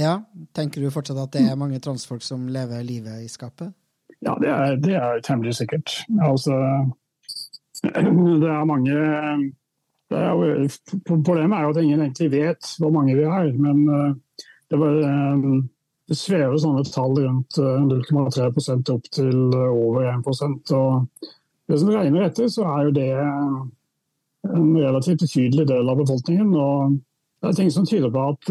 Ja, 0.00 0.20
Tenker 0.56 0.80
du 0.80 0.88
fortsatt 0.94 1.18
at 1.20 1.34
det 1.34 1.42
er 1.50 1.58
mange 1.60 1.80
transfolk 1.82 2.24
som 2.24 2.46
lever 2.48 2.84
livet 2.86 3.26
i 3.26 3.28
skapet? 3.28 3.74
Ja, 4.20 4.36
det 4.40 4.50
er, 4.52 4.76
det 4.76 4.96
er 4.98 5.22
temmelig 5.24 5.54
sikkert. 5.56 5.94
Altså, 6.20 6.56
det 7.82 8.50
er 8.50 8.68
mange 8.68 8.96
det 10.10 10.18
er 10.18 10.78
Problemet 11.06 11.54
er 11.56 11.62
jo 11.62 11.70
at 11.70 11.82
ingen 11.82 12.00
egentlig 12.02 12.30
vet 12.32 12.72
hvor 12.82 12.90
mange 12.90 13.14
vi 13.16 13.22
er. 13.24 13.52
Men 13.56 13.84
eh, 13.88 14.46
det, 14.70 14.78
var, 14.80 14.96
eh, 15.06 15.44
det 16.10 16.18
svever 16.18 16.58
sånne 16.58 16.84
tall 16.90 17.14
rundt 17.16 17.60
0,3% 17.60 18.94
opp 18.94 19.10
til 19.14 19.54
over 19.54 20.10
1% 20.16 20.74
og 20.76 21.28
Det 21.70 21.78
som 21.78 21.92
regner 21.94 22.24
etter, 22.26 22.48
så 22.50 22.64
er 22.66 22.88
jo 22.88 22.92
det 22.96 23.10
en 24.50 24.70
relativt 24.74 25.20
betydelig 25.22 25.68
del 25.68 25.86
av 25.86 26.00
befolkningen. 26.00 26.48
og 26.58 26.96
Det 27.38 27.48
er 27.52 27.58
ting 27.60 27.70
som 27.70 27.86
tyder 27.86 28.10
på 28.10 28.24
at 28.32 28.50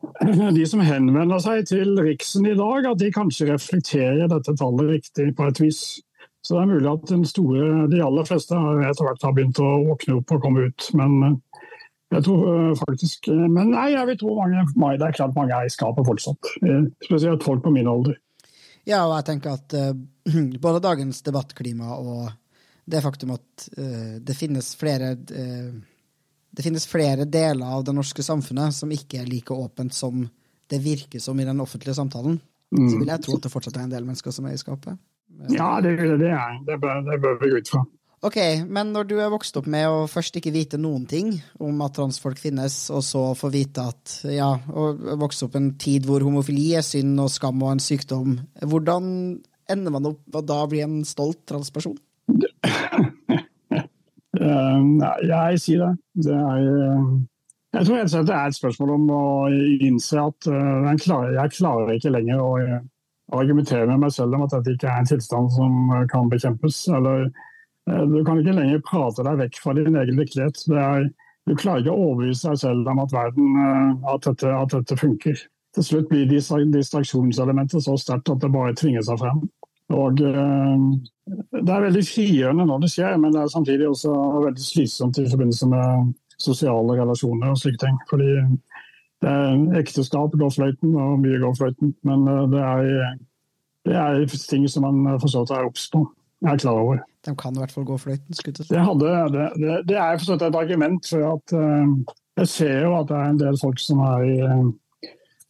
de 0.56 0.66
som 0.68 0.82
henvender 0.84 1.42
seg 1.42 1.66
til 1.68 1.98
Riksen 2.00 2.46
i 2.48 2.56
dag, 2.58 2.86
at 2.92 3.00
de 3.00 3.10
kanskje 3.14 3.50
reflekterer 3.50 4.30
dette 4.30 4.54
tallet 4.58 4.94
riktig 4.96 5.30
på 5.36 5.48
et 5.50 5.60
vis. 5.60 5.82
Så 6.40 6.56
det 6.56 6.62
er 6.62 6.70
mulig 6.70 6.88
at 6.88 7.12
store, 7.28 7.66
de 7.92 8.00
aller 8.00 8.28
fleste 8.28 8.56
etter 8.56 9.06
hvert 9.06 9.26
har 9.26 9.36
begynt 9.36 9.60
å 9.60 9.70
våkne 9.90 10.16
opp 10.20 10.32
og 10.36 10.42
komme 10.46 10.70
ut. 10.70 10.88
Men 10.96 11.18
uh, 11.20 11.66
jeg 12.16 12.24
tror 12.26 12.46
uh, 12.48 12.72
faktisk 12.80 13.28
Men 13.28 13.74
nei, 13.74 13.90
jeg 13.92 14.08
vil 14.08 14.18
tro 14.22 14.38
mange, 14.38 14.64
det 14.98 15.06
er 15.06 15.18
klart 15.18 15.36
mange 15.36 15.56
er 15.56 15.68
i 15.68 15.72
skapet 15.72 16.08
fortsatt. 16.08 16.54
Spesielt 17.04 17.44
folk 17.44 17.62
på 17.66 17.74
min 17.74 17.90
alder. 17.90 18.16
Ja, 18.88 19.04
og 19.04 19.18
jeg 19.18 19.28
tenker 19.28 19.58
at 19.58 19.76
både 20.64 20.84
dagens 20.84 21.20
debattklima 21.28 22.00
og 22.00 22.30
det 22.90 23.04
faktum 23.04 23.36
at 23.36 23.68
uh, 23.76 24.16
det 24.24 24.36
finnes 24.38 24.72
flere 24.80 25.12
uh, 25.14 25.76
det 26.50 26.64
finnes 26.66 26.86
flere 26.90 27.26
deler 27.28 27.76
av 27.78 27.84
det 27.86 27.94
norske 27.94 28.24
samfunnet 28.26 28.74
som 28.74 28.90
ikke 28.92 29.22
er 29.22 29.30
like 29.30 29.54
åpent 29.54 29.94
som 29.94 30.24
det 30.70 30.80
virker 30.82 31.22
som 31.22 31.38
i 31.40 31.46
den 31.46 31.62
offentlige 31.62 31.94
samtalen. 31.98 32.40
Mm. 32.70 32.90
Så 32.90 32.98
vil 32.98 33.10
jeg 33.10 33.22
tro 33.24 33.38
at 33.38 33.46
det 33.46 33.52
fortsatt 33.52 33.78
er 33.78 33.86
en 33.86 33.94
del 33.94 34.06
mennesker 34.06 34.34
som 34.34 34.46
er 34.46 34.54
i 34.54 34.60
skapet. 34.60 34.98
Ja, 35.50 35.78
det, 35.82 35.96
det 35.98 36.30
er 36.30 36.60
det. 36.66 36.76
Bør, 36.82 37.00
det 37.06 37.18
bør 37.22 37.40
vi 37.40 37.50
gå 37.50 37.62
ut 37.62 37.72
fra. 37.72 37.82
Ok, 38.20 38.36
Men 38.68 38.90
når 38.92 39.06
du 39.08 39.14
er 39.16 39.30
vokst 39.32 39.56
opp 39.56 39.68
med 39.70 39.86
å 39.88 40.02
først 40.10 40.34
ikke 40.36 40.52
vite 40.52 40.76
noen 40.76 41.06
ting 41.08 41.32
om 41.56 41.78
at 41.80 41.94
transfolk 41.96 42.36
finnes, 42.38 42.74
og 42.92 43.00
så 43.06 43.22
få 43.38 43.48
vite 43.48 43.86
at 43.88 44.16
ja, 44.28 44.50
å 44.52 44.90
vokse 45.22 45.46
opp 45.46 45.56
en 45.56 45.70
tid 45.80 46.04
hvor 46.04 46.20
homofili 46.26 46.74
er 46.76 46.84
synd 46.84 47.16
og 47.22 47.32
skam 47.32 47.64
og 47.64 47.72
en 47.72 47.80
sykdom, 47.80 48.36
hvordan 48.60 49.06
ender 49.70 49.94
man 49.94 50.10
opp 50.12 50.20
med 50.26 50.42
å 50.42 50.44
da 50.52 50.60
bli 50.68 50.84
en 50.84 51.00
stolt 51.08 51.46
transperson? 51.48 51.96
uh, 54.40 54.78
nei, 54.80 55.10
jeg 55.28 55.60
sier 55.64 55.84
det. 55.84 55.90
det 56.26 56.36
er, 56.36 56.64
uh, 56.94 57.18
jeg 57.76 57.86
tror 57.86 58.00
det 58.00 58.34
er 58.36 58.48
et 58.48 58.56
spørsmål 58.56 58.94
om 58.96 59.12
å 59.14 59.26
innse 59.86 60.18
at 60.22 60.48
uh, 60.50 60.88
jeg, 60.88 61.02
klarer, 61.04 61.36
jeg, 61.36 61.54
klarer, 61.58 61.92
ikke 61.94 62.14
lenger 62.14 62.42
å 62.42 62.50
argumentere 63.38 63.86
med 63.86 64.02
meg 64.06 64.14
selv 64.14 64.34
om 64.34 64.46
at 64.46 64.56
dette 64.56 64.74
ikke 64.74 64.90
er 64.90 65.02
en 65.02 65.10
tilstand 65.10 65.52
som 65.54 65.92
kan 66.10 66.32
bekjempes. 66.32 66.80
Eller, 66.98 67.28
du 67.86 68.18
kan 68.26 68.40
ikke 68.40 68.56
lenger 68.56 68.82
prate 68.88 69.22
deg 69.26 69.38
vekk 69.44 69.60
fra 69.62 69.76
din 69.78 70.00
egen 70.00 70.18
virkelighet. 70.18 70.64
Er, 70.74 71.06
du 71.46 71.54
klarer 71.54 71.84
ikke 71.84 71.94
å 71.94 72.08
overbevise 72.08 72.50
deg 72.50 72.58
selv 72.64 72.90
om 72.90 73.04
at, 73.04 73.14
verden, 73.14 73.54
at, 74.02 74.26
dette, 74.26 74.50
at 74.50 74.74
dette 74.74 74.98
funker. 74.98 75.38
Til 75.78 75.86
slutt 75.86 76.10
blir 76.10 76.26
distraksjonselementet 76.26 77.86
så 77.86 77.94
sterkt 78.02 78.32
at 78.34 78.42
det 78.42 78.50
bare 78.50 78.74
tvinger 78.74 79.06
seg 79.06 79.22
frem. 79.22 79.44
Og 79.90 80.20
eh, 80.22 80.82
Det 81.60 81.74
er 81.74 81.86
veldig 81.86 82.02
frigjørende 82.06 82.66
når 82.68 82.84
det 82.84 82.92
skjer, 82.94 83.16
men 83.20 83.34
det 83.34 83.42
er 83.42 83.52
samtidig 83.52 83.88
også 83.88 84.14
veldig 84.46 84.64
slitsomt 84.64 85.18
i 85.18 85.28
forbindelse 85.30 85.68
med 85.70 86.12
sosiale 86.40 86.96
relasjoner 86.98 87.52
og 87.52 87.58
slike 87.60 87.82
ting. 87.84 87.98
Fordi 88.10 88.30
det 89.20 89.32
er 89.34 89.80
ekteskap 89.80 90.36
går 90.40 90.54
fløyten, 90.54 90.94
og 90.96 91.20
mye 91.24 91.42
går 91.42 91.58
fløyten. 91.58 91.94
Men 92.06 92.26
eh, 92.30 92.46
det 92.54 92.64
er, 92.70 93.18
det 93.88 94.00
er 94.06 94.40
ting 94.48 94.66
som 94.70 94.86
man 94.88 95.20
for 95.20 95.32
så 95.32 95.44
vidt 95.44 95.54
er 95.58 95.68
obs 95.68 95.88
på. 95.92 96.06
Jeg 96.40 96.54
er 96.54 96.62
klar 96.62 96.78
over. 96.80 97.00
De 97.26 97.34
kan 97.36 97.52
i 97.52 97.60
hvert 97.60 97.72
fall 97.74 97.84
gå 97.84 97.98
fløyten. 98.00 98.32
Det, 98.32 98.80
hadde, 98.80 99.08
det, 99.34 99.48
det, 99.60 99.80
det 99.90 99.96
er 100.00 100.22
for 100.22 100.38
et 100.40 100.56
argument 100.56 101.04
for 101.04 101.34
at 101.34 101.52
jeg 102.40 102.48
ser 102.48 102.78
jo 102.86 102.94
at 102.96 103.10
det 103.10 103.16
er 103.18 103.26
en 103.28 103.40
del 103.42 103.58
folk 103.60 103.82
som 103.82 104.00
er 104.06 104.22
i 104.24 104.36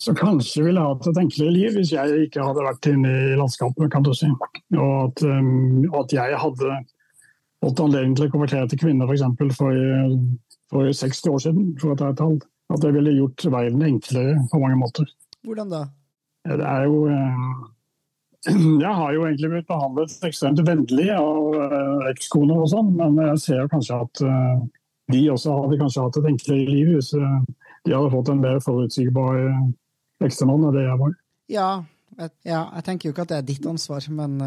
som 0.01 0.17
kanskje 0.17 0.65
ville 0.65 0.81
hatt 0.81 1.07
et 1.11 1.19
enklere 1.21 1.53
liv 1.53 1.75
hvis 1.77 1.93
jeg 1.93 2.27
ikke 2.27 2.45
hadde 2.45 2.65
vært 2.65 2.89
inne 2.89 3.11
i 3.11 3.37
landskapet, 3.37 3.91
kan 3.93 4.05
du 4.05 4.15
si. 4.17 4.31
Og 4.79 4.95
at, 5.05 5.25
um, 5.29 5.83
at 6.01 6.15
jeg 6.15 6.39
hadde 6.41 6.79
fått 7.61 7.83
anledning 7.85 8.15
til 8.17 8.29
å 8.29 8.33
konvertere 8.33 8.71
til 8.71 8.81
kvinner 8.81 9.11
f.eks. 9.11 9.27
For, 9.37 9.53
for, 9.59 10.15
for 10.73 10.93
60 11.03 11.35
år 11.35 11.43
siden, 11.45 11.67
for 11.81 11.93
å 11.93 11.99
ta 12.01 12.13
et 12.15 12.21
tall. 12.21 12.39
At 12.71 12.81
det 12.85 12.95
ville 12.95 13.13
gjort 13.19 13.45
verden 13.51 13.85
enklere 13.85 14.39
på 14.53 14.61
mange 14.63 14.79
måter. 14.81 15.11
Hvordan 15.45 15.73
da? 15.73 15.83
Det 16.49 16.65
er 16.65 16.87
jo 16.89 17.05
um, 17.11 17.53
Jeg 18.85 18.93
har 18.97 19.13
jo 19.13 19.27
egentlig 19.27 19.51
blitt 19.53 19.69
behandlet 19.69 20.15
ekstremt 20.25 20.63
vennlig 20.65 21.11
av 21.13 21.59
uh, 21.61 22.07
ekskoner 22.09 22.63
og 22.63 22.71
sånn, 22.73 22.95
men 22.97 23.19
jeg 23.27 23.43
ser 23.45 23.69
kanskje 23.73 23.99
at 24.07 24.23
uh, 24.25 24.63
de 25.13 25.27
også 25.29 25.59
hadde 25.59 25.81
kanskje 25.83 26.07
hatt 26.07 26.19
et 26.23 26.31
enklere 26.31 26.71
liv 26.71 26.95
hvis 26.95 27.13
uh, 27.19 27.43
de 27.85 27.93
hadde 27.93 28.13
fått 28.15 28.33
en 28.33 28.41
mer 28.41 28.63
forutsigbar 28.65 29.37
ekstramann 30.27 30.69
er 30.69 30.77
det 30.77 30.85
jeg 30.87 31.01
var. 31.01 31.17
Ja 31.51 31.71
jeg, 32.19 32.31
ja, 32.45 32.65
jeg 32.77 32.85
tenker 32.85 33.09
jo 33.09 33.15
ikke 33.15 33.25
at 33.25 33.33
det 33.33 33.37
er 33.39 33.47
ditt 33.49 33.67
ansvar, 33.71 34.05
men 34.13 34.41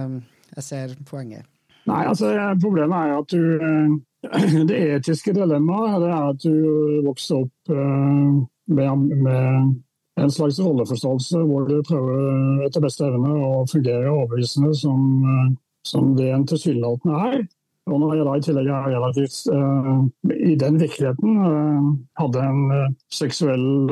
jeg 0.54 0.66
ser 0.66 0.96
poenget. 1.10 1.48
Nei, 1.90 2.04
altså 2.08 2.30
Problemet 2.62 2.96
er 2.96 3.16
at 3.18 3.32
du 3.34 4.02
Det 4.70 4.78
etiske 4.96 5.34
dilemmaet 5.36 6.06
er 6.08 6.28
at 6.30 6.44
du 6.44 7.02
vokser 7.08 7.42
opp 7.42 7.74
med, 7.74 9.08
med 9.26 9.74
en 10.22 10.32
slags 10.32 10.60
rolleforståelse 10.62 11.42
hvor 11.48 11.68
du 11.68 11.82
prøver 11.88 12.64
etter 12.68 12.84
beste 12.84 13.06
evne 13.08 13.34
å 13.34 13.66
fungere 13.70 14.12
overbevisende 14.12 14.74
som, 14.78 15.06
eh, 15.26 15.52
som 15.88 16.14
det 16.18 16.30
en 16.34 16.48
tilsynelatende 16.50 17.22
er. 17.30 17.46
Og 17.92 18.00
når 18.00 18.14
jeg 18.16 18.26
da 18.26 18.34
i 18.38 18.44
tillegg 18.46 18.68
er 18.72 18.86
relativt 18.94 19.38
uh, 19.52 20.04
i 20.32 20.56
den 20.60 20.80
virkeligheten 20.80 21.32
uh, 21.44 21.88
hadde 22.20 22.44
en 22.48 22.62
uh, 22.72 22.92
seksuell 23.12 23.90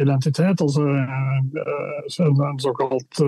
identitet, 0.00 0.62
altså 0.64 0.82
en 2.48 2.62
såkalt 2.64 3.20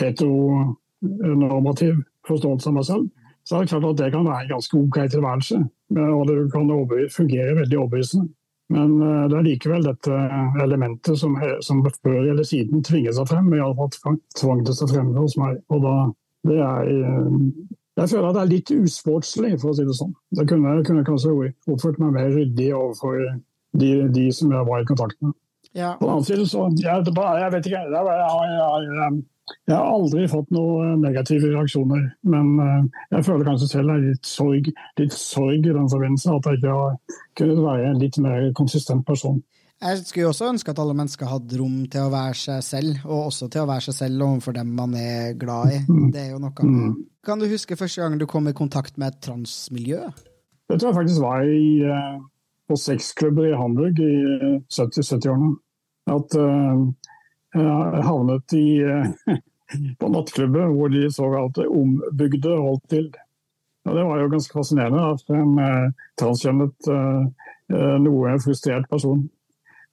heteronormativ 0.00 1.94
forståelse 2.28 2.70
av 2.70 2.74
meg 2.78 2.86
selv, 2.88 3.04
så 3.44 3.56
er 3.56 3.60
det 3.64 3.72
klart 3.74 3.90
at 3.90 3.98
det 3.98 4.12
kan 4.14 4.28
være 4.28 4.42
en 4.46 4.54
ganske 4.54 4.78
OK 4.78 4.96
tilværelse. 5.10 5.58
Og 5.98 6.22
det 6.28 6.52
kan 6.52 6.70
fungere 7.12 7.58
veldig 7.58 7.78
overbevisende. 7.78 8.28
Men 8.72 8.88
det 9.28 9.36
er 9.36 9.44
likevel 9.44 9.82
dette 9.84 10.14
elementet 10.62 11.18
som, 11.18 11.34
som 11.60 11.82
før 11.84 12.22
eller 12.22 12.44
siden 12.46 12.84
tvinger 12.86 13.12
seg 13.12 13.28
frem. 13.28 13.52
Iallfall 13.52 13.90
tvang 14.38 14.62
det 14.64 14.74
seg 14.78 14.94
frem 14.94 15.10
hos 15.18 15.36
meg. 15.36 15.58
Og 15.74 15.82
da, 15.82 15.96
det 16.48 16.58
er, 16.62 16.84
jeg 18.00 18.08
føler 18.08 18.28
at 18.28 18.36
det 18.36 18.42
er 18.42 18.52
litt 18.52 18.70
usportslig, 18.72 19.52
for 19.60 19.72
å 19.72 19.76
si 19.76 19.84
det 19.84 19.96
sånn. 19.98 20.14
Det 20.38 20.46
kunne, 20.48 20.78
kunne 20.86 21.04
kanskje 21.04 21.32
oppført 21.68 22.00
meg 22.00 22.14
mer 22.16 22.30
ryddig 22.32 22.70
overfor 22.76 23.18
de, 23.76 23.90
de, 24.14 24.26
som 24.32 24.52
jeg 24.54 24.68
var 24.68 24.80
i 24.80 24.88
kontakt 24.88 25.18
med. 25.20 25.34
Ja. 25.72 25.94
På 25.98 26.06
den 26.06 26.14
annen 26.14 26.26
side 26.28 26.46
så 26.48 26.66
jeg, 26.76 26.84
jeg, 26.84 27.52
vet 27.52 27.68
ikke. 27.68 27.82
Jeg, 27.84 27.92
jeg, 27.92 28.88
jeg, 28.96 29.22
jeg 29.68 29.76
har 29.76 29.88
aldri 29.90 30.24
fått 30.30 30.50
noen 30.54 31.00
negative 31.02 31.52
reaksjoner, 31.52 32.04
men 32.32 32.50
eh, 32.62 33.00
jeg 33.16 33.26
føler 33.28 33.48
kanskje 33.48 33.70
selv 33.70 33.94
er 33.94 34.04
litt 34.06 34.28
sorg, 34.28 34.68
litt 35.00 35.16
sorg 35.16 35.66
i 35.66 35.76
den 35.76 35.88
forbindelse. 35.92 36.36
At 36.36 36.48
jeg 36.48 36.60
ikke 36.60 36.76
har 36.76 36.98
kunnet 37.40 37.64
være 37.66 37.88
en 37.90 38.02
litt 38.02 38.20
mer 38.24 38.48
konsistent 38.58 39.04
person. 39.08 39.40
Jeg 39.82 40.02
skulle 40.06 40.26
jo 40.28 40.30
også 40.30 40.50
ønske 40.52 40.70
at 40.70 40.78
alle 40.78 40.94
mennesker 40.94 41.26
hadde 41.26 41.58
rom 41.58 41.80
til 41.90 42.06
å 42.06 42.12
være 42.12 42.36
seg 42.38 42.60
selv, 42.62 43.00
og 43.08 43.28
også 43.32 43.48
til 43.50 43.64
å 43.64 43.70
være 43.70 43.86
seg 43.88 43.96
selv 43.96 44.26
overfor 44.28 44.54
dem 44.54 44.70
man 44.78 44.94
er 44.98 45.32
glad 45.38 45.74
i. 45.74 45.80
Mm. 45.88 46.04
Det 46.14 46.20
er 46.22 46.28
jo 46.30 46.42
noe. 46.42 46.66
Mm. 46.68 46.92
Kan 47.26 47.42
du 47.42 47.48
huske 47.50 47.78
første 47.78 48.02
gang 48.02 48.14
du 48.20 48.28
kom 48.30 48.46
i 48.46 48.54
kontakt 48.54 49.00
med 49.00 49.10
et 49.10 49.24
transmiljø? 49.26 50.04
Det 50.70 50.78
tror 50.78 50.92
jeg 50.92 50.98
faktisk 51.00 51.24
var 51.24 51.50
i, 51.50 51.64
eh, 51.82 52.20
på 52.70 52.78
sexklubber 52.78 53.50
i 53.50 53.58
Hamburg 53.58 53.98
i 53.98 54.12
70-årene. 54.70 55.50
Eh, 56.06 56.12
70 56.12 56.12
at 56.12 56.34
jeg 57.54 58.06
havnet 58.06 58.54
i, 58.56 58.66
eh, 58.86 59.36
på 60.00 60.08
nattklubber 60.12 60.72
hvor 60.72 60.92
de 60.92 61.10
såkalt 61.12 61.60
ombygde 61.66 62.56
holdt 62.56 62.88
til. 62.90 63.10
Og 63.86 63.96
det 63.98 64.06
var 64.06 64.20
jo 64.20 64.30
ganske 64.30 64.54
fascinerende 64.54 65.04
at 65.10 65.30
en 65.34 65.54
eh, 65.58 66.08
transkjønnet, 66.20 66.90
eh, 66.92 67.94
noe 68.02 68.34
frustrert 68.44 68.88
person 68.90 69.24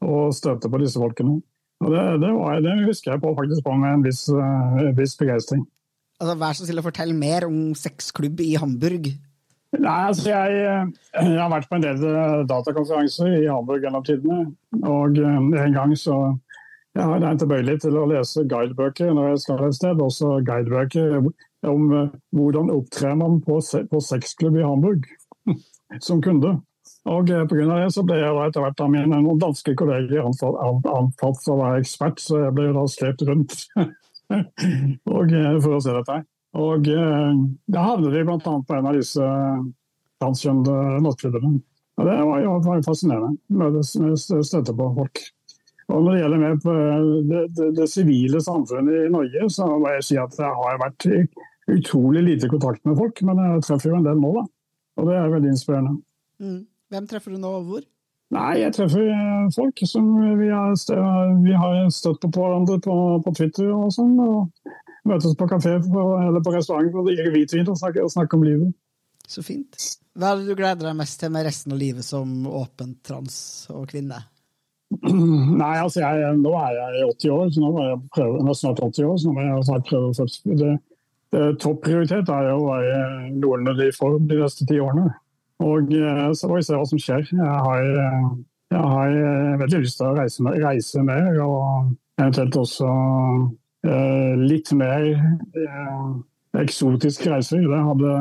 og 0.05 0.35
støtte 0.35 0.71
på 0.71 0.81
disse 0.81 0.99
folkene. 1.01 1.39
Og 1.79 1.93
det, 1.93 2.03
det, 2.23 2.31
var, 2.35 2.59
det, 2.63 2.75
husker 2.87 3.13
jeg 3.13 3.23
på 3.23 3.33
faktisk 3.37 3.63
på 3.65 3.75
med 3.79 3.97
en 3.97 4.03
viss, 4.03 4.25
viss 4.97 5.15
begeistring. 5.19 5.63
Altså, 6.19 6.35
vær 6.41 6.57
så 6.57 6.67
snill 6.67 6.81
å 6.81 6.85
fortelle 6.85 7.15
mer 7.15 7.47
om 7.47 7.71
sexklubb 7.79 8.41
i 8.43 8.51
Hamburg. 8.59 9.07
Nei, 9.77 9.95
altså 10.09 10.31
jeg, 10.31 10.59
jeg, 11.13 11.37
har 11.37 11.51
vært 11.53 11.69
på 11.69 11.77
en 11.77 11.85
del 11.85 12.03
datakonferanser 12.49 13.37
i 13.37 13.47
Hamburg 13.47 13.85
gjennom 13.85 14.03
tidene. 14.07 14.41
Og 14.81 15.19
en 15.23 15.77
gang 15.77 15.95
så 15.99 16.17
jeg 16.97 17.05
har 17.05 17.21
jeg 17.21 17.39
tilbøyelig 17.39 17.75
til 17.83 17.97
å 17.99 18.07
lese 18.09 18.41
guidebøker 18.49 19.13
når 19.13 19.29
jeg 19.29 19.41
skal 19.43 19.61
et 19.67 19.75
sted, 19.77 20.01
også 20.01 20.39
guidebøker 20.47 21.19
om 21.69 21.93
eh, 21.95 22.15
hvordan 22.35 22.71
opptrer 22.73 23.13
man 23.19 23.37
på, 23.45 23.59
på 23.61 24.01
sexklubb 24.03 24.57
i 24.57 24.65
Hamburg 24.65 25.05
som 26.07 26.23
kunde. 26.25 26.57
Og 27.09 27.31
eh, 27.33 27.45
Pga. 27.49 27.65
det 27.71 27.93
så 27.95 28.03
ble 28.05 28.19
jeg 28.19 28.35
da 28.35 28.47
etter 28.47 28.65
hvert 28.65 28.83
av 28.83 28.91
mine 28.93 29.21
noen 29.23 29.41
danske 29.41 29.73
kolleger 29.77 30.25
antatt, 30.25 30.59
antatt 30.89 31.47
å 31.49 31.57
være 31.59 31.81
ekspert, 31.81 32.21
så 32.21 32.43
jeg 32.45 32.55
ble 32.57 32.69
da 32.75 32.85
slept 32.91 33.23
rundt 33.29 33.55
og, 35.15 35.33
eh, 35.33 35.55
for 35.63 35.77
å 35.77 35.81
se 35.83 35.95
dette. 35.95 36.21
Og 36.59 36.85
Da 36.89 37.81
havnet 37.85 38.13
vi 38.13 38.23
bl.a. 38.25 38.39
på 38.41 38.77
en 38.77 38.87
av 38.89 38.95
disse 38.97 39.25
transkjønnede 40.19 41.01
nattklubbene. 41.05 41.59
Og 41.99 42.07
Det 42.07 42.15
var 42.25 42.41
jo 42.41 42.55
fascinerende. 42.85 43.37
Møtes, 43.53 43.91
støtte 44.47 44.73
på 44.73 44.87
folk. 44.95 45.21
Og 45.89 46.03
Når 46.05 46.11
det 46.11 46.21
gjelder 46.21 46.41
med 46.41 46.63
på 46.63 46.73
det, 46.73 47.43
det, 47.57 47.69
det, 47.77 47.87
sivile 47.89 48.41
samfunnet 48.41 49.05
i 49.05 49.13
Norge, 49.13 49.49
så 49.53 49.67
må 49.71 49.93
jeg 49.95 50.05
si 50.05 50.17
at 50.21 50.37
jeg 50.37 50.57
har 50.61 50.81
vært 50.81 51.07
i 51.09 51.21
utrolig 51.73 52.25
lite 52.25 52.49
kontakt 52.49 52.81
med 52.85 52.97
folk. 52.97 53.21
Men 53.25 53.41
jeg 53.45 53.63
treffer 53.65 53.93
jo 53.93 53.99
en 53.99 54.05
del 54.05 54.21
nå, 54.21 54.33
da. 54.37 54.45
Og 54.99 55.09
det 55.09 55.17
er 55.17 55.33
veldig 55.33 55.53
inspirerende. 55.53 55.95
Mm. 56.39 56.61
Hvem 56.89 57.07
treffer 57.09 57.35
du 57.35 57.41
nå, 57.41 57.53
og 57.59 57.69
hvor? 57.69 57.87
Nei, 58.33 58.59
jeg 58.61 58.73
treffer 58.77 59.07
eh, 59.09 59.47
folk 59.55 59.81
som 59.89 60.09
vi 60.37 60.51
har, 60.53 60.75
vi 61.41 61.55
har 61.57 61.79
støtt 61.93 62.21
på 62.25 62.43
hverandre 62.43 62.77
på, 62.85 62.95
på, 63.25 63.33
Twitter 63.37 63.71
og 63.73 63.89
sånn. 63.93 64.13
Og 64.21 65.09
møtes 65.09 65.37
på 65.37 65.47
kafé 65.49 65.77
eller 65.79 66.43
på 66.45 66.53
restaurant 66.53 66.91
for 66.93 67.07
å 67.07 67.31
hvitvin 67.33 67.71
og 67.71 67.79
snakke, 67.79 68.03
og 68.05 68.13
snakker 68.13 68.37
om 68.37 68.45
livet. 68.45 68.75
Så 69.29 69.41
fint. 69.45 69.77
Hva 70.17 70.33
er 70.33 70.41
det 70.41 70.49
du 70.49 70.57
gleder 70.57 70.89
deg 70.89 70.97
mest 70.99 71.19
til 71.21 71.31
med 71.33 71.45
resten 71.47 71.73
av 71.73 71.79
livet 71.79 72.05
som 72.05 72.29
åpent 72.49 72.99
trans 73.05 73.39
og 73.73 73.87
kvinne? 73.91 74.19
Nei, 75.61 75.75
altså 75.77 76.01
jeg, 76.01 76.37
nå 76.41 76.53
er 76.57 76.77
jeg 76.77 77.09
80 77.13 77.33
år, 77.35 77.49
så 77.53 77.63
nå 77.63 77.71
må 77.75 77.85
jeg 77.85 77.99
prøve, 78.15 78.43
nå 78.43 78.53
er 78.53 78.57
snart 78.57 78.83
80 78.87 79.05
år, 79.05 79.17
så 79.21 79.29
nå 79.29 79.35
må 79.35 79.45
jeg 79.45 79.67
snart 79.69 79.89
prøve 79.89 80.09
å 80.09 80.29
det, 80.61 80.71
det, 81.29 81.43
Topprioritet 81.61 82.31
er 82.33 82.49
jo 82.49 82.55
å 82.57 82.69
være 82.71 83.01
noenlunde 83.35 83.89
i 83.89 83.95
form 83.95 84.25
de 84.29 84.39
neste 84.41 84.65
ti 84.69 84.79
årene. 84.81 85.11
Og 85.63 85.91
eh, 85.91 86.29
så 86.37 86.47
får 86.47 86.55
vi 86.59 86.67
se 86.67 86.77
hva 86.77 86.87
som 86.87 87.01
skjer. 87.01 87.25
Jeg 87.35 87.63
har, 87.65 87.89
eh, 88.03 88.29
jeg 88.71 88.91
har 88.93 89.17
eh, 89.17 89.57
veldig 89.63 89.81
lyst 89.83 89.99
til 89.99 90.07
å 90.07 90.15
reise, 90.15 90.53
reise 90.63 91.03
mer, 91.03 91.27
og 91.43 91.91
eventuelt 92.19 92.59
også 92.61 92.93
eh, 93.89 94.39
litt 94.39 94.71
mer 94.79 95.09
eh, 95.11 96.07
eksotiske 96.63 97.31
reiser. 97.33 97.65
Det 97.67 97.83
hadde, 97.89 98.15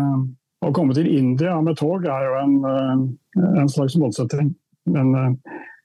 å 0.67 0.75
komme 0.75 0.97
til 0.97 1.11
India 1.15 1.55
med 1.63 1.79
tog 1.79 2.07
er 2.11 2.27
jo 2.27 2.39
en, 2.43 2.59
en 3.39 3.71
slags 3.71 3.95
målsetting. 4.01 4.51
Men 4.89 5.13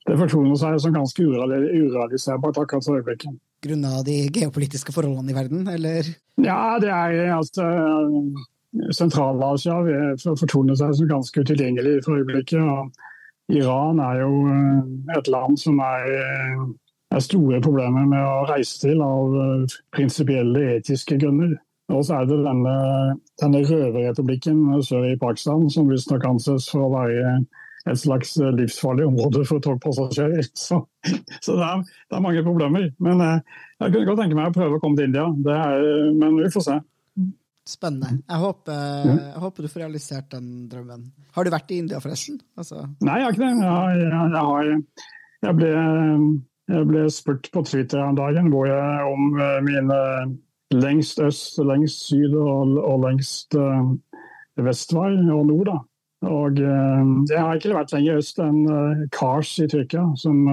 det 0.07 0.15
fortoner 0.19 0.57
seg 0.59 0.79
som 0.81 0.95
ganske 0.95 1.25
urealiserbart 1.27 2.57
akkurat 2.63 2.85
for 2.87 2.97
øyeblikket. 2.97 3.35
Grunnet 3.63 4.07
de 4.07 4.15
geopolitiske 4.35 4.95
forholdene 4.95 5.31
i 5.31 5.35
verden, 5.37 5.67
eller? 5.71 6.07
Ja, 6.41 6.79
det 6.81 6.89
er 6.91 7.35
altså 7.35 7.67
Sentral-Asia 8.93 9.79
fortoner 10.23 10.77
seg 10.79 10.95
som 10.97 11.09
ganske 11.09 11.43
utilgjengelig 11.45 11.99
for 12.05 12.21
øyeblikket. 12.21 12.61
og 12.61 12.91
Iran 13.51 13.99
er 13.99 14.21
jo 14.21 14.31
eh, 14.47 15.17
et 15.17 15.27
land 15.27 15.57
som 15.59 15.79
er, 15.83 16.07
eh, 16.19 16.63
er 17.11 17.23
store 17.23 17.59
problemer 17.63 18.07
med 18.07 18.23
å 18.23 18.45
reise 18.49 18.79
til 18.81 19.03
av 19.03 19.35
eh, 19.43 19.75
prinsipielle 19.95 20.77
etiske 20.77 21.19
grunner. 21.19 21.57
Og 21.91 22.05
så 22.07 22.21
er 22.21 22.29
det 22.29 22.39
denne, 22.45 22.75
denne 23.41 23.65
røverrepublikken 23.67 24.79
sør 24.87 25.09
i 25.09 25.19
Pakistan 25.19 25.67
som 25.69 25.91
visstnok 25.91 26.23
anses 26.25 26.69
for 26.71 26.87
å 26.87 26.93
være 26.93 27.35
et 27.91 27.99
slags 27.99 28.37
livsfarlig 28.39 29.09
område 29.09 29.43
for 29.45 29.59
togpassasjerer. 29.59 30.47
Så, 30.55 30.79
så 31.43 31.57
det, 31.57 31.65
er, 31.67 31.81
det, 31.83 32.15
er, 32.15 32.23
mange 32.23 32.43
problemer. 32.45 32.85
Men 33.03 33.19
jeg 33.19 33.91
kunne 33.91 34.05
godt 34.07 34.21
tenke 34.23 34.37
meg 34.39 34.53
å 34.53 34.55
prøve 34.55 34.77
å 34.77 34.79
komme 34.79 34.95
til 34.95 35.09
India, 35.09 35.25
er, 35.51 36.13
men 36.15 36.37
vi 36.39 36.47
får 36.53 36.63
se. 36.69 36.77
Spennende. 37.63 38.17
Jeg 38.27 38.39
håper, 38.41 38.79
jeg 39.07 39.39
håper, 39.39 39.63
du 39.63 39.71
får 39.71 39.81
realisert 39.85 40.31
den 40.33 40.47
drømmen. 40.67 41.05
Har 41.31 41.45
du 41.47 41.51
vært 41.53 41.71
i 41.71 41.77
India, 41.79 42.01
forresten? 42.03 42.41
Altså... 42.59 42.81
Nei, 42.99 43.21
jeg 43.21 43.27
har 43.27 43.37
ikke 43.37 43.43
det. 43.45 43.51
Jeg, 43.63 44.01
jeg, 44.03 44.41
har, 44.49 44.71
jeg, 45.47 45.55
ble, 45.59 45.69
jeg 46.73 46.89
ble 46.89 47.05
spurt 47.15 47.47
på 47.53 47.63
Twitter 47.69 48.03
en 48.03 48.19
dag 48.19 48.41
om 48.43 49.39
eh, 49.39 49.61
mine 49.63 50.01
lengst 50.75 51.23
øst, 51.23 51.61
lengst 51.63 52.03
syd 52.09 52.35
og, 52.35 52.75
og 52.83 53.03
lengst 53.05 53.55
vestvei 54.59 55.13
og 55.31 55.47
nord. 55.47 55.69
da. 55.69 55.79
Og 56.33 56.59
Det 57.29 57.37
har 57.37 57.55
ikke 57.55 57.75
vært 57.77 57.95
lenger 57.95 58.19
øst 58.19 58.39
enn 58.43 58.63
Kars 59.13 59.55
i 59.63 59.69
Tyrkia, 59.71 60.09
som 60.19 60.43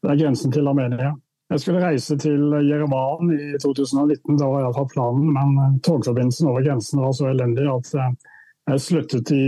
det 0.00 0.12
er 0.12 0.20
grensen 0.22 0.52
til 0.54 0.68
Armenia. 0.68 1.14
Jeg 1.50 1.62
skulle 1.64 1.82
reise 1.82 2.14
til 2.20 2.52
Jerevan 2.62 3.32
i 3.34 3.56
2019, 3.58 4.36
det 4.38 4.46
var 4.46 4.62
iallfall 4.62 4.86
planen, 4.92 5.32
men 5.34 5.80
togforbindelsen 5.82 6.50
over 6.50 6.62
grensen 6.62 7.02
var 7.02 7.16
så 7.16 7.32
elendig 7.32 7.66
at 7.72 7.90
jeg 8.70 8.84
sluttet 8.84 9.32
i 9.34 9.42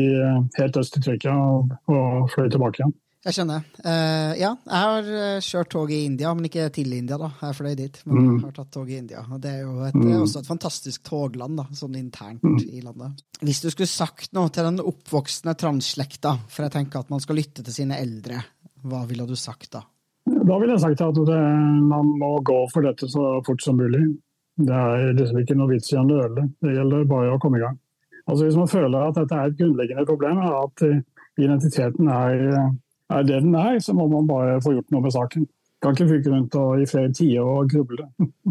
helt 0.58 0.80
øst 0.80 0.98
i 0.98 1.04
Tyrkia 1.04 1.36
og, 1.36 1.70
og 1.86 2.26
fløy 2.34 2.50
tilbake 2.50 2.82
igjen. 2.82 2.96
Jeg 3.22 3.36
skjønner. 3.36 3.66
Uh, 3.84 4.32
ja, 4.34 4.48
jeg 4.66 4.78
har 4.82 5.08
eh, 5.14 5.44
kjørt 5.46 5.68
tog 5.70 5.90
i 5.94 6.00
India, 6.08 6.32
men 6.34 6.48
ikke 6.48 6.64
til 6.74 6.90
India, 6.96 7.14
da. 7.20 7.28
Jeg 7.38 7.54
fløy 7.54 7.76
dit, 7.78 8.00
men 8.08 8.16
mm. 8.18 8.32
jeg 8.32 8.46
har 8.48 8.56
tatt 8.56 8.72
tog 8.74 8.90
i 8.90 8.96
India. 8.98 9.22
Og 9.28 9.38
det 9.44 9.52
er 9.52 9.60
jo 9.62 9.76
et, 9.86 9.94
mm. 9.94 10.08
også 10.24 10.42
et 10.42 10.50
fantastisk 10.50 11.04
togland, 11.06 11.60
da, 11.60 11.68
sånn 11.78 12.00
internt 12.00 12.42
mm. 12.42 12.58
i 12.66 12.82
landet. 12.82 13.22
Hvis 13.38 13.62
du 13.62 13.68
skulle 13.70 13.90
sagt 13.90 14.34
noe 14.34 14.50
til 14.50 14.66
den 14.66 14.82
oppvoksende 14.82 15.54
transslekta, 15.54 16.34
for 16.50 16.66
jeg 16.66 16.74
tenker 16.74 17.04
at 17.04 17.14
man 17.14 17.22
skal 17.22 17.38
lytte 17.38 17.62
til 17.62 17.76
sine 17.76 18.00
eldre, 18.02 18.42
hva 18.90 19.04
ville 19.06 19.28
du 19.28 19.36
sagt 19.38 19.70
da? 19.78 19.84
Da 20.26 20.58
ville 20.58 20.74
jeg 20.74 20.82
sagt 20.84 21.02
at 21.02 21.18
det, 21.26 21.40
man 21.88 22.12
må 22.20 22.36
gå 22.46 22.58
for 22.72 22.86
dette 22.86 23.08
så 23.10 23.40
fort 23.46 23.64
som 23.64 23.80
mulig. 23.80 24.04
Det 24.62 24.76
er 24.76 25.16
liksom 25.16 25.40
ikke 25.40 25.56
noe 25.58 25.72
vits 25.72 25.90
i 25.94 25.98
å 25.98 26.04
nøle, 26.06 26.46
det 26.62 26.76
gjelder 26.76 27.08
bare 27.10 27.32
å 27.34 27.40
komme 27.42 27.58
i 27.58 27.64
gang. 27.64 27.78
Altså 28.28 28.44
Hvis 28.44 28.58
man 28.58 28.70
føler 28.70 29.08
at 29.08 29.16
dette 29.18 29.34
er 29.34 29.50
et 29.50 29.58
grunnleggende 29.58 30.06
problem, 30.06 30.42
at 30.46 30.84
identiteten 31.40 32.10
er 32.12 32.42
er 33.12 33.26
det 33.26 33.42
den 33.44 33.54
er, 33.54 33.78
så 33.78 33.94
må 33.96 34.06
man 34.08 34.28
bare 34.28 34.60
få 34.64 34.76
gjort 34.76 34.94
noe 34.94 35.04
med 35.04 35.14
saken. 35.14 35.48
Kan 35.82 35.96
ikke 35.96 36.08
fyke 36.12 36.30
rundt 36.30 36.54
og 36.60 36.78
i 36.78 36.86
flere 36.86 37.10
tider 37.10 37.42
og 37.42 37.70
gruble. 37.72 38.06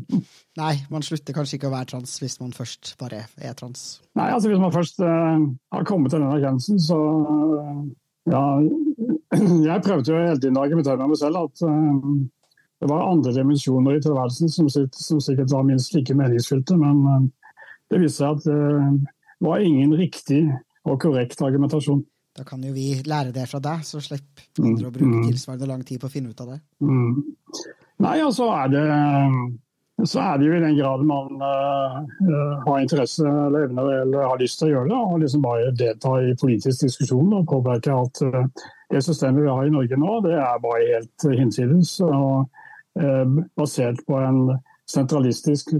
Nei, 0.62 0.74
man 0.92 1.06
slutter 1.06 1.36
kanskje 1.36 1.58
ikke 1.58 1.70
å 1.70 1.74
være 1.74 1.94
trans 1.94 2.18
hvis 2.20 2.38
man 2.42 2.52
først 2.56 2.96
bare 3.00 3.24
er 3.40 3.56
trans. 3.58 4.02
Nei, 4.20 4.28
altså 4.36 4.52
hvis 4.52 4.62
man 4.62 4.74
først 4.76 5.00
uh, 5.00 5.40
har 5.72 5.88
kommet 5.88 6.12
til 6.12 6.20
den 6.20 6.34
erkjennelsen, 6.36 6.82
så 6.84 7.00
uh, 7.00 7.82
Ja, 8.30 8.44
jeg 9.70 9.84
prøvde 9.86 10.12
jo 10.12 10.20
hele 10.20 10.40
tiden 10.40 10.60
å 10.60 10.66
argumentere 10.66 11.00
med 11.00 11.14
meg 11.14 11.22
selv 11.22 11.46
at 11.46 11.64
uh, 11.66 12.12
det 12.82 12.90
var 12.90 13.08
andre 13.08 13.34
dimensjoner 13.36 13.98
i 13.98 14.04
tilværelsen 14.04 14.52
som, 14.52 14.70
som, 14.72 15.22
sikkert 15.22 15.54
var 15.54 15.68
minst 15.68 15.94
like 15.94 16.16
meningsfylte, 16.18 16.78
men 16.82 17.28
det 17.94 18.00
viste 18.02 18.24
seg 18.24 18.40
at 18.40 18.48
det 18.48 19.46
var 19.46 19.62
ingen 19.62 19.94
riktig 19.94 20.48
og 20.90 20.98
korrekt 21.04 21.44
argumentasjon. 21.46 22.02
Da 22.34 22.46
kan 22.48 22.64
jo 22.64 22.72
vi 22.74 22.96
lære 23.06 23.34
det 23.36 23.44
fra 23.52 23.60
deg, 23.62 23.84
så 23.86 24.02
slipper 24.02 24.48
andre 24.64 24.88
å 24.88 24.94
bruke 24.96 25.20
mm. 25.20 25.28
tilsvarende 25.28 25.68
lang 25.70 25.84
tid 25.86 26.02
på 26.02 26.10
å 26.10 26.14
finne 26.14 26.32
ut 26.32 26.42
av 26.42 26.54
det. 26.56 26.60
Mm. 26.82 27.20
Nei, 28.02 28.16
og 28.26 28.34
så 28.34 28.48
er 28.56 28.72
det 28.74 28.86
så 30.08 30.22
er 30.24 30.40
det 30.40 30.48
jo 30.48 30.54
i 30.58 30.62
den 30.64 30.78
grad 30.80 31.04
man 31.06 31.42
uh, 31.44 31.98
har 32.66 32.80
interesse 32.82 33.22
eller 33.28 33.68
evner 33.68 33.92
eller 34.00 34.30
har 34.32 34.40
lyst 34.42 34.58
til 34.62 34.72
å 34.72 34.72
gjøre 34.72 34.90
det, 34.90 35.02
og 35.12 35.20
liksom 35.22 35.44
bare 35.46 35.74
delta 35.78 36.14
i 36.24 36.32
politisk 36.42 36.88
diskusjon 36.88 37.36
og 37.38 37.50
påpeke 37.52 37.98
at 38.00 38.24
uh, 38.26 38.66
det 38.92 39.04
systemet 39.06 39.46
vi 39.46 39.52
har 39.52 39.68
i 39.68 39.74
Norge 39.74 40.00
nå, 40.00 40.20
det 40.26 40.36
er 40.40 40.62
bare 40.64 40.88
helt 40.88 41.28
hinsides. 41.40 41.98
Og 42.06 42.48
uh, 43.00 43.40
basert 43.58 44.04
på 44.08 44.20
en 44.20 44.44
sentralistisk 44.92 45.72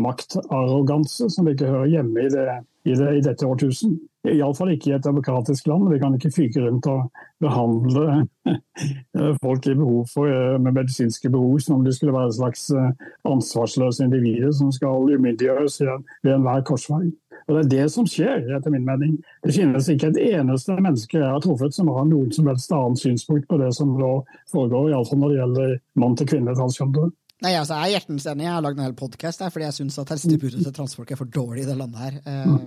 maktarroganse 0.00 1.30
som 1.30 1.48
ikke 1.50 1.66
hører 1.70 1.90
hjemme 1.90 2.24
i, 2.24 2.30
det, 2.32 2.46
i, 2.84 2.94
det, 2.94 3.10
i 3.18 3.24
dette 3.24 3.46
årtusen. 3.46 3.98
Iallfall 4.28 4.74
ikke 4.74 4.90
i 4.90 4.94
et 4.98 5.04
demokratisk 5.04 5.66
land. 5.70 5.88
Vi 5.88 5.98
kan 5.98 6.14
ikke 6.14 6.32
fyke 6.34 6.60
rundt 6.66 6.86
og 6.92 7.06
behandle 7.40 8.26
folk 9.44 9.68
for, 10.12 10.26
eh, 10.28 10.60
med 10.60 10.76
medisinske 10.76 11.30
behov 11.30 11.58
som 11.60 11.78
om 11.78 11.84
de 11.84 11.94
skulle 11.96 12.12
være 12.12 12.28
et 12.28 12.36
slags 12.36 12.70
eh, 12.70 12.92
ansvarsløse 13.24 14.04
individer 14.04 14.52
som 14.52 14.72
skal 14.72 15.08
umyndiggjøres 15.16 15.80
ved 16.22 16.34
enhver 16.34 16.60
korsvei. 16.68 17.10
Og 17.50 17.56
Det 17.56 17.62
er 17.64 17.70
det 17.70 17.86
som 17.90 18.06
skjer, 18.06 18.44
etter 18.54 18.70
min 18.70 18.86
mening. 18.86 19.16
Det 19.42 19.54
finnes 19.56 19.88
ikke 19.90 20.12
et 20.12 20.20
eneste 20.30 20.76
menneske 20.78 21.18
jeg 21.18 21.26
har 21.26 21.42
truffet 21.42 21.74
som 21.74 21.90
har 21.90 22.06
noen 22.06 22.30
som 22.34 22.46
helst 22.46 22.70
annet 22.70 23.02
synspunkt 23.02 23.48
på 23.50 23.58
det 23.58 23.72
som 23.74 23.96
nå 23.98 24.12
foregår, 24.52 24.92
iallfall 24.92 25.18
når 25.18 25.32
det 25.32 25.40
gjelder 25.40 25.72
mann 25.98 26.14
til 26.20 26.30
kvinne 26.30 26.54
transkjønnede. 26.54 27.10
Nei, 27.40 27.54
altså, 27.56 27.78
Jeg 27.78 27.88
er 27.88 27.94
hjertens 27.96 28.26
enig. 28.28 28.44
Jeg 28.44 28.52
har 28.52 28.64
lagd 28.64 28.78
en 28.78 28.84
hel 28.84 28.96
podkast 28.96 29.42
fordi 29.46 29.64
jeg 29.64 29.76
syns 29.78 29.96
helsetilbudet 29.96 30.60
til 30.60 30.74
transfolk 30.76 31.10
er 31.10 31.18
for 31.18 31.30
dårlig 31.32 31.64
i 31.64 31.68
det 31.70 31.76
landet 31.78 32.02
her. 32.04 32.18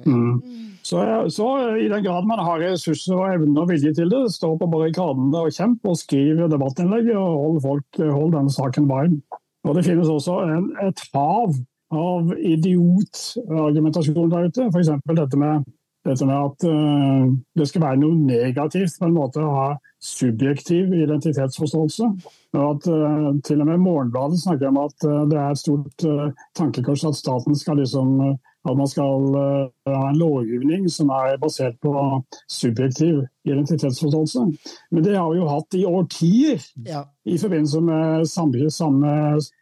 Mm. 0.10 0.80
så, 0.82 1.04
så, 1.30 1.50
i 1.78 1.86
den 1.92 2.04
grad 2.08 2.26
man 2.28 2.42
har 2.42 2.64
ressurser 2.64 3.14
og 3.20 3.36
evne 3.36 3.62
og 3.62 3.70
vilje 3.70 3.94
til 3.94 4.10
det, 4.10 4.24
stå 4.34 4.50
på 4.58 4.70
barrikadene 4.74 5.46
og 5.46 5.54
kjemp 5.54 5.86
og 5.86 6.00
skriv 6.02 6.42
debattinnlegg 6.52 7.14
og 7.14 7.38
hold, 7.44 7.62
folk, 7.68 8.02
hold 8.02 8.34
denne 8.34 8.56
saken 8.56 8.90
varm. 8.90 9.22
Og 9.64 9.78
det 9.78 9.86
finnes 9.86 10.10
også 10.12 10.42
en, 10.50 10.66
et 10.84 11.06
hav 11.14 11.54
av 11.94 12.34
idiotargumentasjon 12.38 14.30
der 14.34 14.50
ute. 14.50 14.68
F.eks. 14.72 14.92
dette 15.14 15.40
dette 16.04 16.26
med 16.28 16.36
at 16.36 16.66
uh, 16.68 17.28
det 17.56 17.68
skal 17.70 17.84
være 17.86 18.00
noe 18.02 18.18
negativt 18.28 18.98
på 19.00 19.08
en 19.08 19.16
måte 19.16 19.40
å 19.40 19.54
ha 19.56 19.68
subjektiv 20.04 20.92
identitetsforståelse. 20.98 22.10
Og 22.58 22.64
at 22.68 22.90
uh, 22.92 23.30
Til 23.48 23.64
og 23.64 23.70
med 23.70 23.84
Morgenbladet 23.86 24.42
snakker 24.42 24.72
om 24.72 24.82
at 24.84 25.08
uh, 25.08 25.24
det 25.32 25.40
er 25.40 25.54
et 25.54 25.62
stort 25.62 26.08
tankekors 26.60 27.06
at 27.08 27.20
staten 27.20 27.56
skal 27.56 27.80
liksom 27.80 28.36
at 28.64 28.78
man 28.80 28.88
skal 28.88 29.26
ha 29.36 30.04
en 30.10 30.20
lovgivning 30.20 30.86
som 30.92 31.10
er 31.12 31.40
basert 31.42 31.76
på 31.84 31.94
subjektiv 32.52 33.24
identitetsforståelse. 33.44 34.46
Men 34.92 35.04
det 35.04 35.18
har 35.18 35.32
vi 35.34 35.42
jo 35.42 35.50
hatt 35.52 35.76
i 35.76 35.84
årtier 35.88 36.64
ja. 36.88 37.04
i 37.28 37.38
forbindelse 37.42 37.82
med, 37.84 38.30
samme, 38.30 39.10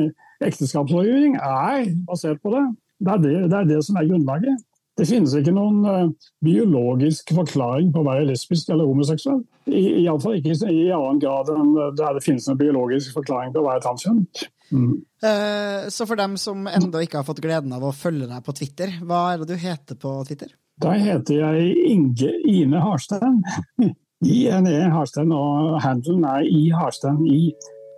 ekteskapslovgivning 0.47 1.35
er 1.43 1.91
basert 2.07 2.39
på 2.41 2.49
det. 2.55 2.63
Det 2.99 3.11
er 3.13 3.19
det, 3.23 3.35
det 3.51 3.57
er 3.59 3.67
det, 3.69 3.79
som 3.85 3.95
er 3.99 4.07
grunnlaget. 4.07 4.55
Det 4.99 5.07
finnes 5.07 5.33
ikke 5.39 5.53
noen 5.55 5.79
uh, 5.87 6.29
biologisk 6.43 7.31
forklaring 7.37 7.93
på 7.95 8.01
å 8.01 8.07
være 8.07 8.27
lesbisk 8.27 8.71
eller 8.73 8.89
homoseksuell. 8.89 9.41
Iallfall 9.69 10.39
ikke 10.39 10.57
i 10.67 10.89
annen 10.91 11.21
grad 11.21 11.51
enn 11.53 11.75
der 11.95 12.17
det 12.17 12.23
finnes 12.25 12.47
en 12.51 12.59
biologisk 12.59 13.15
forklaring 13.15 13.53
på 13.55 13.61
å 13.61 13.67
være 13.69 13.83
transkjønnet. 13.85 14.43
Mm. 14.75 14.91
Uh, 15.23 15.87
så 15.93 16.05
for 16.09 16.19
dem 16.19 16.35
som 16.41 16.67
ennå 16.69 17.05
ikke 17.05 17.21
har 17.21 17.27
fått 17.27 17.41
gleden 17.43 17.73
av 17.75 17.85
å 17.87 17.95
følge 17.95 18.27
deg 18.29 18.43
på 18.45 18.55
Twitter, 18.59 18.99
hva 19.01 19.29
er 19.31 19.41
det 19.41 19.53
du 19.53 19.61
heter 19.61 19.99
på 19.99 20.19
Twitter? 20.27 20.51
Da 20.79 20.93
heter 20.95 21.41
jeg 21.41 21.73
Inge 21.89 22.35
Ine 22.47 22.83
Harstein. 22.83 23.41
INE 24.19 24.91
Harstein, 24.91 25.31
og 25.31 25.79
handelen 25.81 26.23
er 26.27 26.43
I 26.43 26.69
Harstein 26.75 27.23
i 27.27 27.53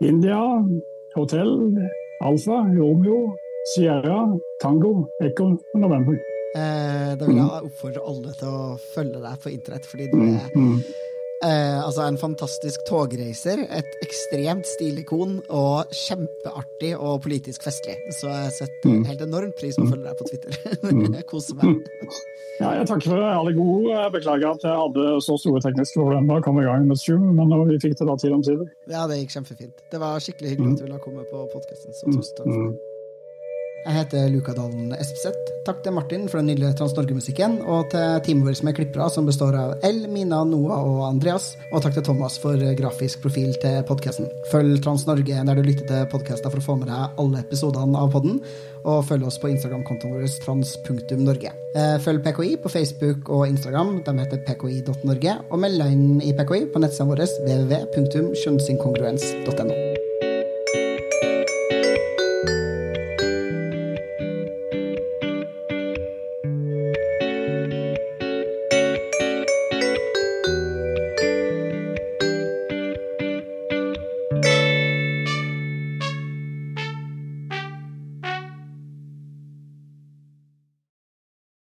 India. 0.05 0.37
Hotell, 1.15 1.55
Alfa, 2.21 2.61
Romeo, 2.77 3.35
Sierra, 3.73 4.37
Tango, 4.61 5.07
Ekko 5.21 5.51
og 5.73 5.79
November. 5.81 6.30
Eh, 6.51 7.13
da 7.15 7.27
vil 7.27 7.37
jeg 7.37 7.47
mm. 7.47 7.69
oppfordre 7.69 8.03
alle 8.11 8.33
til 8.35 8.51
å 8.51 8.65
følge 8.91 9.21
deg 9.23 9.39
på 9.43 9.53
internett, 9.53 9.87
fordi 9.87 10.09
du 10.11 10.19
mm, 10.19 10.35
er 10.35 10.57
mm. 10.57 10.75
Eh, 11.41 11.77
altså 11.81 12.03
en 12.05 12.19
fantastisk 12.21 12.83
togreiser, 12.85 13.63
et 13.73 13.95
ekstremt 14.05 14.67
stilikon 14.75 15.39
og 15.49 15.89
kjempeartig 16.03 16.91
og 16.93 17.23
politisk 17.23 17.65
festlig. 17.65 17.95
Så 18.13 18.29
jeg 18.29 18.51
setter 18.59 18.99
helt 19.09 19.23
enormt 19.25 19.57
pris 19.57 19.79
på 19.79 19.87
å 19.87 19.89
følge 19.89 20.05
deg 20.05 20.19
på 20.19 20.27
Twitter. 20.29 20.59
Jeg 21.17 21.25
koser 21.31 21.57
meg. 21.57 21.81
Ja, 22.61 22.75
jeg 22.77 22.85
takker 22.91 23.09
for 23.09 23.17
det. 23.17 23.31
Jeg 23.31 23.57
god. 23.57 23.87
Jeg 23.89 24.13
beklager 24.13 24.51
at 24.51 24.65
jeg 24.67 24.77
hadde 24.83 25.05
så 25.25 25.37
store 25.41 25.63
tekniske 25.63 25.97
problemer 25.97 26.29
da 26.29 26.37
jeg 26.37 26.45
kom 26.45 26.59
i 26.61 26.67
gang 26.67 26.85
med 26.85 26.99
Zoom, 27.01 27.25
men 27.39 27.55
vi 27.71 27.79
fikk 27.81 27.97
det 27.97 28.09
da 28.11 28.17
tid 28.21 28.37
om 28.37 28.45
sider. 28.45 28.69
Ja, 28.91 29.07
det 29.09 29.17
gikk 29.23 29.33
kjempefint. 29.39 29.81
Det 29.89 30.03
var 30.03 30.21
skikkelig 30.21 30.53
hyggelig 30.53 30.75
at 30.75 30.83
du 30.83 30.87
ville 30.91 31.01
komme 31.01 31.25
på 31.31 31.43
podkasten, 31.55 31.97
så 31.97 32.13
tusen 32.13 32.37
takk 32.37 32.45
for 32.45 32.67
det. 32.69 32.90
Jeg 33.82 33.95
heter 33.95 34.27
Luka 34.29 34.53
Dalen 34.53 34.91
Espseth. 34.93 35.39
Takk 35.65 35.79
til 35.82 35.93
Martin 35.95 36.27
for 36.29 36.38
den 36.39 36.47
nydelige 36.51 36.75
Trans-Norge-musikken, 36.77 37.65
og 37.65 37.89
til 37.89 38.19
teamet 38.25 38.45
vårt 38.47 38.63
med 38.65 38.75
klippere, 38.77 39.09
som 39.13 39.25
består 39.25 39.53
av 39.57 39.69
El, 39.86 40.07
Mina, 40.11 40.43
Noah 40.45 40.86
og 40.86 41.07
Andreas. 41.07 41.57
Og 41.71 41.82
takk 41.82 41.93
til 41.97 42.05
Thomas 42.05 42.39
for 42.41 42.57
grafisk 42.77 43.21
profil 43.25 43.51
til 43.61 43.75
podkasten. 43.89 44.27
Følg 44.51 44.73
Trans-Norge 44.86 45.36
der 45.47 45.55
du 45.57 45.63
lytter 45.65 45.86
til 45.89 46.09
podkaster 46.13 46.49
for 46.53 46.59
å 46.61 46.65
få 46.65 46.73
med 46.82 46.89
deg 46.91 47.03
alle 47.21 47.38
episodene 47.41 47.97
av 47.97 48.07
podden, 48.13 48.36
og 48.86 49.05
følg 49.09 49.23
oss 49.29 49.41
på 49.41 49.51
Instagram-kontoen 49.53 50.13
vår 50.15 50.25
trans.norge. 50.45 51.49
Eh, 51.77 51.97
følg 52.05 52.19
PKI 52.25 52.51
på 52.61 52.73
Facebook 52.73 53.19
og 53.29 53.41
Instagram, 53.49 53.89
de 54.05 54.11
heter 54.21 54.39
pki.norge, 54.45 55.34
og 55.49 55.57
meld 55.61 55.77
deg 55.82 55.89
inn 55.95 56.09
i 56.21 56.36
PKI 56.38 56.61
på 56.73 56.79
nettsidene 56.82 57.11
våre 57.15 57.25
www.kjønnsinkongruens.no. 57.49 59.90